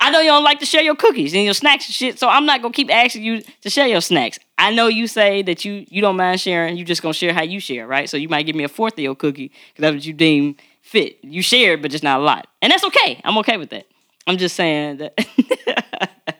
I 0.00 0.10
know 0.10 0.18
you 0.18 0.30
don't 0.30 0.42
like 0.42 0.58
to 0.58 0.66
share 0.66 0.82
your 0.82 0.96
cookies 0.96 1.32
and 1.32 1.44
your 1.44 1.54
snacks 1.54 1.86
and 1.86 1.94
shit, 1.94 2.18
so 2.18 2.28
I'm 2.28 2.44
not 2.44 2.60
gonna 2.60 2.74
keep 2.74 2.92
asking 2.92 3.22
you 3.22 3.42
to 3.60 3.70
share 3.70 3.86
your 3.86 4.00
snacks. 4.00 4.40
I 4.58 4.72
know 4.72 4.88
you 4.88 5.06
say 5.06 5.42
that 5.42 5.64
you 5.64 5.86
you 5.88 6.00
don't 6.00 6.16
mind 6.16 6.40
sharing. 6.40 6.76
You 6.76 6.84
just 6.84 7.02
gonna 7.02 7.14
share 7.14 7.32
how 7.32 7.42
you 7.42 7.60
share, 7.60 7.86
right? 7.86 8.10
So 8.10 8.16
you 8.16 8.28
might 8.28 8.46
give 8.46 8.56
me 8.56 8.64
a 8.64 8.68
fourth 8.68 8.94
of 8.94 8.98
your 8.98 9.14
cookie 9.14 9.48
because 9.48 9.82
that's 9.82 9.94
what 9.94 10.04
you 10.04 10.12
deem 10.12 10.56
fit. 10.90 11.18
You 11.22 11.42
shared, 11.42 11.82
but 11.82 11.90
just 11.90 12.04
not 12.04 12.20
a 12.20 12.22
lot, 12.22 12.46
and 12.60 12.70
that's 12.72 12.84
okay. 12.84 13.20
I'm 13.24 13.38
okay 13.38 13.56
with 13.56 13.70
that. 13.70 13.86
I'm 14.26 14.36
just 14.36 14.54
saying 14.56 14.98
that. 14.98 15.14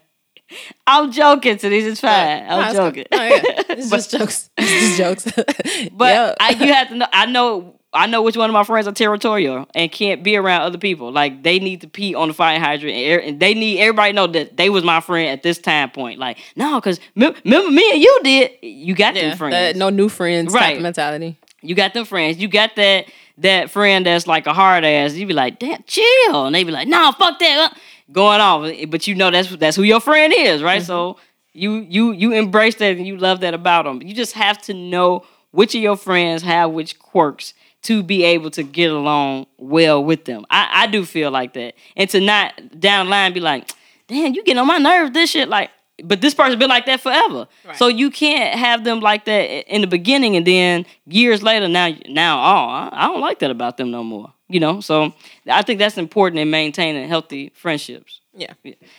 I'm 0.86 1.12
joking, 1.12 1.56
Tanisha. 1.56 1.90
It's 1.92 2.00
fine. 2.00 2.46
No, 2.48 2.58
I'm 2.58 2.64
it's 2.66 2.74
joking. 2.76 3.06
good. 3.10 3.16
No, 3.16 3.22
yeah. 3.24 3.62
It's 3.78 3.90
just 3.90 4.10
jokes. 4.10 4.50
It's 4.58 4.96
just 4.96 5.24
jokes. 5.24 5.90
But 5.92 6.12
Yeah. 6.12 6.34
I, 6.40 6.50
you 6.50 6.72
have 6.72 6.88
to 6.88 6.94
know. 6.96 7.06
I 7.12 7.26
know. 7.26 7.76
I 7.92 8.06
know 8.06 8.22
which 8.22 8.36
one 8.36 8.48
of 8.48 8.54
my 8.54 8.62
friends 8.62 8.86
are 8.86 8.92
territorial 8.92 9.66
and 9.74 9.90
can't 9.90 10.22
be 10.22 10.36
around 10.36 10.62
other 10.62 10.78
people. 10.78 11.10
Like 11.10 11.42
they 11.42 11.58
need 11.58 11.80
to 11.80 11.88
pee 11.88 12.14
on 12.14 12.28
the 12.28 12.34
fire 12.34 12.58
hydrant, 12.60 12.96
and, 12.96 13.12
er- 13.18 13.22
and 13.22 13.40
they 13.40 13.54
need 13.54 13.80
everybody 13.80 14.12
know 14.12 14.26
that 14.28 14.56
they 14.56 14.70
was 14.70 14.84
my 14.84 15.00
friend 15.00 15.28
at 15.30 15.42
this 15.42 15.58
time 15.58 15.90
point. 15.90 16.18
Like 16.20 16.38
no, 16.56 16.80
because 16.80 17.00
remember 17.16 17.70
me 17.70 17.92
and 17.92 18.00
you 18.00 18.20
did. 18.24 18.50
You 18.62 18.94
got 18.94 19.14
yeah, 19.16 19.28
them 19.30 19.38
friends. 19.38 19.52
that 19.54 19.76
no 19.76 19.90
new 19.90 20.08
friends 20.08 20.52
Right. 20.52 20.80
mentality. 20.80 21.36
You 21.62 21.74
got 21.74 21.94
them 21.94 22.04
friends. 22.04 22.38
You 22.38 22.48
got 22.48 22.74
that 22.76 23.06
that 23.40 23.70
friend 23.70 24.06
that's 24.06 24.26
like 24.26 24.46
a 24.46 24.52
hard 24.52 24.84
ass. 24.84 25.14
you'd 25.14 25.26
be 25.26 25.34
like, 25.34 25.58
damn, 25.58 25.82
chill, 25.84 26.46
and 26.46 26.54
they'd 26.54 26.64
be 26.64 26.72
like, 26.72 26.88
nah, 26.88 27.10
fuck 27.12 27.38
that, 27.38 27.72
uh," 27.72 27.74
going 28.12 28.40
off. 28.40 28.70
But 28.88 29.06
you 29.06 29.14
know 29.14 29.30
that's 29.30 29.54
that's 29.56 29.76
who 29.76 29.82
your 29.82 30.00
friend 30.00 30.32
is, 30.36 30.62
right? 30.62 30.82
So 30.82 31.16
you 31.52 31.86
you 31.88 32.12
you 32.12 32.32
embrace 32.32 32.76
that 32.76 32.96
and 32.96 33.06
you 33.06 33.16
love 33.16 33.40
that 33.40 33.54
about 33.54 33.84
them. 33.84 34.02
You 34.02 34.14
just 34.14 34.34
have 34.34 34.60
to 34.62 34.74
know 34.74 35.24
which 35.50 35.74
of 35.74 35.80
your 35.80 35.96
friends 35.96 36.42
have 36.42 36.70
which 36.70 36.98
quirks 36.98 37.54
to 37.82 38.02
be 38.02 38.24
able 38.24 38.50
to 38.50 38.62
get 38.62 38.90
along 38.90 39.46
well 39.56 40.04
with 40.04 40.26
them. 40.26 40.44
I, 40.50 40.82
I 40.82 40.86
do 40.86 41.04
feel 41.04 41.30
like 41.30 41.54
that, 41.54 41.74
and 41.96 42.08
to 42.10 42.20
not 42.20 42.78
down 42.78 43.06
the 43.06 43.10
line 43.10 43.32
be 43.32 43.40
like, 43.40 43.70
damn, 44.06 44.34
you 44.34 44.44
get 44.44 44.58
on 44.58 44.66
my 44.66 44.78
nerves. 44.78 45.12
This 45.12 45.30
shit 45.30 45.48
like. 45.48 45.70
But 46.04 46.20
this 46.20 46.34
person 46.34 46.52
has 46.52 46.58
been 46.58 46.68
like 46.68 46.86
that 46.86 47.00
forever, 47.00 47.46
Right. 47.64 47.76
so 47.76 47.88
you 47.88 48.10
can't 48.10 48.58
have 48.58 48.84
them 48.84 49.00
like 49.00 49.24
that 49.26 49.44
in 49.72 49.80
the 49.80 49.86
beginning, 49.86 50.36
and 50.36 50.46
then 50.46 50.86
years 51.06 51.42
later, 51.42 51.68
now, 51.68 51.90
now, 52.08 52.38
oh, 52.38 52.90
I- 52.92 53.06
don't 53.08 53.20
like 53.20 53.38
that 53.40 53.50
about 53.50 53.76
them 53.76 53.90
no 53.90 54.02
more. 54.04 54.32
You 54.48 54.58
know, 54.58 54.80
so 54.80 55.14
I 55.48 55.62
think 55.62 55.78
that's 55.78 55.96
important 55.96 56.40
in 56.40 56.50
maintaining 56.50 57.08
healthy 57.08 57.52
friendships. 57.54 58.20
Yeah. 58.34 58.52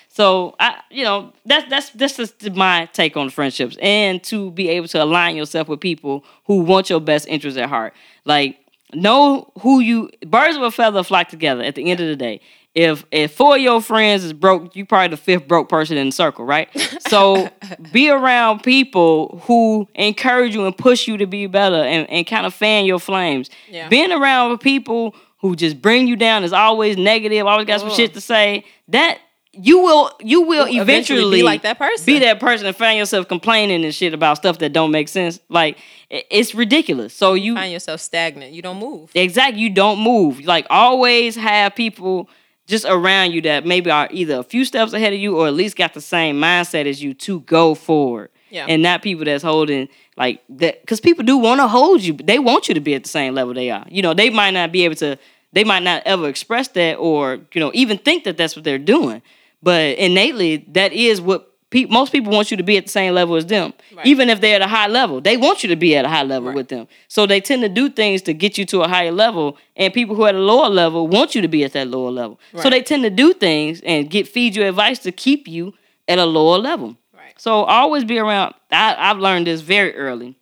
So 0.08 0.56
I, 0.60 0.80
you 0.90 1.04
know, 1.04 1.34
that's 1.46 1.70
that's 1.70 1.90
that's 1.90 2.16
just 2.18 2.52
my 2.56 2.88
take 2.94 3.18
on 3.18 3.30
friendships, 3.30 3.76
and 3.82 4.24
to 4.26 4.52
be 4.52 4.70
able 4.70 4.88
to 4.90 5.04
align 5.04 5.36
yourself 5.36 5.68
with 5.68 5.82
people 5.82 6.24
who 6.46 6.60
want 6.62 6.90
your 6.90 7.02
best 7.02 7.28
interest 7.28 7.58
at 7.58 7.68
heart. 7.68 7.94
Like 8.24 8.60
know 8.94 9.52
who 9.62 9.80
you 9.82 10.10
birds 10.26 10.56
of 10.58 10.64
a 10.64 10.72
feather 10.72 11.04
flock 11.04 11.28
together. 11.30 11.64
At 11.64 11.76
the 11.76 11.90
end 11.90 12.00
of 12.00 12.08
the 12.08 12.16
day, 12.16 12.40
if 12.74 13.06
if 13.12 13.34
four 13.34 13.56
of 13.56 13.62
your 13.62 13.82
friends 13.82 14.24
is 14.24 14.34
broke, 14.34 14.76
you 14.76 14.86
probably 14.86 15.10
the 15.10 15.18
fifth 15.18 15.48
broke 15.48 15.68
person 15.68 15.98
in 15.98 16.08
the 16.08 16.12
circle, 16.12 16.46
right? 16.46 16.70
So 17.12 17.50
be 17.92 18.10
around 18.10 18.64
people 18.64 19.42
who 19.46 19.86
encourage 19.96 20.56
you 20.56 20.66
and 20.66 20.78
push 20.78 21.10
you 21.10 21.18
to 21.18 21.26
be 21.28 21.46
better, 21.48 21.76
and 21.76 22.10
and 22.10 22.26
kind 22.26 22.46
of 22.46 22.54
fan 22.54 22.86
your 22.86 23.00
flames. 23.00 23.50
Yeah. 23.70 23.90
Being 23.90 24.14
around 24.14 24.58
people 24.60 25.14
who 25.40 25.56
just 25.58 25.82
bring 25.82 26.08
you 26.08 26.16
down 26.16 26.46
is 26.46 26.54
always 26.54 26.96
negative, 26.96 27.46
always 27.46 27.68
got 27.68 27.82
some 27.82 27.90
Ugh. 27.90 27.96
shit 27.96 28.14
to 28.14 28.22
say. 28.22 28.64
That 28.88 29.18
you 29.52 29.80
will 29.80 30.12
you 30.22 30.44
will 30.44 30.70
You'll 30.70 30.84
eventually, 30.84 31.20
eventually 31.20 31.38
be 31.40 31.44
like 31.44 31.64
that 31.64 31.78
person. 31.78 32.06
Be 32.06 32.20
that 32.20 32.40
person 32.40 32.66
and 32.68 32.76
find 32.76 32.98
yourself 32.98 33.28
complaining 33.28 33.84
and 33.84 33.94
shit 33.94 34.14
about 34.14 34.38
stuff 34.38 34.60
that 34.60 34.72
don't 34.72 34.92
make 34.92 35.10
sense. 35.10 35.42
Like 35.50 35.78
it's 36.10 36.56
ridiculous. 36.56 37.14
So 37.14 37.34
you 37.34 37.56
Find 37.56 37.74
yourself 37.74 38.00
stagnant. 38.00 38.54
You 38.54 38.62
don't 38.62 38.80
move. 38.80 39.12
exactly 39.14 39.60
you 39.62 39.70
don't 39.70 40.00
move. 40.00 40.40
Like 40.46 40.66
always 40.70 41.36
have 41.36 41.76
people 41.76 42.30
just 42.72 42.86
around 42.86 43.34
you 43.34 43.42
that 43.42 43.66
maybe 43.66 43.92
are 43.92 44.08
either 44.12 44.38
a 44.38 44.44
few 44.44 44.64
steps 44.64 44.94
ahead 44.94 45.12
of 45.12 45.20
you 45.20 45.38
or 45.38 45.48
at 45.48 45.54
least 45.54 45.76
got 45.76 45.94
the 45.94 46.02
same 46.02 46.40
mindset 46.40 46.86
as 46.86 47.04
you 47.04 47.14
to 47.14 47.42
go 47.42 47.76
forward. 47.76 48.30
Yeah. 48.50 48.66
And 48.68 48.82
not 48.82 49.02
people 49.02 49.26
that's 49.26 49.44
holding 49.44 49.88
like 50.18 50.42
that 50.50 50.82
because 50.82 51.00
people 51.00 51.24
do 51.24 51.38
want 51.38 51.60
to 51.60 51.68
hold 51.68 52.02
you. 52.02 52.14
They 52.14 52.40
want 52.40 52.68
you 52.68 52.74
to 52.74 52.82
be 52.82 52.96
at 52.96 53.04
the 53.04 53.10
same 53.10 53.34
level 53.34 53.54
they 53.54 53.70
are. 53.72 53.86
You 53.90 54.02
know, 54.02 54.14
they 54.14 54.30
might 54.30 54.52
not 54.52 54.72
be 54.72 54.84
able 54.86 54.96
to 54.96 55.18
they 55.54 55.64
might 55.64 55.84
not 55.84 56.04
ever 56.06 56.28
express 56.28 56.70
that 56.70 56.96
or, 56.96 57.40
you 57.54 57.60
know, 57.60 57.72
even 57.74 57.98
think 57.98 58.24
that 58.24 58.38
that's 58.38 58.56
what 58.56 58.64
they're 58.64 58.78
doing. 58.78 59.22
But 59.62 59.98
innately, 59.98 60.66
that 60.70 60.94
is 60.94 61.22
what 61.22 61.51
pe- 61.72 61.86
most 61.86 62.12
people 62.12 62.32
want 62.32 62.52
you 62.52 62.58
to 62.58 62.64
be 62.64 62.78
at 62.78 62.84
the 62.86 62.92
same 62.92 63.16
level 63.16 63.36
as 63.36 63.48
them. 63.48 63.74
Right. 63.96 64.06
Even 64.06 64.30
if 64.30 64.40
they're 64.40 64.56
at 64.58 64.62
a 64.62 64.68
high 64.68 64.88
level, 64.88 65.20
they 65.22 65.36
want 65.38 65.64
you 65.64 65.70
to 65.70 65.76
be 65.76 65.96
at 65.96 66.06
a 66.06 66.10
high 66.10 66.22
level 66.24 66.50
Right. 66.50 66.56
with 66.56 66.68
them. 66.68 66.88
So 67.08 67.26
they 67.26 67.42
tend 67.42 67.64
to 67.64 67.70
do 67.70 67.90
things 67.90 68.22
to 68.24 68.34
get 68.34 68.58
you 68.60 68.66
to 68.68 68.82
a 68.84 68.88
higher 68.88 69.12
level, 69.12 69.58
and 69.76 69.92
people 69.92 70.16
who 70.16 70.24
are 70.24 70.30
at 70.30 70.36
a 70.36 70.40
lower 70.40 70.70
level 70.70 71.08
want 71.08 71.34
you 71.34 71.42
to 71.42 71.48
be 71.48 71.64
at 71.64 71.74
that 71.74 71.88
lower 71.88 72.12
level. 72.12 72.40
So 72.62 72.70
they 72.70 72.84
tend 72.84 73.02
to 73.04 73.10
do 73.10 73.34
things 73.34 73.82
and 73.82 74.10
get 74.10 74.28
feed 74.28 74.56
you 74.56 74.64
advice 74.68 75.00
to 75.00 75.12
keep 75.12 75.48
you 75.48 75.74
at 76.08 76.20
a 76.20 76.26
lower 76.26 76.60
level. 76.60 76.98
Right. 77.14 77.34
So 77.38 77.64
always 77.64 78.04
be 78.04 78.20
around. 78.20 78.54
I, 78.72 78.96
I've 78.98 79.18
learned 79.18 79.48
this 79.48 79.62
very 79.62 79.96
early. 79.96 80.36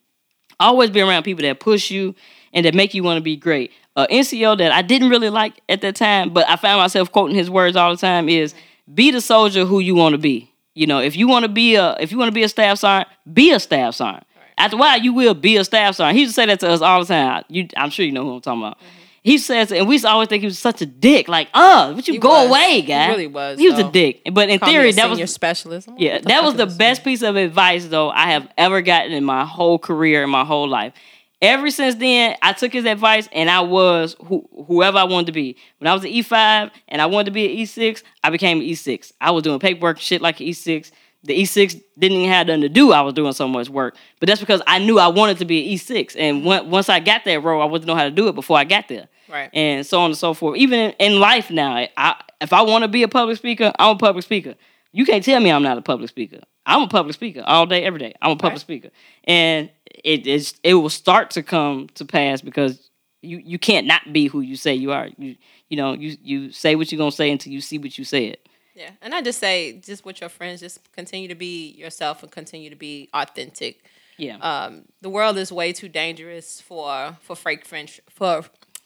Always 0.59 0.89
be 0.89 0.99
around 0.99 1.23
people 1.23 1.43
that 1.43 1.59
push 1.61 1.89
you 1.89 2.15
and 2.53 2.65
that 2.65 2.73
make 2.73 2.93
you 2.93 3.03
want 3.03 3.17
to 3.17 3.21
be 3.21 3.37
great. 3.37 3.71
Uh, 3.95 4.07
NCO 4.09 4.57
that 4.57 4.71
I 4.71 4.81
didn't 4.81 5.09
really 5.09 5.29
like 5.29 5.61
at 5.69 5.81
that 5.81 5.95
time, 5.95 6.31
but 6.33 6.47
I 6.49 6.55
found 6.55 6.79
myself 6.79 7.11
quoting 7.11 7.35
his 7.35 7.49
words 7.49 7.75
all 7.75 7.91
the 7.91 7.97
time 7.97 8.27
is 8.29 8.53
be 8.93 9.11
the 9.11 9.21
soldier 9.21 9.65
who 9.65 9.79
you 9.79 9.93
want 9.95 10.13
to 10.13 10.17
be. 10.17 10.48
You 10.75 10.88
know, 10.88 10.99
if 10.99 11.15
you 11.15 11.27
want 11.27 11.43
to 11.43 11.49
be 11.49 11.75
a 11.75 11.95
if 11.99 12.12
you 12.12 12.17
want 12.17 12.29
to 12.29 12.34
be 12.34 12.43
a 12.43 12.49
staff 12.49 12.77
sergeant, 12.79 13.10
be 13.32 13.51
a 13.51 13.60
staff 13.60 13.95
sergeant. 13.95 14.25
After 14.58 14.75
a 14.75 14.79
while, 14.79 14.99
you 14.99 15.13
will 15.13 15.34
be 15.34 15.55
a 15.58 15.63
staff 15.63 15.95
sergeant. 15.95 16.15
He 16.15 16.21
used 16.23 16.36
to 16.36 16.41
say 16.41 16.45
that 16.47 16.60
to 16.62 16.69
us 16.69 16.82
all 16.82 16.99
the 17.01 17.05
time. 17.08 17.43
You, 17.47 17.67
I'm 17.77 17.89
sure 17.89 18.05
you 18.05 18.12
know 18.12 18.23
who 18.23 18.36
I'm 18.36 18.41
talking 18.41 18.62
about. 18.62 18.77
He 19.21 19.38
says, 19.38 19.71
and 19.73 19.86
we 19.88 19.95
used 19.95 20.05
to 20.05 20.10
always 20.12 20.29
think 20.29 20.41
he 20.41 20.45
was 20.47 20.58
such 20.58 20.82
a 20.82 20.86
dick. 20.86 21.27
Like, 21.27 21.49
uh, 21.53 21.91
would 21.95 22.08
you 22.08 22.13
He 22.13 22.19
go 22.19 22.29
was. 22.29 22.49
away, 22.49 22.75
He 22.75 22.82
guy? 22.84 23.10
really 23.10 23.27
was, 23.27 23.60
He 23.60 23.69
was 23.69 23.77
though. 23.79 23.89
a 23.89 23.91
dick. 23.91 24.21
But 24.32 24.49
in 24.49 24.60
Call 24.60 24.69
theory, 24.69 24.91
that 24.93 25.10
was 25.10 25.17
your 25.19 25.27
specialist. 25.27 25.89
Yeah, 25.97 26.19
that 26.19 26.43
was 26.43 26.55
the 26.55 26.65
best 26.65 27.03
piece 27.03 27.21
of 27.21 27.36
advice 27.36 27.86
though 27.88 28.10
I 28.10 28.32
have 28.32 28.47
ever 28.58 28.82
gotten 28.82 29.12
in 29.12 29.25
my 29.25 29.43
whole 29.45 29.77
career 29.77 30.23
in 30.23 30.29
my 30.29 30.45
whole 30.45 30.69
life. 30.69 30.93
Ever 31.41 31.71
since 31.71 31.95
then, 31.95 32.36
I 32.41 32.52
took 32.52 32.73
his 32.73 32.84
advice 32.86 33.30
and 33.32 33.49
I 33.49 33.62
was 33.62 34.15
who, 34.25 34.47
whoever 34.67 34.97
I 34.97 35.06
wanted 35.06 35.28
to 35.28 35.32
be. 35.32 35.56
When 35.78 35.88
I 35.88 35.93
was 35.93 36.04
an 36.04 36.10
E5 36.12 36.71
and 36.89 37.02
I 37.02 37.06
wanted 37.06 37.25
to 37.25 37.32
be 37.32 37.45
an 37.52 37.65
E6, 37.65 38.04
I 38.23 38.30
became 38.30 38.60
an 38.60 38.65
E6. 38.65 39.13
I 39.21 39.32
was 39.32 39.43
doing 39.43 39.60
paperwork 39.60 39.97
and 39.97 40.04
shit 40.04 40.21
like 40.21 40.41
an 40.41 40.47
E6. 40.47 40.91
The 41.23 41.41
E6 41.41 41.82
didn't 41.97 42.17
even 42.17 42.30
have 42.30 42.47
nothing 42.47 42.62
to 42.62 42.69
do. 42.69 42.91
I 42.91 43.02
was 43.02 43.13
doing 43.13 43.34
so 43.34 43.47
much 43.47 43.69
work, 43.69 43.95
but 44.19 44.28
that's 44.28 44.39
because 44.39 44.62
I 44.67 44.80
knew 44.80 44.99
I 44.99 45.08
wanted 45.08 45.38
to 45.39 45.45
be 45.45 45.71
an 45.71 45.78
E6. 45.78 46.15
And 46.17 46.38
mm-hmm. 46.38 46.47
when, 46.47 46.69
once 46.69 46.89
I 46.89 46.99
got 46.99 47.23
that 47.25 47.43
role, 47.43 47.62
I 47.62 47.65
wouldn't 47.65 47.88
know 47.88 47.95
how 47.95 48.06
to 48.06 48.12
do 48.12 48.28
it 48.28 48.36
before 48.36 48.58
I 48.58 48.63
got 48.63 48.88
there 48.88 49.08
Right. 49.30 49.49
and 49.54 49.86
so 49.86 49.99
on 49.99 50.08
and 50.08 50.17
so 50.17 50.34
forth. 50.34 50.58
Even 50.58 50.80
in, 50.80 50.91
in 51.13 51.19
life 51.19 51.52
now, 51.52 51.86
I, 51.97 52.21
if 52.41 52.52
I 52.54 52.62
want 52.63 52.84
to 52.84 52.88
be 52.88 53.04
a 53.04 53.08
public 53.08 53.38
speaker, 53.38 53.71
I'm 53.80 53.95
a 53.95 53.99
public 53.99 54.23
speaker. 54.23 54.56
You 54.91 55.06
can't 55.06 55.23
tell 55.23 55.39
me 55.39 55.52
I'm 55.52 55.62
not 55.63 55.78
a 55.78 55.82
public 55.82 56.10
speaker. 56.10 56.39
I'm 56.65 56.84
a 56.84 56.88
public 56.88 57.15
speaker 57.15 57.43
all 57.45 57.65
day, 57.65 57.84
every 57.84 57.99
day. 57.99 58.13
I'm 58.21 58.32
a 58.32 58.36
public 58.36 58.54
Right. 58.54 58.62
speaker, 58.62 58.89
and 59.25 59.69
it 60.03 60.27
is 60.27 60.53
it 60.63 60.75
will 60.75 60.89
start 60.89 61.31
to 61.31 61.43
come 61.43 61.88
to 61.95 62.05
pass 62.05 62.41
because 62.41 62.89
you 63.21 63.38
you 63.43 63.59
can't 63.59 63.88
not 63.88 64.13
be 64.13 64.27
who 64.27 64.41
you 64.41 64.55
say 64.55 64.73
you 64.73 64.91
are. 64.91 65.09
You 65.17 65.35
you 65.69 65.77
know 65.77 65.93
you 65.93 66.17
you 66.23 66.51
say 66.51 66.75
what 66.75 66.91
you're 66.91 66.97
gonna 66.97 67.12
say 67.12 67.31
until 67.31 67.51
you 67.51 67.62
see 67.62 67.77
what 67.77 67.97
you 67.97 68.03
said. 68.03 68.38
Yeah, 68.75 68.91
and 69.01 69.13
I 69.13 69.21
just 69.21 69.39
say, 69.39 69.73
just 69.73 70.05
with 70.05 70.21
your 70.21 70.29
friends, 70.29 70.62
just 70.62 70.79
continue 70.93 71.27
to 71.27 71.35
be 71.35 71.71
yourself 71.71 72.23
and 72.23 72.31
continue 72.31 72.69
to 72.69 72.77
be 72.77 73.09
authentic. 73.13 73.83
Yeah. 74.17 74.38
Um, 74.38 74.85
the 75.01 75.09
world 75.09 75.38
is 75.38 75.51
way 75.51 75.73
too 75.73 75.89
dangerous 75.89 76.62
for 76.62 77.17
for 77.21 77.35
fake 77.35 77.65
friends 77.65 77.99
for 78.09 78.43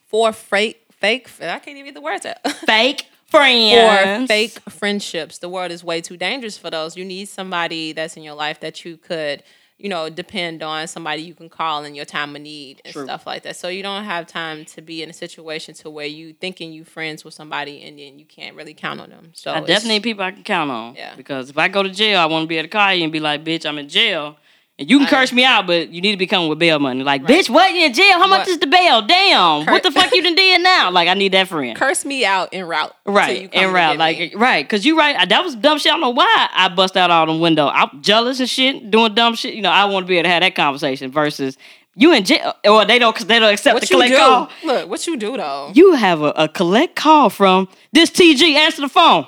for 0.08 0.32
fake 0.32 0.84
fake. 0.90 1.30
I 1.42 1.60
can't 1.60 1.78
even 1.78 1.86
get 1.86 1.94
the 1.96 2.02
words 2.02 2.26
out. 2.26 2.38
Fake 2.66 3.08
for 3.26 3.40
friends. 3.40 4.28
fake 4.28 4.60
friendships, 4.70 5.40
the 5.40 5.50
world 5.50 5.72
is 5.72 5.84
way 5.84 6.02
too 6.02 6.18
dangerous 6.18 6.58
for 6.58 6.70
those. 6.70 6.96
You 6.96 7.04
need 7.04 7.28
somebody 7.28 7.92
that's 7.92 8.16
in 8.16 8.24
your 8.24 8.36
life 8.36 8.60
that 8.60 8.86
you 8.86 8.96
could, 8.98 9.44
you 9.84 9.90
know, 9.90 10.10
depend 10.10 10.64
on. 10.64 10.88
Somebody 10.88 11.22
you 11.24 11.36
can 11.36 11.50
call 11.50 11.84
in 11.84 11.94
your 11.94 12.06
time 12.06 12.36
of 12.38 12.42
need 12.42 12.82
and 12.86 12.94
stuff 12.94 13.28
like 13.28 13.44
that. 13.44 13.58
So 13.58 13.68
you 13.68 13.84
don't 13.84 14.06
have 14.06 14.26
time 14.26 14.64
to 14.66 14.82
be 14.82 15.04
in 15.04 15.10
a 15.10 15.14
situation 15.14 15.76
to 15.76 15.90
where 15.90 16.06
you 16.06 16.32
thinking 16.32 16.72
you 16.72 16.86
friends 16.86 17.26
with 17.26 17.34
somebody 17.34 17.84
and 17.84 18.00
then 18.00 18.18
you 18.18 18.24
can't 18.26 18.56
really 18.56 18.74
count 18.74 19.02
on 19.02 19.10
them. 19.10 19.32
So 19.34 19.52
I 19.52 19.60
definitely 19.60 19.96
need 19.96 20.04
people 20.04 20.24
I 20.24 20.32
can 20.32 20.44
count 20.44 20.72
on. 20.72 20.96
Yeah. 20.96 21.16
Because 21.16 21.50
if 21.50 21.58
I 21.58 21.68
go 21.68 21.84
to 21.84 21.90
jail, 21.90 22.22
I 22.22 22.26
want 22.28 22.44
to 22.44 22.48
be 22.48 22.58
able 22.58 22.70
to 22.70 22.72
call 22.72 22.94
you 22.94 23.04
and 23.04 23.12
be 23.12 23.20
like, 23.20 23.44
bitch, 23.44 23.66
I'm 23.66 23.78
in 23.78 23.90
jail. 23.90 24.38
And 24.80 24.90
you 24.90 24.98
can 24.98 25.08
curse 25.08 25.32
me 25.32 25.46
out, 25.46 25.68
but 25.68 25.90
you 25.90 26.02
need 26.02 26.14
to 26.14 26.18
be 26.18 26.26
coming 26.26 26.50
with 26.50 26.58
bail 26.58 26.80
money. 26.80 27.04
Like, 27.04 27.24
bitch, 27.24 27.48
what? 27.48 27.72
You 27.74 27.86
in 27.86 27.94
jail? 27.94 28.14
How 28.14 28.26
much 28.26 28.48
is 28.48 28.58
the 28.58 28.66
bail? 28.66 29.04
Damn. 29.04 29.66
Cur- 29.66 29.72
what 29.72 29.84
the 29.84 29.92
fuck 29.92 30.12
you 30.12 30.24
done 30.24 30.34
did 30.34 30.64
now? 30.64 30.90
Like, 30.90 31.08
I 31.08 31.14
need 31.14 31.32
that 31.34 31.48
friend. 31.48 31.78
curse 31.78 32.04
me 32.06 32.26
out 32.26 32.50
en 32.52 32.66
route. 32.66 32.92
Right, 33.06 33.52
and 33.54 33.72
route, 33.72 33.98
like 33.98 34.18
me. 34.18 34.34
right, 34.36 34.68
cause 34.68 34.84
you 34.84 34.98
right. 34.98 35.30
That 35.30 35.44
was 35.44 35.56
dumb 35.56 35.78
shit. 35.78 35.92
I 35.92 35.94
don't 35.96 36.02
know 36.02 36.10
why 36.10 36.50
I 36.52 36.70
bust 36.70 36.98
out 36.98 37.12
all 37.12 37.28
them 37.28 37.40
window. 37.40 37.68
I'm 37.68 38.02
jealous 38.02 38.40
and 38.40 38.50
shit, 38.50 38.90
doing 38.90 39.14
dumb 39.14 39.36
shit. 39.36 39.54
You 39.54 39.62
know, 39.62 39.70
I 39.70 39.86
want 39.86 40.06
to 40.06 40.08
be 40.08 40.18
able 40.18 40.24
to 40.24 40.30
have 40.30 40.42
that 40.42 40.56
conversation 40.56 41.12
versus 41.12 41.56
you 41.96 42.12
in 42.12 42.24
jail. 42.26 42.56
Or 42.66 42.84
they 42.84 42.98
don't, 42.98 43.16
cause 43.16 43.28
they 43.28 43.38
don't 43.38 43.54
accept 43.54 43.76
what 43.76 43.82
the 43.82 43.88
collect 43.88 44.16
call. 44.16 44.50
Look, 44.64 44.90
what 44.90 45.06
you 45.06 45.18
do 45.18 45.38
though? 45.38 45.72
You 45.76 45.94
have 45.94 46.22
a, 46.22 46.34
a 46.36 46.50
collect 46.50 46.96
call 46.96 47.30
from 47.30 47.68
this 47.92 48.10
TG. 48.10 48.56
Answer 48.56 48.82
the 48.82 48.90
phone 48.90 49.28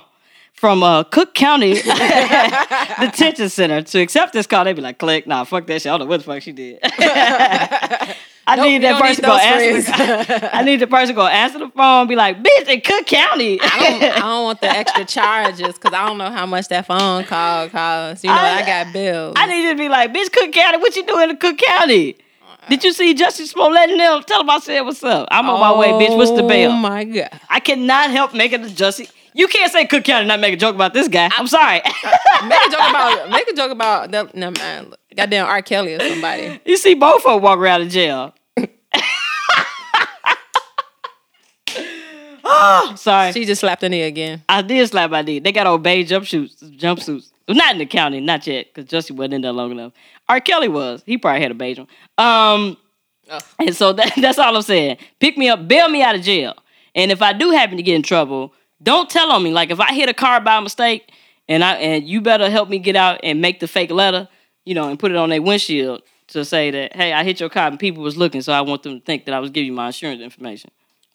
from 0.56 0.84
uh, 0.84 1.04
Cook 1.04 1.34
County 1.34 1.74
Detention 3.00 3.50
Center 3.50 3.82
to 3.82 4.00
accept 4.00 4.34
this 4.34 4.48
call. 4.48 4.63
They'd 4.63 4.74
be 4.76 4.82
like, 4.82 4.98
click, 4.98 5.28
nah, 5.28 5.44
fuck 5.44 5.68
that 5.68 5.82
shit. 5.82 5.91
I 5.91 5.98
don't 5.98 6.02
know 6.02 6.06
what 6.10 6.18
the 6.18 6.24
fuck 6.24 6.41
she 6.41 6.52
did. 6.52 6.80
I 8.48 8.58
Nope, 8.58 8.65
need 8.68 8.84
that 8.84 9.02
person 9.02 9.15
need 9.15 9.15
to 9.15 9.28
go 9.28 9.38
answer. 9.38 9.91
The, 10.39 10.56
I 10.56 10.62
need 10.63 10.80
the 10.80 10.86
person 10.88 11.08
to 11.10 11.13
go 11.15 11.26
answer 11.26 11.58
the 11.58 11.70
phone. 11.70 12.02
and 12.02 12.10
Be 12.10 12.15
like, 12.15 12.44
bitch, 12.44 12.68
in 12.68 12.82
Cook 12.82 13.08
County. 13.08 13.60
I 13.60 13.68
don't, 14.00 14.04
I 14.04 14.20
don't 14.20 14.44
want 14.44 14.62
the 14.62 14.70
extra 14.70 15.04
charges 15.04 15.74
because 15.74 15.94
I 15.94 16.06
don't 16.08 16.20
know 16.20 16.30
how 16.30 16.46
much 16.46 16.68
that 16.68 16.86
phone 16.86 17.24
call 17.24 17.70
costs. 17.70 18.24
You 18.24 18.30
know, 18.30 18.36
I, 18.36 18.62
I- 18.62 18.65
got 18.65 18.94
bills. 18.94 19.34
I 19.38 19.48
need 19.48 19.70
to 19.70 19.76
be 19.76 19.89
like, 19.89 20.13
bitch, 20.13 20.32
Cook 20.32 20.52
County, 20.52 20.78
what 20.78 20.96
you 20.96 21.06
doing 21.08 21.32
in 21.32 21.38
Cook 21.38 21.58
County? 21.58 22.18
Did 22.70 22.84
you 22.84 22.94
see 22.94 23.13
Jussie 23.13 23.46
Smollett 23.48 23.91
and 23.91 24.00
them? 24.00 24.24
Tell 24.24 24.39
them 24.39 24.50
I 24.50 24.58
said 24.60 24.82
what's 24.82 25.04
up. 25.04 25.28
I'm 25.30 25.48
on 25.50 25.60
my 25.60 25.78
way, 25.78 25.89
bitch. 25.89 26.15
What's 26.18 26.32
the 26.32 26.41
bill? 26.41 26.72
Oh 26.72 26.76
my 26.76 27.04
god! 27.04 27.30
I 27.48 27.60
cannot 27.60 28.10
help 28.10 28.34
making 28.34 28.63
the 28.63 28.72
justice. 28.72 29.12
You 29.36 29.50
can't 29.50 29.69
say 29.69 29.86
Cook 29.86 30.06
County 30.06 30.21
and 30.21 30.28
not 30.30 30.39
make 30.39 30.54
a 30.54 30.58
joke 30.58 30.76
about 30.76 30.93
this 30.93 31.10
guy. 31.10 31.30
I'm 31.36 31.48
sorry. 31.48 31.82
Make 31.84 32.67
a 32.67 32.69
joke 32.71 32.89
about 32.89 33.30
make 33.30 33.48
a 33.50 33.54
joke 33.54 33.71
about 33.71 34.12
that. 34.12 34.34
No 34.34 34.50
man, 34.52 34.93
goddamn 35.13 35.45
R. 35.45 35.62
Kelly 35.62 35.95
or 35.95 36.00
somebody. 36.00 36.62
you 36.65 36.78
see 36.78 36.93
both 36.93 37.26
of 37.26 37.34
them 37.34 37.41
walk 37.41 37.60
around 37.60 37.82
in 37.82 37.89
jail. 37.89 38.34
oh, 42.45 42.93
sorry. 42.98 43.34
She 43.34 43.43
just 43.43 43.60
slapped 43.60 43.82
her 43.82 43.89
knee 43.89 44.04
again. 44.04 44.41
I 44.48 44.62
did 44.62 44.88
slap 44.89 45.12
my 45.12 45.21
knee. 45.21 45.39
They 45.39 45.52
got 45.52 45.67
on 45.67 45.82
beige 45.82 46.10
jumpsuits. 46.10 46.78
Jumpsuits. 46.78 47.32
Not 47.50 47.74
in 47.74 47.80
the 47.80 47.86
county, 47.86 48.21
not 48.21 48.48
yet, 48.48 48.67
because 48.74 48.89
Justin 48.89 49.17
wasn't 49.17 49.36
in 49.36 49.41
there 49.41 49.52
long 49.52 49.71
enough. 49.71 49.91
R. 50.30 50.39
Kelly 50.39 50.69
was. 50.69 51.04
He 51.06 51.17
probably 51.17 51.41
had 51.41 51.52
a 51.52 51.56
beige 51.56 51.78
one. 51.78 51.88
Um, 52.17 52.78
Ugh. 53.30 53.43
and 53.60 53.76
so 53.76 53.91
that, 53.91 54.13
that's 54.21 54.39
all 54.39 54.56
I'm 54.56 54.62
saying. 54.62 54.98
Pick 55.19 55.38
me 55.38 55.50
up, 55.50 55.67
bail 55.67 55.89
me 55.89 56.02
out 56.02 56.15
of 56.15 56.21
jail. 56.21 56.56
And 56.95 57.12
if 57.12 57.21
I 57.21 57.34
do 57.34 57.52
happen 57.52 57.76
to 57.76 57.84
get 57.84 57.95
in 57.95 58.02
trouble, 58.02 58.53
don't 58.82 59.09
tell 59.09 59.32
on 59.32 59.43
me. 59.43 59.51
Like 59.51 59.71
if 59.71 59.80
I 59.80 59.93
hit 59.93 60.09
a 60.09 60.13
car 60.13 60.39
by 60.41 60.59
mistake, 60.59 61.11
and 61.47 61.63
I 61.63 61.76
and 61.76 62.07
you 62.07 62.21
better 62.21 62.49
help 62.49 62.69
me 62.69 62.80
get 62.80 62.95
out 62.95 63.19
and 63.23 63.41
make 63.41 63.59
the 63.59 63.67
fake 63.67 63.91
letter, 63.91 64.28
you 64.65 64.73
know, 64.73 64.89
and 64.89 64.97
put 64.99 65.11
it 65.11 65.17
on 65.17 65.30
their 65.30 65.41
windshield 65.41 66.01
to 66.28 66.43
say 66.43 66.71
that 66.71 66.95
hey, 66.95 67.13
I 67.13 67.23
hit 67.23 67.39
your 67.39 67.49
car 67.49 67.67
and 67.67 67.80
people 67.80 68.03
was 68.03 68.17
looking, 68.17 68.41
so 68.41 68.53
I 68.53 68.61
want 68.61 68.84
them 68.84 68.99
to 68.99 69.05
think 69.05 69.26
that 69.26 69.34
I 69.34 69.39
was 69.39 69.51
giving 69.51 69.67
you 69.67 69.73
my 69.73 69.88
insurance 69.88 70.21
information. 70.21 70.71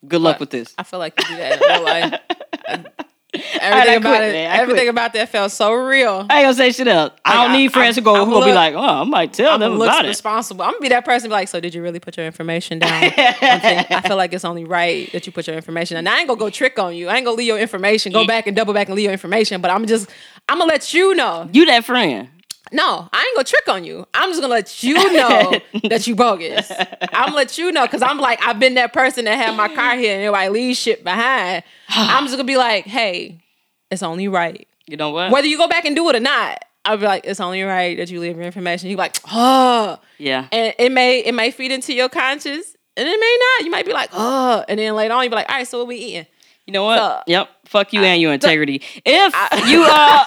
Good 0.07 0.21
luck 0.21 0.37
But 0.37 0.41
with 0.41 0.51
this. 0.51 0.75
I 0.79 0.83
feel 0.83 0.99
like 0.99 1.21
you 1.21 1.27
do 1.29 1.37
that 1.37 1.61
in 1.61 1.69
real 1.69 1.85
life. 1.85 2.87
Everything 3.33 3.97
about 3.99 4.23
it. 4.25 4.31
Quit. 4.33 4.35
everything 4.61 4.89
about 4.89 5.13
that 5.13 5.29
felt 5.29 5.53
so 5.53 5.73
real. 5.73 6.27
I 6.29 6.39
ain't 6.39 6.45
gonna 6.47 6.55
say 6.55 6.73
shit 6.73 6.89
else. 6.89 7.13
I 7.25 7.35
don't 7.35 7.51
Like, 7.53 7.59
need 7.59 7.71
I- 7.71 7.73
friends 7.73 7.95
to 7.97 8.01
go 8.03 8.15
I'm 8.17 8.27
who 8.29 8.33
will 8.35 8.45
be 8.45 8.53
like, 8.53 8.75
oh, 8.75 8.81
I 8.81 9.05
might 9.05 9.33
tell 9.33 9.53
I'm 9.55 9.61
them 9.61 9.75
looks 9.79 9.93
about 9.95 10.05
it. 10.05 10.09
responsible. 10.09 10.65
I'm 10.65 10.73
gonna 10.73 10.81
be 10.81 10.89
that 10.89 11.05
person. 11.05 11.29
Be 11.29 11.33
like, 11.35 11.49
so 11.49 11.61
did 11.61 11.73
you 11.75 11.83
really 11.83 12.01
put 12.01 12.17
your 12.17 12.27
information 12.27 12.81
down? 12.81 12.91
I 12.93 14.03
feel 14.07 14.17
like 14.17 14.33
it's 14.33 14.45
only 14.45 14.65
right 14.65 15.11
that 15.13 15.27
you 15.27 15.33
put 15.33 15.47
your 15.47 15.55
information 15.57 15.95
down. 15.97 16.05
Now, 16.05 16.17
I 16.17 16.19
ain't 16.21 16.29
gonna 16.29 16.41
go 16.41 16.51
trick 16.51 16.79
on 16.79 16.95
you. 16.95 17.09
I 17.09 17.17
ain't 17.17 17.25
gonna 17.25 17.37
leave 17.37 17.47
your 17.47 17.59
information. 17.59 18.13
Go 18.13 18.27
back 18.27 18.47
and 18.49 18.57
double 18.57 18.75
back 18.75 18.89
and 18.89 18.97
leave 18.97 19.05
your 19.05 19.13
information. 19.13 19.61
But 19.61 19.71
I'm 19.71 19.87
just, 19.87 20.11
I'm 20.49 20.59
gonna 20.59 20.71
let 20.71 20.93
you 20.93 21.15
know. 21.15 21.49
You 21.53 21.67
that 21.67 21.85
friend. 21.85 22.29
No, 22.73 23.09
I 23.13 23.21
ain't 23.25 23.37
gonna 23.37 23.45
trick 23.45 23.69
on 23.69 23.85
you. 23.85 24.07
I'm 24.15 24.31
just 24.31 24.41
gonna 24.41 24.53
let 24.53 24.83
you 24.83 24.95
know 25.13 25.53
that 25.89 26.07
you 26.07 26.15
bogus. 26.15 26.71
I'm 27.13 27.27
gonna 27.27 27.35
let 27.37 27.59
you 27.59 27.73
know 27.73 27.85
because 27.87 28.03
I'm 28.03 28.19
like, 28.19 28.41
I've 28.47 28.59
been 28.59 28.75
that 28.75 28.93
person 28.93 29.25
that 29.27 29.37
had 29.37 29.57
my 29.57 29.69
car 29.75 29.97
here 29.97 30.15
and 30.15 30.23
everybody 30.23 30.49
leaves 30.51 30.79
shit 30.79 31.03
behind. 31.05 31.63
I'm 31.89 32.25
just 32.25 32.35
gonna 32.35 32.45
be 32.45 32.57
like, 32.57 32.85
hey, 32.87 33.41
it's 33.91 34.03
only 34.03 34.29
right. 34.29 34.67
You 34.87 34.97
know 34.97 35.11
what? 35.11 35.31
Whether 35.31 35.47
you 35.49 35.57
go 35.59 35.69
back 35.69 35.85
and 35.85 35.95
do 35.97 36.09
it 36.11 36.17
or 36.17 36.21
not, 36.21 36.65
I'll 36.85 36.97
be 36.97 37.05
like, 37.07 37.25
it's 37.27 37.41
only 37.41 37.63
right 37.63 37.97
that 37.99 38.11
you 38.11 38.21
leave 38.21 38.37
your 38.37 38.45
information. 38.47 38.89
You're 38.89 38.99
like, 38.99 39.17
oh, 39.31 39.99
yeah. 40.19 40.47
and 40.51 40.75
it 40.79 40.91
may 40.93 41.21
it 41.21 41.33
may 41.35 41.51
feed 41.51 41.73
into 41.73 41.93
your 41.93 42.09
conscience, 42.09 42.77
and 42.97 43.07
it 43.09 43.21
may 43.21 43.39
not. 43.59 43.65
You 43.65 43.71
might 43.71 43.87
be 43.87 43.93
like, 43.93 44.11
oh, 44.13 44.65
and 44.69 44.79
then 44.79 44.95
later 44.95 45.15
on 45.15 45.23
you'll 45.25 45.31
be 45.31 45.37
like, 45.37 45.49
all 45.49 45.57
right, 45.57 45.67
so 45.69 45.79
what 45.79 45.89
we 45.89 45.97
eating? 45.97 46.27
You 46.67 46.73
know 46.73 46.85
what? 46.85 46.99
So- 46.99 47.23
yep. 47.27 47.49
Fuck 47.71 47.93
you 47.93 48.01
and 48.01 48.21
your 48.21 48.33
integrity. 48.33 48.83
If 49.05 49.33
you 49.69 49.85
uh 49.89 50.25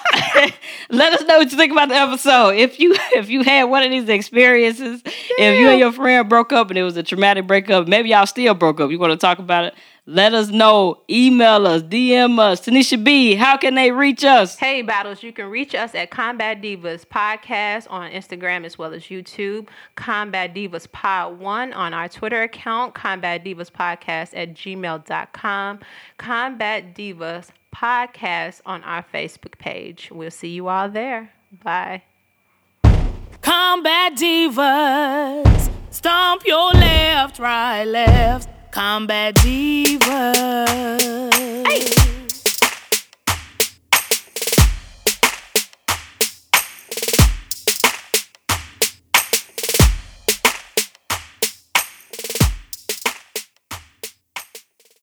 let 0.88 1.12
us 1.12 1.20
know 1.28 1.36
what 1.36 1.52
you 1.52 1.58
think 1.58 1.72
about 1.72 1.90
the 1.90 1.94
episode. 1.94 2.56
If 2.56 2.80
you 2.80 2.96
if 3.12 3.28
you 3.28 3.42
had 3.42 3.64
one 3.64 3.82
of 3.82 3.90
these 3.90 4.08
experiences, 4.08 5.02
if 5.04 5.60
you 5.60 5.68
and 5.68 5.78
your 5.78 5.92
friend 5.92 6.26
broke 6.26 6.54
up 6.54 6.70
and 6.70 6.78
it 6.78 6.82
was 6.84 6.96
a 6.96 7.02
traumatic 7.02 7.46
breakup, 7.46 7.86
maybe 7.86 8.08
y'all 8.08 8.24
still 8.24 8.54
broke 8.54 8.80
up. 8.80 8.90
You 8.90 8.98
want 8.98 9.12
to 9.12 9.18
talk 9.18 9.38
about 9.40 9.66
it? 9.66 9.74
Let 10.06 10.34
us 10.34 10.50
know. 10.50 11.00
Email 11.08 11.66
us, 11.66 11.82
DM 11.82 12.38
us. 12.38 12.60
Tanisha 12.60 13.02
B, 13.02 13.36
how 13.36 13.56
can 13.56 13.74
they 13.74 13.90
reach 13.90 14.22
us? 14.22 14.56
Hey, 14.56 14.82
Battles, 14.82 15.22
you 15.22 15.32
can 15.32 15.46
reach 15.46 15.74
us 15.74 15.94
at 15.94 16.10
Combat 16.10 16.60
Divas 16.60 17.06
Podcast 17.06 17.86
on 17.88 18.10
Instagram 18.10 18.66
as 18.66 18.76
well 18.76 18.92
as 18.92 19.04
YouTube. 19.04 19.68
Combat 19.96 20.54
Divas 20.54 20.90
Pod 20.92 21.38
1 21.38 21.72
on 21.72 21.94
our 21.94 22.08
Twitter 22.08 22.42
account. 22.42 22.94
Combat 22.94 23.42
Divas 23.42 23.70
Podcast 23.70 24.32
at 24.34 24.52
gmail.com. 24.52 25.78
Combat 26.18 26.94
Divas 26.94 27.48
Podcast 27.74 28.60
on 28.66 28.82
our 28.84 29.04
Facebook 29.12 29.58
page. 29.58 30.10
We'll 30.12 30.30
see 30.30 30.50
you 30.50 30.68
all 30.68 30.90
there. 30.90 31.32
Bye. 31.62 32.02
Combat 33.40 34.14
divas, 34.16 35.70
stomp 35.90 36.46
your 36.46 36.72
left, 36.72 37.38
right, 37.38 37.84
left. 37.84 38.53
Combat 38.74 39.32
Diva. 39.36 40.34
Hey. 41.64 42.13